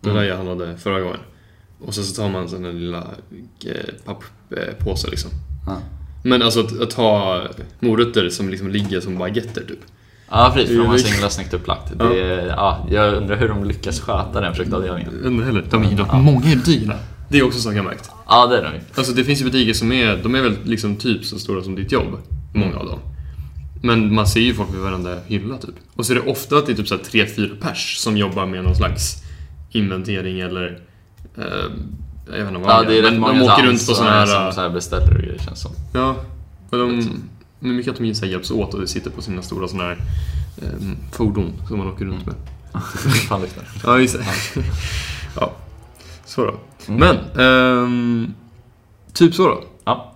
Det 0.00 0.08
var 0.08 0.10
Mm. 0.10 0.22
där 0.22 0.28
jag 0.30 0.36
handlade 0.36 0.76
förra 0.76 1.00
gången. 1.00 1.20
Och 1.80 1.94
sen 1.94 2.04
så 2.04 2.22
tar 2.22 2.28
man 2.30 2.48
sån 2.48 2.62
där 2.62 2.72
lilla 2.72 3.04
eh, 3.66 3.94
papppåse 4.04 5.10
liksom. 5.10 5.30
Ja. 5.66 5.76
Men 6.22 6.42
alltså 6.42 6.60
att, 6.60 6.80
att 6.80 6.92
ha 6.92 7.42
morötter 7.80 8.28
som 8.30 8.48
liksom 8.48 8.68
ligger 8.70 9.00
som 9.00 9.18
baguetter 9.18 9.64
typ. 9.68 9.78
Ja 10.30 10.50
precis, 10.54 10.70
för 10.70 10.76
de 10.78 10.86
har 10.86 10.92
Det 10.94 10.98
så 11.00 11.08
är- 11.08 11.12
himla 11.12 11.30
snyggt 11.30 11.54
upplagt. 11.54 11.92
Ja. 11.98 12.04
Det 12.04 12.20
är, 12.22 12.46
ja, 12.46 12.86
jag 12.90 13.14
undrar 13.14 13.36
hur 13.36 13.48
de 13.48 13.64
lyckas 13.64 14.00
sköta 14.00 14.40
den 14.40 14.54
fruktavdelningen. 14.54 15.12
Undrar 15.24 15.46
heller. 15.46 15.64
De 15.70 15.82
är 15.84 15.90
ju 15.90 15.96
dock 15.96 16.08
Ja. 16.12 16.18
många 16.18 16.52
i 16.52 16.56
butikerna. 16.56 16.94
Det 17.28 17.38
är 17.38 17.42
också 17.46 17.60
så 17.60 17.68
jag 17.72 17.76
har 17.76 17.82
märkt. 17.84 18.10
Ja 18.28 18.46
det 18.46 18.58
är 18.58 18.62
de. 18.62 18.70
Alltså 18.96 19.12
det 19.12 19.24
finns 19.24 19.40
ju 19.40 19.44
butiker 19.44 19.72
som 19.72 19.92
är, 19.92 20.16
de 20.22 20.34
är 20.34 20.42
väl 20.42 20.56
liksom 20.64 20.96
typ 20.96 21.24
så 21.24 21.38
stora 21.38 21.62
som 21.62 21.74
ditt 21.76 21.92
jobb. 21.92 22.18
Många 22.54 22.76
av 22.76 22.86
dem. 22.86 22.98
Men 23.82 24.14
man 24.14 24.26
ser 24.26 24.40
ju 24.40 24.54
folk 24.54 24.72
vid 24.74 24.80
varenda 24.80 25.16
hylla 25.26 25.56
typ. 25.58 25.74
Och 25.96 26.06
så 26.06 26.12
är 26.12 26.14
det 26.14 26.30
ofta 26.30 26.56
att 26.56 26.66
det 26.66 26.72
är 26.72 26.76
typ 26.76 26.88
så 26.88 26.96
här 26.96 27.02
tre, 27.02 27.26
fyra 27.26 27.50
pers 27.60 27.96
som 27.98 28.16
jobbar 28.16 28.46
med 28.46 28.64
någon 28.64 28.74
slags 28.74 29.22
inventering 29.70 30.40
eller 30.40 30.78
eh, 31.36 31.44
jag 32.26 32.38
vet 32.38 32.48
inte 32.48 32.60
vad 32.60 32.70
Ja 32.74 32.82
de 32.82 32.88
det 32.88 32.98
är 32.98 33.02
Men 33.02 33.20
de 33.38 33.42
åker 33.42 33.62
runt 33.66 33.86
på 33.88 33.94
såna 33.94 34.10
här... 34.10 34.26
som 34.26 34.52
så 34.52 34.60
här 34.60 34.68
beställer 34.70 35.14
och 35.16 35.22
grejer 35.22 35.38
känns 35.38 35.60
som. 35.60 35.70
Ja. 35.92 36.16
Och 36.70 36.78
de, 36.78 36.96
Liksom. 36.96 37.22
Men 37.60 37.76
mycket 37.76 37.92
att 37.92 37.98
de 37.98 38.14
så 38.14 38.24
här 38.24 38.32
hjälps 38.32 38.50
åt 38.50 38.74
och 38.74 38.88
sitter 38.88 39.10
på 39.10 39.22
sina 39.22 39.42
stora 39.42 39.68
såna 39.68 39.82
här 39.82 39.98
eh, 40.62 40.68
fordon 41.12 41.52
som 41.68 41.78
man 41.78 41.86
åker 41.88 42.04
runt 42.04 42.26
med. 42.26 42.34
Fan 43.28 43.40
luktar 43.40 43.62
det. 43.62 43.68
Ja, 43.84 43.98
just 44.00 44.18
det. 44.18 44.24
ja, 45.36 45.52
så 46.24 46.44
då. 46.44 46.54
Mm. 46.94 47.00
Men, 47.00 47.40
ehm, 47.46 48.34
typ 49.12 49.34
så 49.34 49.48
då. 49.48 49.64
Ja, 49.84 50.14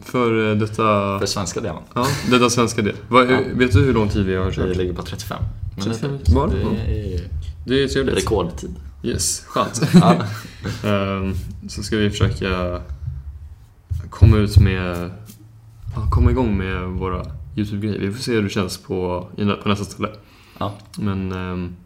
För 0.00 0.50
eh, 0.50 0.56
detta, 0.56 1.18
för 1.18 1.26
svenska 1.26 1.60
delen. 1.60 1.82
ja, 1.94 2.06
detta 2.30 2.50
svenska 2.50 2.82
del. 2.82 2.94
Vad, 3.08 3.30
Ja. 3.30 3.38
Vet 3.54 3.72
du 3.72 3.80
hur 3.84 3.94
lång 3.94 4.08
tid 4.08 4.26
vi 4.26 4.34
har 4.36 4.44
Vi 4.46 4.52
kört? 4.52 4.76
ligger 4.76 4.92
på 4.92 5.02
35 5.02 5.42
35 5.80 6.10
minuter. 6.12 6.32
var 6.34 6.48
det? 6.48 6.60
Är 6.92 7.20
Det 7.66 7.82
är 7.84 7.88
trevligt. 7.88 8.16
rekordtid. 8.16 8.74
Yes, 9.02 9.44
skönt. 9.46 9.80
Ehm, 10.84 11.34
så 11.68 11.82
ska 11.82 11.96
vi 11.96 12.10
försöka 12.10 12.80
komma 14.10 14.36
ut 14.36 14.58
med, 14.58 15.10
ja, 15.94 16.06
komma 16.10 16.30
igång 16.30 16.58
med 16.58 16.82
våra 16.88 17.22
YouTube-grejer. 17.56 17.98
Vi 17.98 18.12
får 18.12 18.22
se 18.22 18.32
hur 18.32 18.42
det 18.42 18.48
känns 18.48 18.78
på, 18.78 19.28
på 19.62 19.68
nästa 19.68 19.84
ställe. 19.84 20.08
Ja. 20.58 20.72
Men 20.98 21.32
um, 21.32 21.76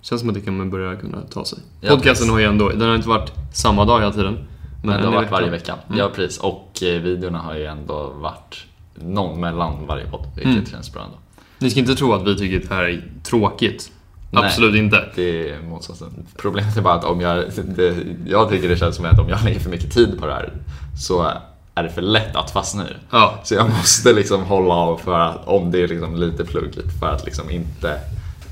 känns 0.00 0.20
som 0.20 0.28
att 0.30 0.34
det 0.34 0.40
kan 0.40 0.70
börja 0.70 0.96
kunna 0.96 1.20
ta 1.20 1.44
sig. 1.44 1.58
Ja, 1.80 1.90
Podcasten 1.90 2.28
har 2.30 2.38
ju 2.38 2.44
ändå, 2.44 2.68
den 2.68 2.88
har 2.88 2.96
inte 2.96 3.08
varit 3.08 3.32
samma 3.52 3.84
dag 3.84 4.00
hela 4.00 4.12
tiden. 4.12 4.38
Men 4.84 4.92
det 4.92 4.98
en 4.98 5.04
har 5.04 5.12
varit 5.12 5.30
varje 5.30 5.50
vecka. 5.50 5.74
Mm. 5.86 5.98
Ja, 5.98 6.10
precis. 6.14 6.38
Och 6.38 6.82
eh, 6.82 7.02
videorna 7.02 7.38
har 7.38 7.54
ju 7.54 7.64
ändå 7.64 8.12
varit 8.20 8.66
någon 8.94 9.40
mellan 9.40 9.86
varje 9.86 10.06
podd, 10.06 10.26
vilket 10.36 10.52
Mm. 10.52 10.66
känns 10.66 10.92
bra 10.92 11.02
ändå. 11.02 11.16
Ni 11.58 11.70
ska 11.70 11.80
inte 11.80 11.94
tro 11.94 12.12
att 12.12 12.26
vi 12.26 12.36
tycker 12.38 12.56
att 12.60 12.68
det 12.68 12.74
här 12.74 12.84
är 12.84 13.04
tråkigt. 13.22 13.92
Nej. 14.30 14.44
Absolut 14.44 14.74
inte. 14.74 15.08
Det 15.14 15.50
är 15.50 15.62
motsatsen. 15.62 16.26
Problemet 16.36 16.76
är 16.76 16.82
bara 16.82 16.94
att 16.94 17.04
om 17.04 17.20
jag, 17.20 17.44
det, 17.76 17.96
jag 18.26 18.48
tycker 18.50 18.68
det 18.68 18.76
känns 18.76 18.96
som 18.96 19.04
att 19.04 19.18
om 19.18 19.28
jag 19.28 19.44
lägger 19.44 19.60
för 19.60 19.70
mycket 19.70 19.92
tid 19.92 20.20
på 20.20 20.26
det 20.26 20.32
här 20.32 20.52
så 20.98 21.32
är 21.74 21.82
det 21.82 21.88
för 21.90 22.02
lätt 22.02 22.36
att 22.36 22.50
fastna 22.50 22.88
i. 22.88 22.92
Ja, 23.10 23.40
Så 23.44 23.54
jag 23.54 23.70
måste 23.70 24.12
liksom 24.12 24.42
hålla 24.42 24.74
av 24.74 24.96
för 24.96 25.18
att, 25.18 25.46
om 25.46 25.70
det 25.70 25.82
är 25.82 25.88
liksom 25.88 26.16
lite 26.16 26.44
pluggigt, 26.44 27.00
för 27.00 27.06
att 27.06 27.24
liksom 27.24 27.50
inte 27.50 27.98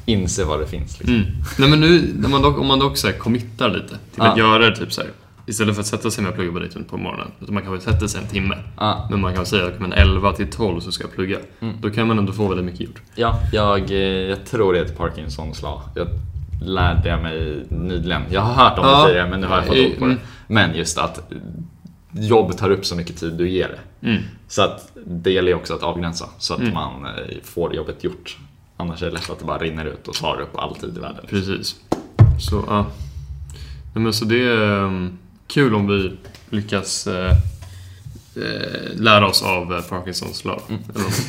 inse 0.04 0.44
vad 0.44 0.60
det 0.60 0.66
finns. 0.66 0.98
Liksom. 0.98 1.16
Mm. 1.16 1.26
Nej 1.58 1.70
men 1.70 1.80
nu, 1.80 2.12
när 2.16 2.28
man 2.28 2.42
dock, 2.42 2.58
om 2.58 2.66
man 2.66 2.78
dock 2.78 2.96
så 2.96 3.06
här 3.06 3.14
committar 3.14 3.68
lite 3.70 3.88
till 3.88 3.98
Ja. 4.16 4.24
att 4.32 4.38
göra 4.38 4.58
det 4.70 4.76
typ 4.76 4.92
så 4.92 5.00
här. 5.00 5.10
Istället 5.46 5.74
för 5.74 5.80
att 5.80 5.86
sätta 5.86 6.10
sig 6.10 6.22
med 6.22 6.28
att 6.30 6.34
plugga 6.36 6.52
på 6.52 6.58
datorn 6.58 6.84
på 6.84 6.96
morgonen. 6.96 7.28
Utan 7.40 7.54
man 7.54 7.62
kan 7.62 7.72
väl 7.72 7.80
sätta 7.80 8.08
sig 8.08 8.20
en 8.20 8.26
timme. 8.26 8.56
Ja, 8.76 9.06
Men 9.10 9.20
man 9.20 9.34
kan 9.34 9.46
säga 9.46 9.66
att 9.66 9.80
men 9.80 9.92
11 9.92 10.32
till 10.32 10.50
12 10.50 10.80
så 10.80 10.92
ska 10.92 11.04
jag 11.04 11.12
plugga. 11.12 11.38
Mm. 11.60 11.74
Då 11.80 11.90
kan 11.90 12.06
man 12.08 12.18
ändå 12.18 12.32
få 12.32 12.48
väldigt 12.48 12.64
mycket 12.66 12.80
gjort. 12.80 13.00
ja 13.14 13.40
jag, 13.52 13.90
eh, 13.90 13.96
jag 13.98 14.44
tror 14.46 14.72
det 14.72 14.78
är 14.78 14.84
ett 14.84 14.98
Parkinsons 14.98 15.62
lag. 15.62 15.80
Jag 15.94 16.08
lärde 16.62 17.08
jag 17.08 17.22
mig 17.22 17.64
nyligen. 17.68 18.22
Jag 18.30 18.40
har 18.40 18.64
hört 18.64 18.78
om 18.78 18.84
Ja. 18.84 19.00
det 19.02 19.06
tidigare, 19.08 19.30
men 19.30 19.40
nu 19.40 19.46
har 19.46 19.56
jag 19.56 19.66
fått 19.66 19.76
ord 19.76 19.98
på 19.98 20.04
det. 20.06 20.12
Mm. 20.12 20.18
Men 20.46 20.74
just 20.76 20.98
att 20.98 21.30
jobb 22.12 22.56
tar 22.56 22.70
upp 22.70 22.86
så 22.86 22.96
mycket 22.96 23.16
tid 23.16 23.32
du 23.32 23.48
ger 23.48 23.68
det. 23.68 24.08
Mm. 24.08 24.22
Så 24.48 24.62
att 24.62 24.92
det 25.06 25.30
gäller 25.30 25.48
ju 25.48 25.54
också 25.54 25.74
att 25.74 25.82
avgränsa 25.82 26.28
så 26.38 26.54
att 26.54 26.60
Mm. 26.60 26.74
man 26.74 27.04
eh, 27.06 27.12
får 27.44 27.74
jobbet 27.74 28.04
gjort. 28.04 28.38
Annars 28.76 29.02
är 29.02 29.06
det 29.06 29.12
lätt 29.12 29.30
att 29.30 29.38
det 29.38 29.44
bara 29.44 29.58
rinner 29.58 29.84
ut 29.84 30.08
och 30.08 30.14
tar 30.14 30.40
upp 30.40 30.56
all 30.58 30.76
tid 30.76 30.96
i 30.96 31.00
världen. 31.00 31.24
Precis. 31.28 31.76
Så 32.40 32.64
ja. 32.68 32.86
Men 33.94 34.12
så 34.12 34.24
det 34.24 34.42
är 34.48 34.84
ehm, 34.84 35.18
kul 35.46 35.74
om 35.74 35.86
vi 35.88 36.16
lyckas 36.56 37.06
eh, 37.06 37.30
eh, 38.36 38.94
lära 38.94 39.26
oss 39.28 39.42
av 39.42 39.82
Parkinsons 39.88 40.44
lag. 40.44 40.60
Något. 40.68 41.26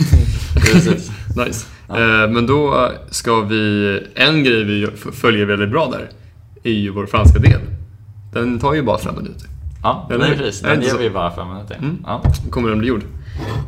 Precis. 0.72 1.12
nice. 1.36 1.66
Eh, 1.90 2.30
men 2.30 2.48
då 2.48 2.92
ska 3.10 3.42
vi... 3.42 4.00
En 4.16 4.44
grej 4.44 4.64
vi 4.64 4.88
följer 5.14 5.46
väldigt 5.46 5.70
bra 5.70 5.92
där 5.92 6.10
är 6.64 6.72
ju 6.72 6.90
vår 6.90 7.06
franska 7.06 7.40
del. 7.40 7.62
Den 8.34 8.60
tar 8.60 8.74
ju 8.74 8.82
bara 8.84 8.98
fem 8.98 9.16
minuter. 9.16 9.48
Ja, 9.84 10.08
Eller 10.10 10.28
nej, 10.28 10.38
precis. 10.38 10.62
Den 10.62 10.82
ger 10.82 10.98
vi 10.98 11.10
bara 11.10 11.36
fem 11.36 11.48
minuter. 11.54 11.76
Mm. 11.76 11.98
Ja. 12.06 12.24
Kommer 12.50 12.70
den 12.70 12.80
bli 12.80 12.88
gjord. 12.88 13.04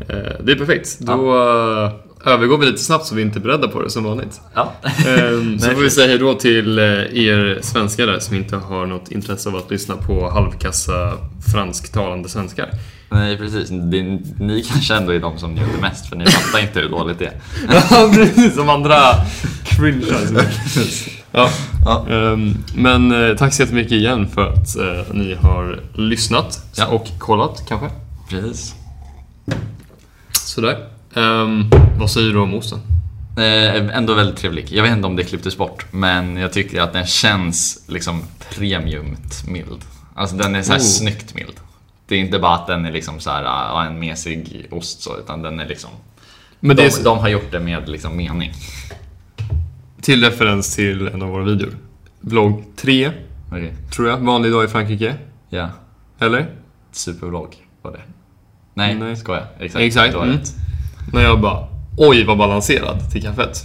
Eh, 0.10 0.16
det 0.44 0.52
är 0.52 0.56
perfekt. 0.56 1.00
Då 1.00 1.14
eh, 1.14 1.92
övergår 2.34 2.58
vi 2.58 2.66
lite 2.66 2.84
snabbt 2.84 3.06
så 3.06 3.16
vi 3.16 3.22
inte 3.22 3.40
är 3.40 3.42
beredda 3.42 3.68
på 3.68 3.82
det 3.82 3.90
som 3.90 4.04
vanligt. 4.04 4.42
Ja. 4.54 4.72
Ehm, 5.08 5.60
så 5.60 5.70
får 5.70 5.82
vi 5.82 5.90
säga 5.90 6.08
hej 6.08 6.18
då 6.18 6.34
till 6.34 6.80
eh, 6.80 6.86
er 6.86 7.60
svenskar 7.62 8.08
där 8.08 8.20
som 8.20 8.36
inte 8.36 8.56
har 8.56 8.86
något 8.86 9.12
intresse 9.12 9.50
av 9.50 9.56
att 9.56 9.72
lyssna 9.72 9.96
på 9.96 10.30
halvkassa 10.30 11.14
fransktalande 11.54 12.30
svenskar. 12.30 12.70
Nej, 13.10 13.38
precis. 13.38 13.70
Det, 13.70 14.04
ni 14.40 14.64
kanske 14.72 14.96
ändå 14.96 15.14
är 15.14 15.20
de 15.20 15.38
som 15.38 15.52
njuter 15.52 15.82
mest, 15.82 16.10
för 16.10 16.16
ni 16.16 16.26
fattar 16.26 16.60
inte 16.60 16.80
hur 16.80 16.90
dåligt 16.90 17.20
det 17.20 17.26
är. 17.26 17.34
Ja, 17.92 18.12
precis. 18.14 18.56
Som 18.56 18.70
andra 18.70 18.96
cringear. 19.64 20.46
ja. 21.34 21.50
Ja. 21.86 22.06
Ehm, 22.10 22.58
men 22.76 23.12
eh, 23.30 23.36
tack 23.38 23.54
så 23.54 23.62
jättemycket 23.62 23.92
igen 23.92 24.28
för 24.28 24.48
att 24.54 24.76
eh, 24.78 25.14
ni 25.14 25.34
har 25.34 25.80
lyssnat 25.94 26.60
Ja. 26.78 26.88
och 26.88 27.08
kollat 27.20 27.64
kanske. 27.68 27.90
Precis. 28.30 28.76
Sådär. 30.32 30.88
Ehm, 31.16 31.70
vad 32.00 32.12
säger 32.12 32.32
du 32.34 32.40
om 32.40 32.54
osten? 32.54 32.80
Eh, 33.38 33.98
ändå 33.98 34.14
väldigt 34.14 34.38
trevlig. 34.38 34.68
Jag 34.72 34.84
vet 34.84 34.92
inte 34.92 35.08
om 35.08 35.16
det 35.16 35.24
klipptes 35.24 35.58
bort, 35.58 35.86
men 35.92 36.38
jag 36.38 36.54
tycker 36.54 36.82
att 36.82 36.94
den 36.94 37.06
känns 37.06 37.84
liksom 37.88 38.24
premiumt 38.50 39.48
mild. 39.48 39.82
Alltså 40.16 40.36
den 40.36 40.56
är 40.56 40.62
så 40.62 40.72
här 40.72 40.80
Oh. 40.80 40.84
snyggt 40.84 41.36
mild. 41.36 41.54
Det 42.08 42.16
är 42.16 42.20
inte 42.20 42.40
bara 42.40 42.56
att 42.56 42.68
den 42.68 42.86
är 42.86 42.92
liksom 42.92 43.20
så 43.20 43.30
här, 43.30 43.44
ah, 43.46 43.86
en 43.86 44.00
mesig 44.00 44.68
ost 44.72 45.02
så, 45.02 45.18
utan 45.18 45.42
den 45.42 45.60
är 45.60 45.68
liksom... 45.68 45.90
Men 46.60 46.76
De, 46.76 46.84
det 46.84 47.00
är 47.00 47.04
de 47.04 47.18
har 47.20 47.28
gjort 47.30 47.52
det 47.52 47.60
med 47.60 47.90
liksom 47.90 48.18
mening. 48.18 48.54
Till 50.04 50.24
referens 50.24 50.76
till 50.76 51.08
en 51.08 51.22
av 51.22 51.30
våra 51.30 51.44
videor. 51.44 51.70
Vlogg 52.22 52.64
3, 52.76 53.12
Okej. 53.52 53.74
tror 53.96 54.08
jag. 54.10 54.18
Vanlig 54.18 54.52
dag 54.52 54.66
i 54.66 54.68
Frankrike. 54.68 55.16
Ja, 55.50 55.70
Eller? 56.20 56.46
supervlogg 56.92 57.56
var 57.82 57.92
det. 57.92 58.02
Nej, 58.74 58.96
Nej. 58.96 59.16
skojar. 59.16 59.48
Exakt. 59.60 59.82
Exakt, 59.84 60.14
Det 60.14 60.20
mm. 60.20 60.38
När 61.14 61.22
jag 61.22 61.42
bara, 61.42 61.68
oj 61.98 62.24
vad 62.26 62.38
balanserad 62.38 63.12
till 63.12 63.22
kaffet. 63.22 63.58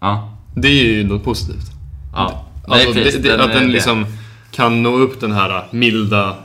Ja. 0.00 0.36
Det 0.56 0.68
är 0.68 0.84
ju 0.84 1.04
något 1.04 1.24
positivt. 1.24 1.70
ja. 2.12 2.46
Alltså, 2.68 2.88
Nej, 2.88 3.04
precis. 3.04 3.22
det, 3.22 3.28
det, 3.36 3.44
att 3.44 3.50
är 3.50 3.54
den 3.54 3.66
det. 3.66 3.72
liksom 3.72 4.06
kan 4.50 4.82
nå 4.82 4.96
upp 4.96 5.20
den 5.20 5.32
här 5.32 5.64
milda, 5.70 6.36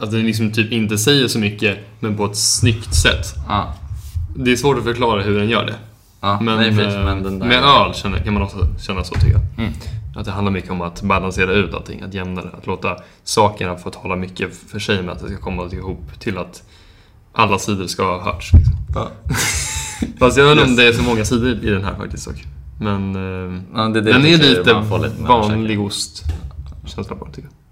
att 0.00 0.10
den 0.10 0.26
liksom 0.26 0.52
typ 0.52 0.72
inte 0.72 0.98
säger 0.98 1.28
så 1.28 1.38
mycket, 1.38 1.78
men 2.00 2.16
på 2.16 2.24
ett 2.24 2.36
snyggt 2.36 2.94
sätt. 2.94 3.34
Ja. 3.48 3.74
Det 4.36 4.52
är 4.52 4.56
svårt 4.56 4.78
att 4.78 4.84
förklara 4.84 5.22
hur 5.22 5.38
den 5.38 5.48
gör 5.48 5.66
det. 5.66 5.74
Ja, 6.24 6.38
Men, 6.40 6.56
nej, 6.56 6.70
precis, 6.70 6.94
eh, 6.94 7.04
men 7.04 7.22
den 7.22 7.38
där... 7.38 7.46
med 7.46 7.64
öl 7.64 7.94
känner, 7.94 8.18
kan 8.18 8.34
man 8.34 8.42
också 8.42 8.66
känna 8.78 9.04
så 9.04 9.14
tycker 9.14 9.32
jag. 9.32 9.42
Mm. 9.58 9.72
Att 10.16 10.24
det 10.24 10.30
handlar 10.30 10.52
mycket 10.52 10.70
om 10.70 10.80
att 10.80 11.02
balansera 11.02 11.52
ut 11.52 11.74
allting, 11.74 12.02
att 12.02 12.14
jämna 12.14 12.42
det. 12.42 12.50
Att 12.58 12.66
låta 12.66 12.96
sakerna 13.24 13.76
få 13.76 13.90
tala 13.90 14.16
mycket 14.16 14.56
för 14.70 14.78
sig 14.78 15.02
med 15.02 15.12
att 15.12 15.20
det 15.20 15.28
ska 15.28 15.36
komma 15.36 15.68
ihop 15.72 16.20
till 16.20 16.38
att 16.38 16.62
alla 17.32 17.58
sidor 17.58 17.86
ska 17.86 18.04
ha 18.04 18.22
hörts. 18.22 18.52
Liksom. 18.52 18.74
Ja. 18.94 19.08
Fast 20.18 20.36
jag 20.36 20.44
vet 20.44 20.52
inte 20.52 20.70
om 20.70 20.76
det 20.76 20.88
är 20.88 20.92
så 20.92 21.02
många 21.02 21.24
sidor 21.24 21.64
i 21.64 21.70
den 21.70 21.84
här 21.84 21.94
faktiskt 21.94 22.26
dock. 22.26 22.44
Men 22.80 23.16
eh, 23.16 23.60
Ja, 23.74 23.82
det, 23.82 24.00
det 24.00 24.12
den 24.12 24.24
är 24.24 24.30
lite 24.30 24.48
lite 24.48 24.72
vanlig 25.20 25.70
käkar. 25.70 25.86
ost 25.86 26.24
känsla 26.86 27.16
på 27.16 27.26
tycker 27.26 27.42
jag. 27.48 27.63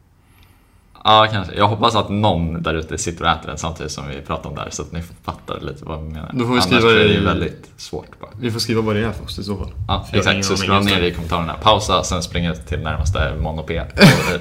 Ja, 1.04 1.28
kanske. 1.32 1.54
Jag 1.54 1.68
hoppas 1.68 1.94
att 1.94 2.08
någon 2.10 2.62
där 2.62 2.74
ute 2.74 2.98
sitter 2.98 3.24
och 3.24 3.30
äter 3.30 3.48
den 3.48 3.58
samtidigt 3.58 3.92
som 3.92 4.08
vi 4.08 4.20
pratar 4.20 4.48
om 4.50 4.54
det 4.56 4.60
här 4.62 4.70
så 4.70 4.82
att 4.82 4.92
ni 4.92 5.02
fattar 5.24 5.60
lite 5.60 5.84
vad 5.84 6.02
vi 6.02 6.08
menar. 6.08 6.30
Då 6.32 6.38
får 6.38 6.46
vi 6.46 6.52
Annars 6.52 6.64
skriva 6.64 6.90
är 6.90 6.94
det 6.94 7.04
i- 7.04 7.14
ju 7.14 7.24
väldigt 7.24 7.70
svårt 7.76 8.20
bara. 8.20 8.30
Vi 8.40 8.50
får 8.50 8.60
skriva 8.60 8.82
vad 8.82 8.96
det 8.96 9.04
är 9.04 9.12
för 9.12 9.24
ost 9.24 9.38
i 9.38 9.44
så 9.44 9.56
fall. 9.56 9.72
Ja, 9.88 10.06
För 10.10 10.16
exakt. 10.18 10.44
Så 10.44 10.56
skriv 10.56 10.84
ner 10.84 11.00
det 11.00 11.06
i 11.06 11.10
kommentarerna. 11.14 11.54
Pausa, 11.62 12.02
sen 12.02 12.22
springa 12.22 12.54
till 12.54 12.78
närmaste 12.78 13.32
Monopé 13.40 13.80
och 13.80 13.86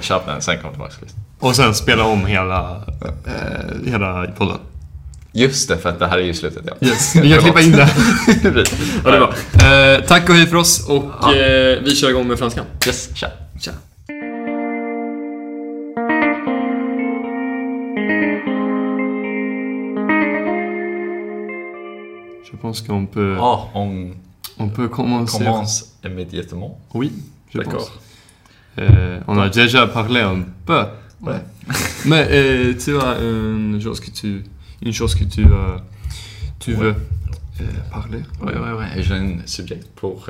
köp 0.02 0.26
den, 0.26 0.42
sen 0.42 0.58
kom 0.58 0.70
tillbaka. 0.70 0.92
Och 1.38 1.56
sen 1.56 1.74
spela 1.74 2.04
om 2.04 2.26
hela, 2.26 2.82
eh, 3.26 3.90
hela 3.90 4.26
podden. 4.38 4.58
Just 5.34 5.68
det, 5.68 5.76
för 5.78 5.88
att 5.88 5.98
det 5.98 6.06
här 6.06 6.18
är 6.18 6.22
ju 6.22 6.34
slutet. 6.34 6.62
Ja. 6.66 6.86
Yes, 6.88 7.16
vi 7.16 7.30
kan 7.32 7.38
klippa 7.42 7.60
in 7.60 7.72
det. 7.72 7.90
Ja, 8.26 8.50
det 9.10 9.16
är 9.16 9.18
bra. 9.18 9.32
Eh, 9.98 10.04
tack 10.06 10.28
och 10.28 10.34
hej 10.34 10.46
för 10.46 10.56
oss 10.56 10.88
och 10.88 11.04
Ja. 11.22 11.34
eh, 11.34 11.78
vi 11.84 11.96
kör 11.96 12.10
igång 12.10 12.28
med 12.28 12.38
franskan. 12.38 12.64
Yes, 12.86 13.10
tja. 13.16 13.26
Pense 22.62 22.80
qu'on 22.82 23.06
peut, 23.06 23.36
Ja, 23.36 23.68
on 23.74 24.10
on 24.58 24.68
peut 24.68 24.88
commencer. 24.88 25.38
commence 25.38 25.94
immédiatement. 26.04 26.78
Oui, 26.94 27.12
je 27.52 27.58
D'accord. 27.58 27.90
Euh, 28.78 29.20
on 29.28 29.38
a 29.38 29.48
déjà 29.50 29.86
parlé 29.86 30.20
un 30.20 30.40
peu. 30.64 30.84
Ouais. 31.22 31.42
Mais 32.06 32.26
euh, 32.30 32.74
tu 32.82 32.96
as 32.98 33.18
une 33.20 33.80
chose 33.80 34.00
que 34.00 34.10
tu, 34.10 34.42
une 34.82 34.92
chose 34.92 35.14
que 35.14 35.24
tu, 35.24 35.44
euh, 35.44 35.78
tu 36.58 36.72
veux 36.74 36.94
parler. 37.90 38.22
Ouais, 38.40 38.56
ouais, 38.56 38.72
ouais. 38.78 39.02
J'ai 39.02 39.14
un 39.14 39.38
sujet 39.46 39.80
pour 39.94 40.26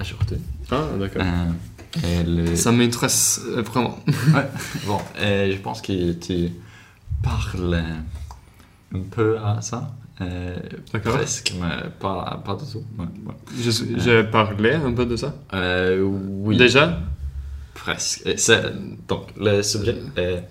aujourd'hui. 0.00 0.38
Ah, 0.70 0.82
d'accord. 0.98 1.22
Le- 2.26 2.56
Ça 2.56 2.72
m'intéresse 2.72 3.40
vraiment. 3.64 3.98
Ouais. 4.34 4.48
Bon, 4.86 4.98
je 5.20 5.56
pense 5.58 5.80
que 5.82 6.12
tu 6.14 6.50
parles 7.22 7.84
un 8.94 9.00
peu 9.10 9.38
à 9.38 9.60
ça. 9.60 9.92
Euh, 10.20 10.56
D'accord. 10.92 11.14
presque, 11.16 11.54
mais 11.60 11.90
pas, 11.98 12.40
pas 12.44 12.54
du 12.54 12.64
tout. 12.70 12.84
Ouais, 12.98 13.04
ouais. 13.26 13.34
Je- 13.60 13.98
J'ai 13.98 14.24
parlé 14.24 14.72
un 14.74 14.92
peu 14.92 15.06
de 15.06 15.16
ça. 15.16 15.34
Euh, 15.52 16.00
oui. 16.02 16.56
Déjà? 16.56 17.00
Presque. 17.74 18.22
Donc, 19.08 19.28
le 19.36 19.62
sujet 19.62 19.96
est 20.16 20.44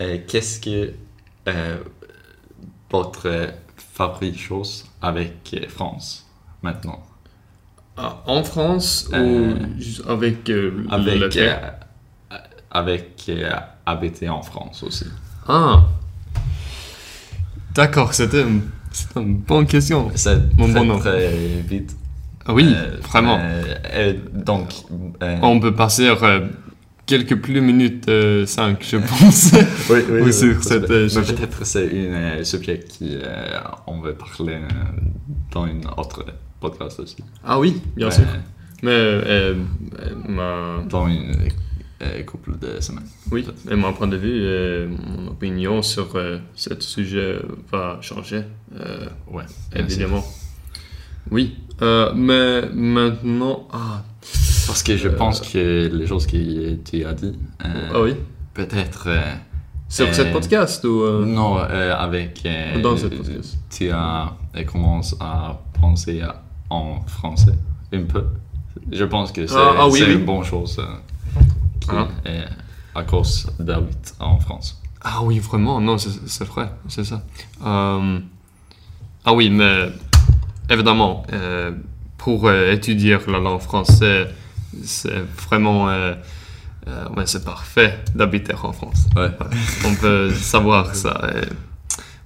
euh, 0.00 0.18
qu'est-ce 0.26 0.58
que 0.60 0.92
euh, 1.48 1.76
votre 2.90 3.30
favorite 3.76 4.38
chose 4.38 4.84
avec 5.00 5.54
euh, 5.54 5.68
France 5.68 6.26
maintenant? 6.62 7.02
Ah, 7.96 8.22
En 8.26 8.42
France 8.42 9.08
Euh, 9.12 9.54
ou 9.54 10.08
avec 10.10 10.48
euh, 10.50 10.84
Avec, 10.90 11.36
euh, 11.36 11.54
avec 12.70 13.26
euh, 13.28 13.50
habiter 13.86 14.28
en 14.28 14.42
France 14.42 14.82
aussi. 14.82 15.06
Ah 15.46 15.84
D'accord, 17.74 18.12
c'était 18.14 18.42
une, 18.42 18.62
bonne 19.36 19.66
question. 19.66 20.10
C'est 20.14 20.38
Mon 20.58 20.70
très, 20.70 20.84
bon 20.84 20.98
très 20.98 21.28
vite. 21.66 21.96
Ah 22.44 22.52
oui, 22.54 22.74
Euh, 22.76 22.96
vraiment. 23.02 23.38
euh, 23.40 24.10
et 24.10 24.20
donc, 24.34 24.68
euh, 25.22 25.38
On 25.42 25.60
peut 25.60 25.74
passer 25.74 26.08
euh, 26.08 26.40
quelques 27.06 27.36
plus 27.40 27.60
minutes 27.60 28.10
5, 28.46 28.84
je 28.84 28.96
pense. 28.96 29.52
oui, 29.90 30.00
oui, 30.10 30.20
oui, 30.24 30.32
sur 30.32 30.62
cette, 30.62 30.90
euh, 30.90 31.08
peut-être 31.08 31.64
c'est 31.64 31.88
euh, 31.92 32.42
sujet 32.44 32.80
qui 32.80 33.16
euh, 33.22 33.58
on 33.86 34.00
veut 34.00 34.14
parler 34.14 34.54
euh, 34.54 34.68
dans 35.52 35.66
une 35.66 35.86
autre 35.96 36.24
podcast 36.60 36.98
aussi. 37.00 37.16
ah 37.44 37.58
oui, 37.58 37.80
bien 37.96 38.08
Ouais, 38.08 38.12
sûr. 38.12 38.24
Mais 38.82 38.90
euh, 38.90 39.22
euh, 39.24 39.54
ma, 40.28 40.82
Dans 40.88 41.06
une 41.06 41.30
euh, 41.30 41.48
couple 42.26 42.58
de 42.58 42.80
semaines. 42.80 43.06
oui, 43.30 43.46
et 43.70 43.74
mon 43.76 43.92
point 43.92 44.06
de 44.08 44.16
vue, 44.16 44.40
euh, 44.42 44.88
mon 44.88 45.28
opinion 45.32 45.82
sur 45.82 46.14
euh, 46.16 46.38
ce 46.54 46.70
sujet 46.80 47.36
va 47.70 47.98
changer, 48.00 48.42
euh, 48.78 49.06
Ouais. 49.30 49.44
évidemment. 49.74 50.24
Oui, 51.30 51.56
euh, 51.82 52.12
mais 52.14 52.68
maintenant... 52.72 53.68
Ah, 53.72 54.02
Parce 54.66 54.82
que 54.82 54.96
je 54.96 55.08
Euh, 55.08 55.16
pense 55.16 55.40
que 55.40 55.88
les 55.92 56.06
choses 56.06 56.26
que 56.26 56.74
tu 56.76 57.04
as 57.04 57.12
dit, 57.14 57.34
euh, 57.64 57.90
ah 57.94 58.00
oui 58.02 58.14
peut-être. 58.54 59.04
euh, 59.08 59.20
Sur 59.88 60.06
Euh, 60.08 60.12
cette 60.12 60.32
podcast 60.32 60.84
ou... 60.84 61.02
euh, 61.02 61.24
Non, 61.26 61.58
euh, 61.58 61.94
avec. 61.96 62.42
euh, 62.46 62.80
Dans 62.80 62.96
cette 62.96 63.16
podcast. 63.16 63.56
Tu 63.70 63.90
as 63.90 64.32
euh, 64.56 64.64
commencé 64.64 65.16
à 65.20 65.60
penser 65.80 66.22
en 66.70 67.00
français 67.06 67.54
un 67.92 68.02
peu. 68.04 68.24
Je 68.90 69.04
pense 69.04 69.32
que 69.32 69.46
c'est 69.46 69.54
Ah, 69.56 69.74
ah 69.80 69.88
oui, 69.88 69.98
c'est 70.00 70.06
oui. 70.06 70.14
une 70.14 70.24
bonne 70.24 70.44
chose 70.44 70.78
euh, 70.78 70.84
qui 71.86 71.96
Ah. 71.96 72.08
est 72.24 72.44
à 72.94 73.02
cause 73.04 73.50
d'habiter 73.58 74.12
en 74.20 74.38
France. 74.38 74.80
Ah 75.02 75.20
oui, 75.22 75.38
vraiment, 75.40 75.80
non, 75.80 75.96
c'est 75.98 76.44
vrai, 76.44 76.70
c'est 76.88 77.04
ça. 77.04 77.22
Euh, 77.64 78.20
ah 79.24 79.32
oui, 79.32 79.50
mais 79.50 79.88
évidemment, 80.70 81.24
euh, 81.32 81.72
pour 82.18 82.46
euh, 82.48 82.70
étudier 82.72 83.18
la 83.26 83.38
langue 83.38 83.60
française, 83.60 84.28
c'est 84.84 85.22
vraiment... 85.48 85.86
ouais, 85.86 87.26
c'est 87.26 87.44
parfait 87.44 87.98
d'habiter 88.14 88.54
en 88.62 88.72
France. 88.72 89.06
Ouais. 89.16 89.30
On 89.86 89.94
peut 89.96 90.30
savoir 90.34 90.94
ça. 90.94 91.20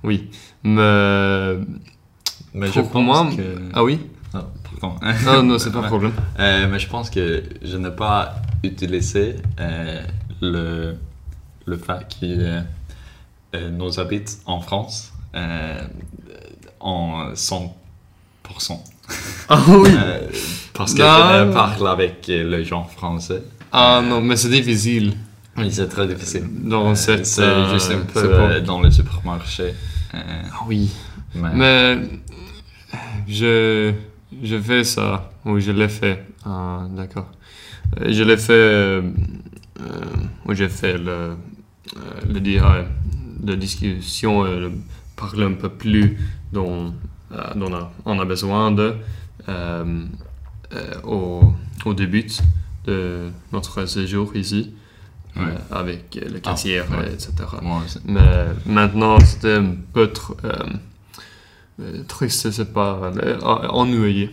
oui, 0.05 0.31
mais... 0.63 1.57
Mais 2.53 2.69
Pour- 2.71 2.91
pour 2.91 3.03
moi, 3.03 3.27
que... 3.37 3.59
Ah 3.75 3.85
oui? 3.85 4.01
Ah. 4.35 4.45
Non, 5.25 5.43
non, 5.43 5.59
c'est 5.59 5.71
pas 5.73 5.79
un 5.81 5.83
problème. 5.89 6.13
Mais 6.39 6.79
je 6.79 6.89
pense 6.89 7.09
que 7.11 7.43
je 7.63 7.77
n'ai 7.79 7.91
pas 7.91 8.35
utiliser 8.67 9.37
euh, 9.61 10.03
le, 10.41 10.97
le 11.67 11.77
fait 11.77 12.07
que 12.21 12.25
euh, 12.25 12.61
euh, 13.55 13.71
nous 13.71 13.99
habitons 14.01 14.33
en 14.47 14.61
France 14.61 15.13
en 16.81 17.33
100%. 17.35 17.69
Ah 19.49 19.61
oui 19.69 19.91
parce 20.73 20.93
que 20.95 21.01
Non. 21.01 21.49
je 21.49 21.53
parle 21.53 21.89
avec 21.89 22.27
les 22.27 22.65
gens 22.65 22.85
français. 22.85 23.43
Ah 23.73 24.03
non, 24.05 24.21
mais 24.21 24.37
c'est 24.37 24.49
difficile. 24.51 25.15
Oui, 25.57 25.71
c'est 25.73 25.89
très 25.89 26.07
difficile. 26.07 26.45
Dans 26.65 26.91
Euh, 26.91 26.95
cette, 26.95 27.25
c'est 27.27 27.43
euh, 27.43 27.73
juste 27.73 27.91
un 27.93 28.01
peu 28.01 28.21
euh, 28.33 28.61
dans 28.61 28.81
le 28.81 28.91
supermarché. 28.91 29.75
Ah 30.13 30.19
oui. 30.67 30.91
mais, 31.35 31.55
Mais 31.55 31.99
je, 33.29 33.93
je 34.43 34.59
fais 34.61 34.85
ça, 34.85 35.31
ou 35.45 35.59
je 35.59 35.71
l'ai 35.73 35.89
fait. 35.89 36.25
Ah, 36.45 36.87
d'accord. 36.91 37.31
Euh, 38.01 38.13
Je 38.13 38.23
l'ai 38.23 38.37
fait, 38.37 38.53
euh, 38.53 39.03
euh, 39.81 40.55
j'ai 40.55 40.69
fait 40.69 40.99
le, 40.99 41.11
euh, 41.11 41.35
le 42.29 42.41
la 43.45 43.57
discussion, 43.57 44.45
le- 44.45 44.73
parler 45.17 45.45
un 45.45 45.53
peu 45.55 45.69
plus 45.69 46.19
dont, 46.53 46.93
dont 47.55 47.71
on, 48.05 48.19
a, 48.19 48.25
besoin 48.25 48.71
de 48.71 48.95
au, 51.05 51.53
au 51.85 51.95
début 51.95 52.27
de 52.87 53.31
notre 53.53 53.87
séjour 53.87 54.35
ici, 54.37 54.75
euh, 55.37 55.41
Ouais. 55.45 55.55
avec 55.71 56.19
le 56.33 56.39
caissière, 56.39 56.87
ouais. 56.91 57.13
etc. 57.13 57.33
moi 57.63 57.83
aussi. 57.85 57.99
Mais 58.07 58.47
maintenant, 58.65 59.19
c'était 59.21 59.55
un 59.57 59.75
peu 59.93 60.11
euh, 60.45 62.03
triste, 62.09 62.51
c'est 62.51 62.73
pas 62.73 63.13
ennuyé. 63.71 64.31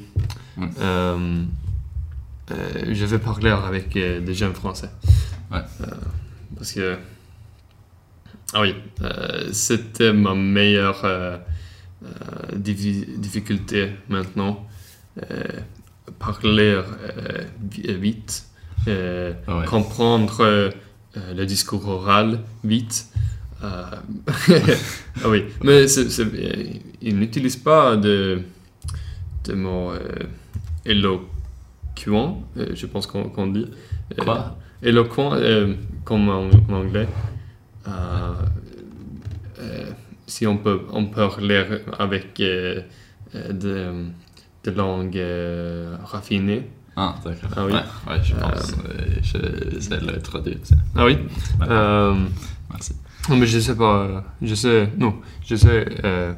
Euh, 2.52 2.94
je 2.94 3.06
vais 3.06 3.20
parler 3.20 3.50
avec 3.50 3.96
euh, 3.96 4.20
des 4.20 4.34
jeunes 4.34 4.54
français. 4.54 4.90
Ouais. 5.52 5.60
Euh, 5.82 5.86
parce 6.56 6.72
que. 6.74 6.98
Ah 8.56 8.62
oui, 8.62 8.76
c'était 9.52 10.14
ma 10.14 10.36
meilleure 10.36 11.04
difficulté 12.56 13.92
maintenant. 14.10 14.68
Parler 16.20 16.82
vi- 17.72 17.94
vite, 18.00 18.46
Ouais. 18.86 19.36
comprendre 19.68 20.72
le 21.16 21.46
discours 21.46 21.88
oral 21.88 22.40
vite. 22.64 23.08
Ah 23.64 24.02
oui, 25.30 25.46
mais 25.64 25.86
il 27.02 27.18
n'utilise 27.18 27.56
pas 27.56 27.96
de, 27.96 28.42
de 29.46 29.54
mots 29.54 29.92
euh, 29.94 30.00
éloquents, 30.86 31.30
euh, 32.58 32.68
je 32.74 32.86
pense 32.86 33.08
qu'on 33.08 33.24
qu'on 33.30 33.48
dit. 33.48 33.68
Euh, 34.20 34.24
Quoi? 34.24 34.58
Éloquent, 34.82 35.34
euh, 35.36 35.74
comme 36.04 36.28
en, 36.30 36.50
en 36.70 36.74
anglais. 36.74 37.08
Si 40.26 40.48
on 40.48 40.58
peut, 40.58 40.82
on 40.92 41.06
peut 41.06 41.28
lire 41.42 41.82
avec 42.00 42.38
de, 42.40 42.84
de 43.34 44.72
langue 44.72 45.22
raffinée. 46.04 46.70
Ah, 46.96 47.16
d'accord. 47.24 47.50
Ah 47.56 47.66
oui. 47.66 47.72
Ouais, 47.74 47.80
ouais, 48.08 48.20
je 48.24 48.36
pense. 48.36 48.72
euh, 49.36 49.80
je 49.80 49.96
le 50.06 50.22
traduire. 50.22 50.58
Ah 50.96 51.06
oui? 51.06 51.18
Euh, 51.68 52.16
Merci. 52.70 52.94
Non, 53.30 53.36
mais 53.38 53.46
je 53.48 53.60
sais 53.60 53.76
pas. 53.76 54.24
Je 54.42 54.54
sais. 54.56 54.90
Non, 54.98 55.16
je 55.46 55.56
sais 55.56 55.86
euh, 56.04 56.34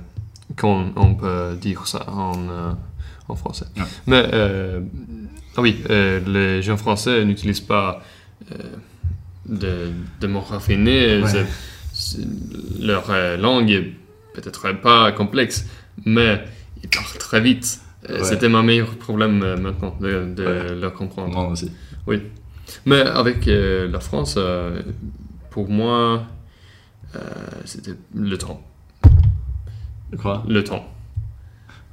qu'on 0.58 0.92
on 0.96 1.16
peut 1.16 1.58
dire 1.60 1.86
ça 1.88 2.06
en, 2.10 2.34
en 3.28 3.36
français. 3.36 3.66
Ouais. 3.78 3.84
Mais 4.08 4.30
ah 5.58 5.62
oui, 5.62 5.82
euh, 5.90 6.20
les 6.28 6.62
gens 6.62 6.78
français 6.78 7.24
n'utilisent 7.26 7.60
pas 7.62 8.02
euh, 8.52 8.56
de, 9.48 9.92
de 10.22 10.28
mots 10.28 10.42
raffinés. 10.42 11.22
Ouais. 11.22 11.46
C'est- 11.94 12.18
leur 12.82 13.10
euh, 13.10 13.38
langue 13.38 13.72
est 13.72 13.94
peut-être 14.34 14.74
pas 14.82 15.12
complexe, 15.14 15.66
mais 16.06 16.44
ils 16.84 16.90
parlent 16.90 17.18
très 17.20 17.42
vite. 17.42 17.80
Euh, 18.10 18.18
Ouais. 18.20 18.24
C'était 18.24 18.50
mon 18.50 18.62
meilleur 18.62 18.98
problème 18.98 19.42
euh, 19.42 19.58
maintenant 19.58 19.96
de, 20.00 20.32
de 20.36 20.46
Ouais. 20.46 20.76
leur 20.76 20.94
comprendre. 20.94 21.34
Moi 21.34 21.48
aussi. 21.48 21.72
Mais 22.86 23.00
avec 23.02 23.48
euh, 23.48 23.88
la 23.88 24.00
France, 24.00 24.36
euh, 24.38 24.82
pour 25.52 25.70
moi, 25.70 26.24
euh, 27.16 27.20
c'était 27.64 27.94
le 28.14 28.38
temps. 28.38 28.62
Quoi? 30.22 30.44
Le 30.48 30.64
temps. 30.64 30.86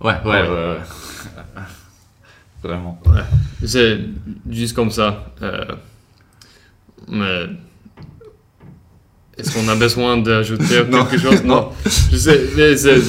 Ouais, 0.00 0.14
ouais, 0.24 0.30
Ouais. 0.42 0.48
ouais. 0.48 0.76
ouais. 2.64 2.70
Vraiment. 2.70 3.00
C'est 3.64 3.98
juste 4.50 4.74
comme 4.74 4.90
ça. 4.90 5.32
euh, 5.42 5.64
mais 7.08 7.46
est-ce 9.38 9.52
qu'on 9.54 9.68
a 9.68 9.74
besoin 9.74 10.18
d'ajouter 10.18 10.82
quelque 10.90 11.18
chose? 11.18 11.42
Non. 11.44 11.70
Je 11.84 12.16
sais, 12.16 12.40
mais 12.56 12.76
c'est- 12.76 13.00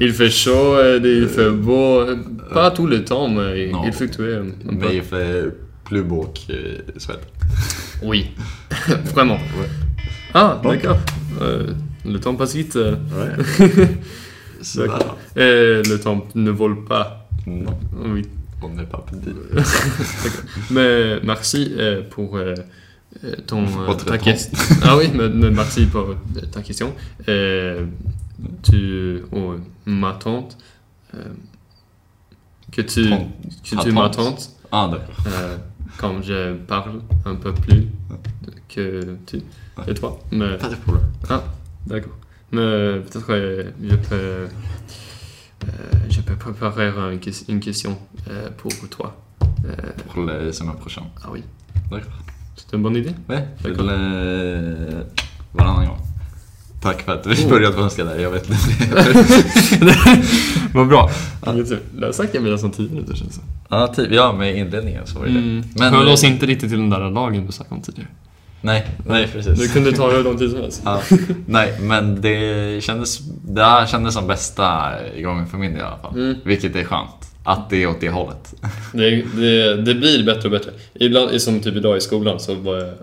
il 0.00 0.12
fait 0.12 0.30
chaud, 0.30 0.74
euh, 0.74 1.00
il 1.02 1.28
fait 1.28 1.50
beau. 1.50 2.00
euh, 2.00 2.16
Pas 2.52 2.70
tout 2.70 2.86
le 2.86 3.04
temps, 3.04 3.28
mais 3.28 3.70
Non. 3.70 3.82
il 3.84 3.92
fluctue 3.92 4.20
un, 4.22 4.50
peu. 4.66 4.72
Mais 4.72 4.96
il 4.96 5.02
fait 5.02 5.54
plus 5.84 6.02
beau 6.02 6.32
que 6.34 6.98
Suède. 7.00 7.20
Oui, 8.02 8.30
vraiment. 9.14 9.36
Ouais. 9.36 9.68
Ah, 10.34 10.60
Bon. 10.62 10.70
d'accord. 10.70 10.98
Euh, 11.40 11.68
le 12.04 12.18
temps 12.20 12.34
passe 12.34 12.54
vite. 12.54 12.76
euh, 12.76 12.96
Ouais. 13.16 13.88
Et 15.36 15.82
le 15.88 15.96
temps 15.98 16.26
ne 16.34 16.50
vole 16.50 16.84
pas. 16.84 17.28
Non, 17.46 17.78
Oui. 17.94 18.22
On 18.62 18.68
n'est 18.70 18.84
pas 18.86 19.04
petit. 19.06 19.34
Mais 20.70 21.20
merci 21.22 21.74
euh, 21.76 22.02
pour 22.08 22.36
euh, 22.36 22.54
euh, 23.24 23.34
ton 23.46 23.64
euh, 23.88 23.94
ta 23.94 24.18
question. 24.18 24.58
Ah 24.82 24.96
oui, 24.96 25.10
mais, 25.14 25.28
mais 25.28 25.50
merci 25.50 25.86
pour 25.86 26.00
euh, 26.10 26.16
ta 26.50 26.62
question. 26.62 26.94
Euh, 27.28 27.84
tu, 28.62 29.20
oh, 29.32 29.54
ma 29.86 30.12
tante, 30.14 30.56
euh, 31.14 31.24
que 32.72 32.82
tu, 32.82 33.02
que 33.04 33.70
tu 33.70 33.76
tante? 33.76 33.92
m'attends 33.92 34.36
Ah, 34.70 34.88
d'accord. 34.90 35.14
euh, 35.26 35.56
quand 35.96 36.22
je 36.22 36.54
parle 36.54 37.00
un 37.24 37.34
peu 37.34 37.52
plus 37.54 37.88
que 38.68 39.16
tu 39.26 39.40
et 39.86 39.94
toi. 39.94 40.18
Mais, 40.30 40.56
Pas 40.58 40.68
de 40.68 40.76
problème. 40.76 41.04
ah, 41.28 41.44
d'accord. 41.86 42.12
Mais 42.52 43.00
peut-être 43.00 43.30
euh, 43.30 43.70
je 43.82 43.94
peux, 43.96 44.06
euh, 44.14 44.46
je 46.08 46.20
peux 46.22 46.36
préparer 46.36 46.88
un 46.88 47.18
ques- 47.18 47.44
une 47.48 47.60
question 47.60 47.96
euh, 48.30 48.48
pour 48.56 48.72
toi. 48.90 49.14
Euh, 49.64 49.74
Pour 50.12 50.24
la 50.24 50.52
semaine 50.52 50.76
prochaine. 50.76 51.04
ah 51.24 51.28
oui, 51.32 51.42
D'accord. 51.90 52.12
c'est 52.56 52.76
une 52.76 52.82
bonne 52.82 52.96
idée. 52.96 53.14
Ouais, 53.28 53.44
D'accord. 53.62 53.76
till 53.76 53.88
eh, 53.88 55.06
varannan 55.52 55.86
gång. 55.86 55.98
Tack 56.80 57.02
för 57.02 57.12
att 57.12 57.26
vi 57.26 57.46
började 57.48 57.74
på 57.74 57.80
svenska 57.80 58.04
där, 58.04 58.18
jag 58.18 58.30
vet 58.30 58.50
inte. 58.50 59.94
Vad 60.74 60.88
bra. 60.88 61.10
Det 61.40 62.06
har 62.06 62.12
sagt 62.12 62.34
jag 62.34 62.42
medan 62.42 62.58
som 62.58 62.70
tio 62.70 62.88
minuter 62.90 63.14
känns 63.14 63.36
det 63.36 63.42
ja, 63.68 63.86
typ, 63.86 64.12
ja, 64.12 64.32
med 64.32 64.56
inledningen 64.56 65.06
så 65.06 65.18
var 65.18 65.24
det 65.26 65.30
mm. 65.30 65.62
det. 65.62 65.80
Men, 65.80 65.94
Höll 65.94 66.06
eh, 66.06 66.12
oss 66.12 66.24
inte 66.24 66.46
riktigt 66.46 66.70
till 66.70 66.78
den 66.78 66.90
där 66.90 67.10
lagen 67.10 67.46
du 67.46 67.52
snackade 67.52 67.74
om 67.74 67.82
tidigare. 67.82 68.08
Nej, 68.60 68.86
nej 69.06 69.28
precis. 69.32 69.58
Du 69.58 69.68
kunde 69.68 69.92
ta 69.92 70.10
hur 70.10 70.24
lång 70.24 70.38
tid 70.38 70.50
som 70.50 70.60
helst. 70.60 70.82
Ja, 70.84 71.02
nej, 71.46 71.78
men 71.80 72.20
det 72.20 72.84
kändes, 72.84 73.18
det 73.44 73.64
här 73.64 73.86
kändes 73.86 74.14
som 74.14 74.26
bästa 74.26 74.94
gången 75.22 75.46
för 75.46 75.58
min 75.58 75.72
del 75.72 75.80
i 75.80 75.84
alla 75.84 75.98
fall. 75.98 76.14
Mm. 76.14 76.36
Vilket 76.44 76.76
är 76.76 76.84
skönt. 76.84 77.10
Att 77.44 77.70
det 77.70 77.82
är 77.82 77.86
åt 77.86 78.00
det 78.00 78.10
hållet. 78.10 78.54
Det, 78.92 79.10
det, 79.22 79.76
det 79.76 79.94
blir 79.94 80.24
bättre 80.24 80.44
och 80.44 80.50
bättre. 80.50 80.70
Ibland, 80.94 81.42
som 81.42 81.60
typ 81.60 81.76
idag 81.76 81.96
i 81.96 82.00
skolan 82.00 82.40
så 82.40 82.54
var 82.54 82.76
jag... 82.76 82.94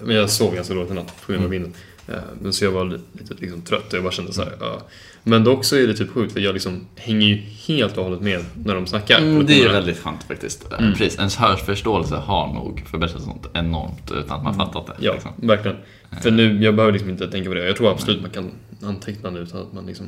Men 0.00 0.16
jag 0.16 0.30
sov 0.30 0.54
ganska 0.54 0.74
dåligt 0.74 0.90
i 0.90 0.94
natt 0.94 1.14
på 1.26 1.32
grund 1.32 1.44
av 1.44 1.50
vinden. 1.50 1.72
Eh, 1.72 1.93
Men 2.40 2.52
så 2.52 2.64
jag 2.64 2.70
var 2.70 2.84
lite, 2.84 3.34
liksom 3.38 3.62
trött 3.62 3.86
och 3.88 3.94
jag 3.94 4.02
bara 4.02 4.12
kände 4.12 4.32
så 4.32 4.42
här, 4.42 4.52
ja. 4.60 4.82
Men 5.22 5.44
dock 5.44 5.64
så 5.64 5.76
är 5.76 5.86
det 5.86 5.94
typ 5.94 6.10
sjukt 6.10 6.32
för 6.32 6.40
jag 6.40 6.52
liksom 6.52 6.86
hänger 6.96 7.26
ju 7.26 7.34
helt 7.66 7.96
och 7.98 8.04
hållet 8.04 8.20
med 8.20 8.44
när 8.64 8.74
de 8.74 8.86
snackar. 8.86 9.18
Mm, 9.18 9.46
det 9.46 9.62
är 9.62 9.72
väldigt 9.72 9.98
skönt 9.98 10.22
faktiskt. 10.22 10.72
Mm. 10.78 10.92
Precis, 10.92 11.18
ens 11.18 11.36
hörsförståelse 11.36 12.14
har 12.16 12.54
nog 12.54 12.84
förbättrats 12.90 13.26
något 13.26 13.50
enormt 13.54 14.10
utan 14.12 14.36
att 14.36 14.44
man 14.44 14.54
fattat 14.54 14.86
det. 14.86 14.94
Ja, 14.98 15.12
Liksom. 15.12 15.30
verkligen. 15.36 15.76
För 16.22 16.30
nu, 16.30 16.62
jag 16.62 16.74
behöver 16.74 16.92
liksom 16.92 17.10
inte 17.10 17.30
tänka 17.30 17.48
på 17.50 17.54
det. 17.54 17.66
Jag 17.66 17.76
tror 17.76 17.90
absolut 17.90 18.20
man 18.22 18.30
kan 18.30 18.50
anteckna 18.82 19.30
nu 19.30 19.40
utan 19.40 19.60
att 19.60 19.72
man 19.72 19.86
liksom... 19.86 20.06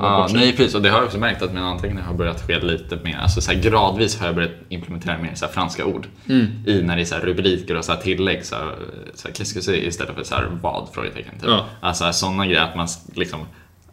Mm, 0.00 0.12
Ja, 0.12 0.28
sig. 0.28 0.36
nej 0.38 0.56
precis, 0.56 0.74
och 0.74 0.82
det 0.82 0.88
har 0.88 0.96
jag 0.96 1.04
också 1.06 1.18
märkt 1.18 1.42
att 1.42 1.52
mina 1.52 1.66
anteckningar 1.66 2.02
har 2.04 2.14
börjat 2.14 2.46
ske 2.46 2.60
lite 2.60 2.98
mer, 3.04 3.16
alltså 3.18 3.40
så 3.40 3.52
gradvis 3.54 4.18
har 4.18 4.26
jag 4.26 4.34
börjat 4.34 4.50
implementera 4.68 5.18
mer 5.18 5.34
så 5.34 5.46
franska 5.48 5.84
ord 5.84 6.06
Mm. 6.28 6.46
i 6.66 6.82
när 6.82 6.96
det 6.96 7.02
är 7.02 7.04
så 7.04 7.16
rubriker 7.16 7.76
och 7.76 7.84
så 7.84 7.92
här, 7.92 8.00
tillägg, 8.00 8.44
så 8.44 8.54
här, 8.56 8.74
så 9.14 9.28
här, 9.28 9.76
istället 9.76 10.14
för 10.14 10.24
så 10.24 10.34
här, 10.34 10.48
vad? 10.62 10.88
Frågetecken. 10.94 11.32
Typ. 11.40 11.48
Ja. 11.48 11.64
Alltså 11.80 12.12
sådana 12.12 12.46
grejer, 12.46 12.62
att 12.62 12.76
man 12.76 12.88
liksom 13.14 13.40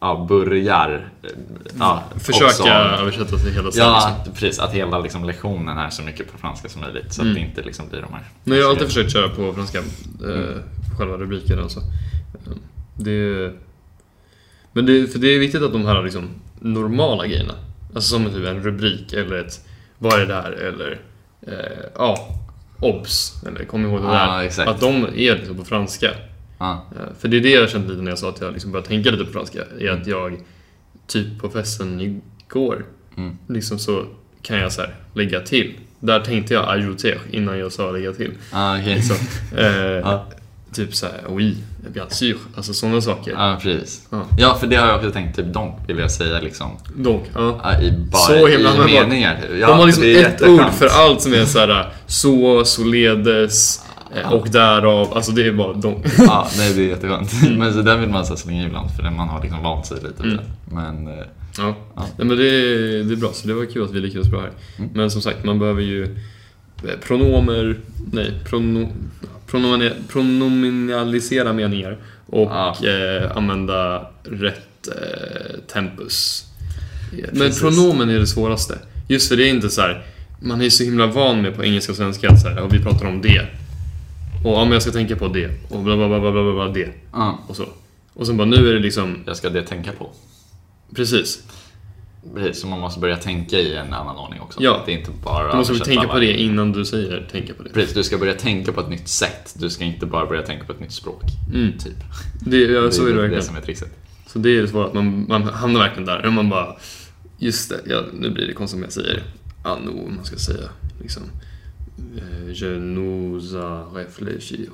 ja, 0.02 0.26
börjar 0.30 1.10
eh, 1.24 1.30
ja, 1.80 2.04
Försöka 2.20 2.46
också- 2.46 2.68
översätta 2.68 3.38
till 3.38 3.54
hela 3.54 3.72
sidan. 3.72 3.88
Ja, 3.88 4.16
Liksom. 4.18 4.34
precis. 4.34 4.60
Att 4.60 4.74
hela 4.74 5.00
liksom, 5.00 5.24
lektionen 5.24 5.78
är 5.78 5.90
så 5.90 6.04
mycket 6.04 6.32
på 6.32 6.38
franska 6.38 6.70
som 6.70 6.82
möjligt. 6.82 7.14
Så 7.14 7.22
Mm. 7.22 7.32
att 7.32 7.36
det 7.40 7.46
inte 7.48 7.62
liksom, 7.62 7.90
blir 7.90 8.02
de 8.02 8.14
här... 8.14 8.24
Men 8.44 8.58
jag 8.58 8.66
har 8.66 8.72
alltid 8.72 8.88
försökt 8.88 9.14
köra 9.14 9.30
på 9.30 9.54
franska, 9.54 9.78
eh, 9.80 10.56
själva 10.98 11.18
rubriken 11.18 11.60
alltså. 11.60 11.80
Det, 12.96 13.52
men 14.74 14.86
det, 14.86 15.08
för 15.08 15.20
det 15.20 15.28
är 15.28 15.40
viktigt 15.40 15.62
att 15.62 15.72
de 15.74 15.86
här 15.86 16.04
liksom, 16.04 16.30
normala 16.60 17.28
grejerna, 17.28 17.54
alltså 17.96 18.16
som 18.16 18.26
typ 18.26 18.48
en 18.48 18.64
rubrik 18.64 19.14
eller 19.14 19.36
ett 19.36 19.66
vad 19.98 20.14
är 20.14 20.20
det 20.20 20.26
där 20.26 20.52
eller 20.52 21.00
eh, 21.48 21.86
ja, 21.96 22.28
obs, 22.80 23.44
eller 23.48 23.66
kom 23.66 23.86
ihåg 23.86 24.02
det 24.02 24.08
Ja, 24.08 24.38
där. 24.38 24.42
exakt. 24.44 24.70
Att 24.70 24.80
de 24.80 25.04
är 25.16 25.36
liksom 25.38 25.58
på 25.58 25.64
franska. 25.66 26.12
Ja. 26.60 26.86
Eh, 26.96 27.06
För 27.20 27.28
det 27.28 27.38
är 27.38 27.42
det 27.42 27.50
jag 27.50 27.70
kände 27.70 27.90
lite 27.90 28.02
när 28.02 28.12
jag 28.12 28.20
sa 28.20 28.30
att 28.30 28.42
jag 28.42 28.54
liksom 28.54 28.72
började 28.72 28.88
tänka 28.88 29.12
lite 29.12 29.26
på 29.26 29.32
franska. 29.32 29.60
Är 29.80 29.90
att 29.92 30.08
jag, 30.08 30.38
typ 31.08 31.40
på 31.42 31.50
festen 31.50 32.02
igår, 32.02 32.86
Mm. 33.18 33.38
liksom 33.48 33.80
så 33.80 34.06
kan 34.42 34.58
jag 34.58 34.72
så 34.72 34.82
här 34.82 34.96
lägga 35.14 35.40
till. 35.40 35.74
Där 36.00 36.20
tänkte 36.20 36.54
jag 36.54 36.70
ajouter 36.70 37.18
innan 37.32 37.60
jag 37.60 37.72
sa 37.72 37.92
lägga 37.92 38.12
till. 38.14 38.32
Ja, 38.52 38.80
okej. 38.80 38.96
Liksom. 38.96 39.16
Eh, 39.58 39.66
Ja. 39.82 40.26
Typ 40.74 40.96
såhär, 40.96 41.22
oui, 41.30 41.56
bien 41.94 42.06
sûr. 42.10 42.38
Alltså 42.56 42.74
sådana 42.74 43.02
saker. 43.02 43.32
Ja, 43.32 43.60
precis. 43.62 44.08
Ja. 44.10 44.26
Ja, 44.38 44.58
för 44.60 44.68
det 44.68 44.76
har 44.76 44.88
jag 44.88 44.96
också 44.96 45.12
tänkt, 45.12 45.36
typ 45.36 45.54
donk 45.54 45.76
vill 45.88 45.98
jag 46.00 46.12
säga 46.12 46.40
liksom. 46.42 46.72
Donc, 46.96 47.24
ja. 47.36 47.60
Ja, 47.64 47.82
I 47.82 47.92
bara 47.92 48.22
Så 48.22 48.48
himla 48.48 48.90
i 48.90 48.94
meningar. 48.94 49.40
Ja, 49.60 49.68
De 49.68 49.80
har 49.80 49.86
liksom 49.86 50.04
ett 50.04 50.42
ord 50.42 50.72
för 50.74 50.88
allt 50.88 51.22
som 51.22 51.34
är 51.34 51.46
såhär 51.46 51.94
så, 52.08 52.66
således 52.66 53.82
eh, 54.16 54.34
och 54.34 54.48
därav. 54.50 55.14
Alltså 55.14 55.32
det 55.32 55.48
är 55.48 55.52
bara 55.54 55.74
donc. 55.74 56.06
Ja, 56.18 56.48
nej 56.58 56.74
det 56.74 56.82
är 56.82 56.88
jätteskönt. 56.88 57.32
Men 57.58 57.74
så 57.74 57.82
den 57.82 58.00
vill 58.00 58.10
man 58.10 58.26
så 58.26 58.36
slänga 58.36 58.66
ibland 58.66 58.92
för 58.96 59.04
man 59.04 59.28
har 59.30 59.42
liksom 59.42 59.64
vant 59.64 59.86
sig 59.86 59.98
lite 59.98 60.24
Mm. 60.24 60.40
Men 60.72 61.08
eh, 61.08 61.24
Ja, 61.58 61.76
Ja. 61.96 62.06
Nej, 62.18 62.28
men 62.28 62.38
det, 62.38 62.44
är- 62.50 63.04
det 63.04 63.14
är 63.14 63.18
bra. 63.18 63.30
Så 63.34 63.48
det 63.48 63.54
var 63.54 63.66
kul 63.66 63.84
att 63.84 63.92
vi 63.92 64.00
lyckades 64.00 64.28
bra 64.28 64.40
här. 64.42 64.52
Mm. 64.78 64.90
Men 64.94 65.12
som 65.12 65.22
sagt, 65.22 65.44
man 65.46 65.60
behöver 65.60 65.82
ju 65.82 66.04
eh, 66.84 67.00
pronomer, 67.08 67.78
nej, 68.12 68.32
prono, 68.46 68.50
pronomine, 68.50 68.90
pronominalisera 70.08 71.54
meningar 71.54 71.98
och 72.26 72.52
Ja. 72.52 72.76
eh, 72.88 73.38
använda 73.38 74.08
rätt 74.24 74.88
eh, 74.88 75.60
tempus. 75.74 76.46
Men 77.12 77.40
Precis. 77.40 77.62
pronomen 77.62 78.10
är 78.10 78.20
det 78.20 78.28
svåraste. 78.28 78.78
Just 79.08 79.30
för 79.30 79.36
det 79.36 79.44
är 79.44 79.50
inte 79.50 79.70
så 79.70 79.82
här. 79.82 80.04
man 80.42 80.62
är 80.62 80.70
så 80.70 80.84
himla 80.84 81.08
van 81.08 81.42
med 81.42 81.56
på 81.56 81.64
engelska 81.64 81.92
och 81.92 81.98
svenska 81.98 82.30
att 82.30 82.42
så 82.42 82.48
här, 82.50 82.62
och 82.62 82.74
vi 82.74 82.80
pratar 82.80 83.06
om 83.06 83.22
det. 83.22 83.42
Och 84.46 84.58
om 84.58 84.72
jag 84.72 84.82
ska 84.82 84.92
tänka 84.92 85.16
på 85.16 85.28
det 85.28 85.50
och 85.70 85.84
bla 85.84 85.98
bla 85.98 86.08
bla 86.08 86.20
bla 86.20 86.32
bla, 86.32 86.54
bla, 86.54 86.68
det 86.68 86.90
ja, 87.14 87.40
och 87.48 87.56
så. 87.56 87.66
Och 88.14 88.28
sen 88.28 88.38
bara 88.38 88.48
nu 88.48 88.70
är 88.70 88.74
det 88.74 88.80
liksom, 88.80 89.18
jag 89.26 89.38
ska 89.38 89.50
det 89.50 89.62
tänka 89.64 89.92
på. 89.92 90.10
precis. 90.96 91.44
Precis, 92.36 92.62
så 92.62 92.68
man 92.68 92.80
måste 92.80 93.00
börja 93.00 93.18
tänka 93.18 93.58
i 93.60 93.76
en 93.76 93.94
annan 93.94 94.18
ordning 94.18 94.42
också. 94.42 94.62
Ja. 94.64 94.84
Det 94.86 94.92
är 94.94 94.98
inte 95.00 95.12
bara 95.24 95.52
Du 95.52 95.58
måste 95.58 95.80
tänka 95.80 96.08
på 96.08 96.20
det 96.20 96.34
innan 96.42 96.72
du 96.72 96.86
säger 96.86 97.28
tänka 97.32 97.54
på 97.54 97.64
det. 97.64 97.70
Precis, 97.70 97.94
du 97.94 98.04
ska 98.04 98.18
börja 98.18 98.34
tänka 98.34 98.72
på 98.72 98.82
ett 98.82 98.90
nytt 98.90 99.08
sätt. 99.08 99.56
Du 99.60 99.70
ska 99.70 99.84
inte 99.84 100.06
bara 100.06 100.26
börja 100.26 100.42
tänka 100.42 100.66
på 100.66 100.72
ett 100.72 100.80
nytt 100.80 100.92
språk. 100.92 101.22
Mm. 101.54 101.78
Typ. 101.78 101.94
Det, 102.40 102.58
ja, 102.58 102.92
så 102.92 103.08
är 103.08 103.14
det 103.14 103.28
det 103.28 103.42
som 103.42 103.56
är 103.56 103.62
trixet. 103.62 103.90
Så 104.28 104.40
det 104.40 104.50
är 104.58 104.62
det 104.62 104.68
svåra, 104.68 104.86
att 104.88 104.94
man, 104.94 105.26
man 105.30 105.44
hamnar 105.44 105.80
verkligen 105.80 106.06
där. 106.06 106.26
Och 106.26 106.34
man 106.34 106.50
bara, 106.50 106.76
just 107.38 107.70
det, 107.70 107.82
ja, 107.86 108.04
nu 108.14 108.30
blir 108.30 108.48
det 108.48 108.54
konstigt 108.54 108.78
om 108.78 108.84
jag 108.84 108.92
säger 108.92 109.24
anno, 109.64 110.10
man 110.16 110.26
ska 110.26 110.38
säga 110.38 110.70
liksom. 111.02 111.24
eh, 112.18 112.52
Je 112.54 112.80
nous 112.80 113.54
a 113.54 113.84
réfléchi, 113.96 114.70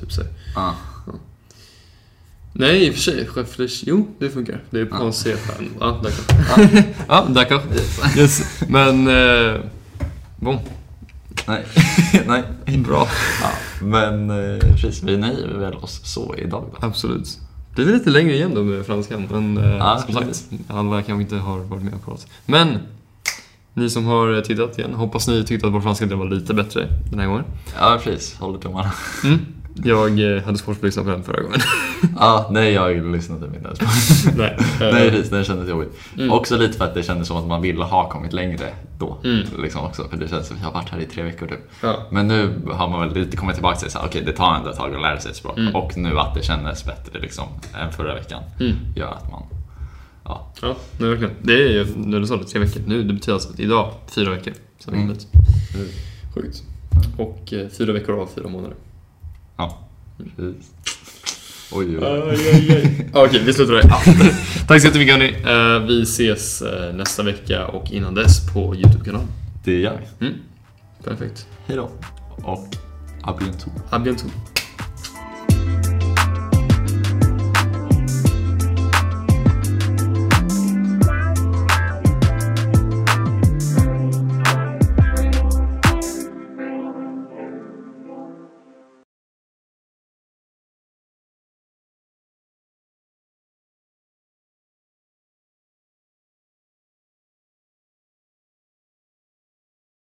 typ 0.00 0.12
så. 0.12 0.22
här. 0.22 0.30
Ja. 0.54 0.74
Nej, 2.56 2.86
i 2.86 2.90
och 2.90 2.94
för 2.94 3.00
sig, 3.00 3.28
réfléchi, 3.36 3.84
jo, 3.86 4.08
det 4.18 4.30
funkar. 4.30 4.60
Det 4.70 4.80
är 4.80 4.88
Ja. 4.90 4.98
pensé 4.98 5.36
fan. 5.36 5.68
Ja, 5.80 5.86
d'accord. 6.02 6.84
Ja, 7.08 7.26
d'accord. 7.28 7.62
Yes. 8.18 8.60
Men, 8.68 9.08
eh, 9.08 9.60
bon. 10.36 10.58
Nej, 11.46 11.64
nej, 12.26 12.42
bra. 12.78 13.08
Ja, 13.42 13.50
men 13.86 14.30
eh, 14.30 14.58
precis, 14.72 15.02
vi 15.02 15.16
nöjer 15.16 15.48
väl 15.58 15.74
oss 15.74 16.00
så 16.04 16.34
idag 16.38 16.64
då. 16.72 16.86
Absolut. 16.86 17.38
Det 17.76 17.84
blir 17.84 17.94
lite 17.94 18.10
längre 18.10 18.34
igen 18.34 18.54
då 18.54 18.62
med 18.64 18.86
franskan, 18.86 19.26
men 19.30 19.56
eh, 19.58 19.76
Ja, 19.76 20.02
som 20.06 20.14
sagt, 20.14 20.44
alla 20.68 21.02
kanske 21.02 21.22
inte 21.22 21.36
har 21.36 21.58
varit 21.58 21.82
med 21.82 21.94
och 21.94 22.02
kollat. 22.04 22.26
Men, 22.46 22.78
ni 23.74 23.90
som 23.90 24.04
har 24.04 24.40
tittat 24.40 24.78
igen, 24.78 24.94
hoppas 24.94 25.28
ni 25.28 25.44
tyckte 25.44 25.66
att 25.66 25.72
vår 25.72 25.80
franska 25.80 26.06
del 26.06 26.18
var 26.18 26.28
lite 26.30 26.54
bättre 26.54 26.88
den 27.10 27.18
här 27.20 27.26
gången. 27.26 27.44
Ja, 27.78 28.00
precis. 28.04 28.34
Håller 28.38 28.58
tummarna. 28.58 28.92
Mm. 29.24 29.38
Jag 29.84 30.36
eh, 30.36 30.42
hade 30.44 30.58
svårt 30.58 30.76
att 30.76 30.82
lyssna 30.82 31.02
på 31.04 31.10
den 31.10 31.22
förra 31.22 31.42
gången. 31.42 31.60
Ja, 32.18 32.48
nej, 32.50 32.72
jag 32.72 33.12
lyssnade 33.12 33.46
inte 33.46 33.58
ens 33.58 33.78
på 33.78 33.86
Nej. 34.36 34.56
Nej, 34.80 35.10
precis. 35.10 35.30
Den 35.30 35.44
kändes 35.44 35.68
jobbig. 35.68 35.88
Mm. 36.16 36.30
Också 36.32 36.56
lite 36.56 36.78
för 36.78 36.84
att 36.84 36.94
det 36.94 37.02
kändes 37.02 37.28
som 37.28 37.36
att 37.36 37.46
man 37.46 37.62
ville 37.62 37.84
ha 37.84 38.08
kommit 38.08 38.32
längre 38.32 38.68
då. 38.98 39.18
Mm. 39.24 39.42
Liksom 39.58 39.84
också, 39.84 40.08
för 40.08 40.16
det 40.16 40.28
känns 40.28 40.46
som 40.46 40.56
att 40.56 40.62
vi 40.62 40.64
har 40.64 40.72
varit 40.72 40.88
här 40.88 40.98
i 40.98 41.04
tre 41.04 41.22
veckor 41.22 41.46
typ. 41.46 41.58
Ja. 41.82 42.06
Men 42.10 42.28
nu 42.28 42.50
har 42.72 42.88
man 42.88 43.00
väl 43.00 43.14
lite 43.18 43.36
kommit 43.36 43.54
tillbaka 43.56 43.76
till 43.76 43.88
här, 43.94 44.06
okej 44.06 44.22
det 44.26 44.32
tar 44.32 44.54
ändå 44.54 44.70
ett 44.70 44.76
tag 44.76 44.94
att 44.94 45.02
lära 45.02 45.20
sig 45.20 45.30
ett 45.30 45.36
språk. 45.36 45.58
Mm. 45.58 45.74
Och 45.76 45.96
nu 45.96 46.18
att 46.18 46.34
det 46.34 46.42
kändes 46.42 46.84
bättre 46.84 47.18
liksom 47.20 47.44
än 47.80 47.92
förra 47.92 48.14
veckan 48.14 48.42
Mm. 48.60 48.76
gör 48.96 49.12
att 49.12 49.30
man, 49.30 49.42
ja. 50.24 50.52
Ja, 50.62 50.76
nej, 50.98 51.08
verkligen. 51.08 51.34
Det 51.42 51.52
är 51.52 51.68
ju, 51.72 51.86
när 51.96 52.20
du 52.20 52.26
sa 52.26 52.36
det, 52.36 52.44
tre 52.44 52.60
veckor. 52.60 52.82
Nu, 52.86 53.02
det 53.02 53.12
betyder 53.12 53.32
alltså 53.32 53.48
att 53.52 53.60
idag, 53.60 53.92
fyra 54.06 54.30
veckor. 54.30 54.52
Är 54.86 54.92
Mm. 54.92 55.02
mm. 55.04 55.16
Sjukt. 56.34 56.62
Och 57.18 57.52
eh, 57.52 57.68
fyra 57.68 57.92
veckor 57.92 58.20
av 58.20 58.28
fyra 58.34 58.48
månader. 58.48 58.76
Ja. 59.56 59.78
Precis. 60.36 60.70
Oj, 61.72 61.98
oj, 61.98 62.22
oj. 62.70 63.08
Okej, 63.12 63.42
vi 63.44 63.52
slutar 63.52 63.72
där. 63.74 63.82
Tack 64.68 64.80
så 64.80 64.86
jättemycket 64.86 65.14
hörni. 65.14 65.36
Eh, 65.80 65.86
Vi 65.86 66.02
ses 66.02 66.62
eh, 66.62 66.94
nästa 66.94 67.22
vecka 67.22 67.66
och 67.66 67.90
innan 67.90 68.14
dess 68.14 68.52
på 68.52 68.74
YouTube-kanalen. 68.76 69.28
Det 69.64 69.78
gör 69.80 70.00
vi. 70.18 70.26
Mm. 70.26 70.38
Perfekt. 71.04 71.46
Hej 71.66 71.76
då. 71.76 71.90
Och 72.36 72.68
à 73.22 73.36
bientôt. 73.38 73.72
À 73.90 73.98
bientôt. 73.98 74.30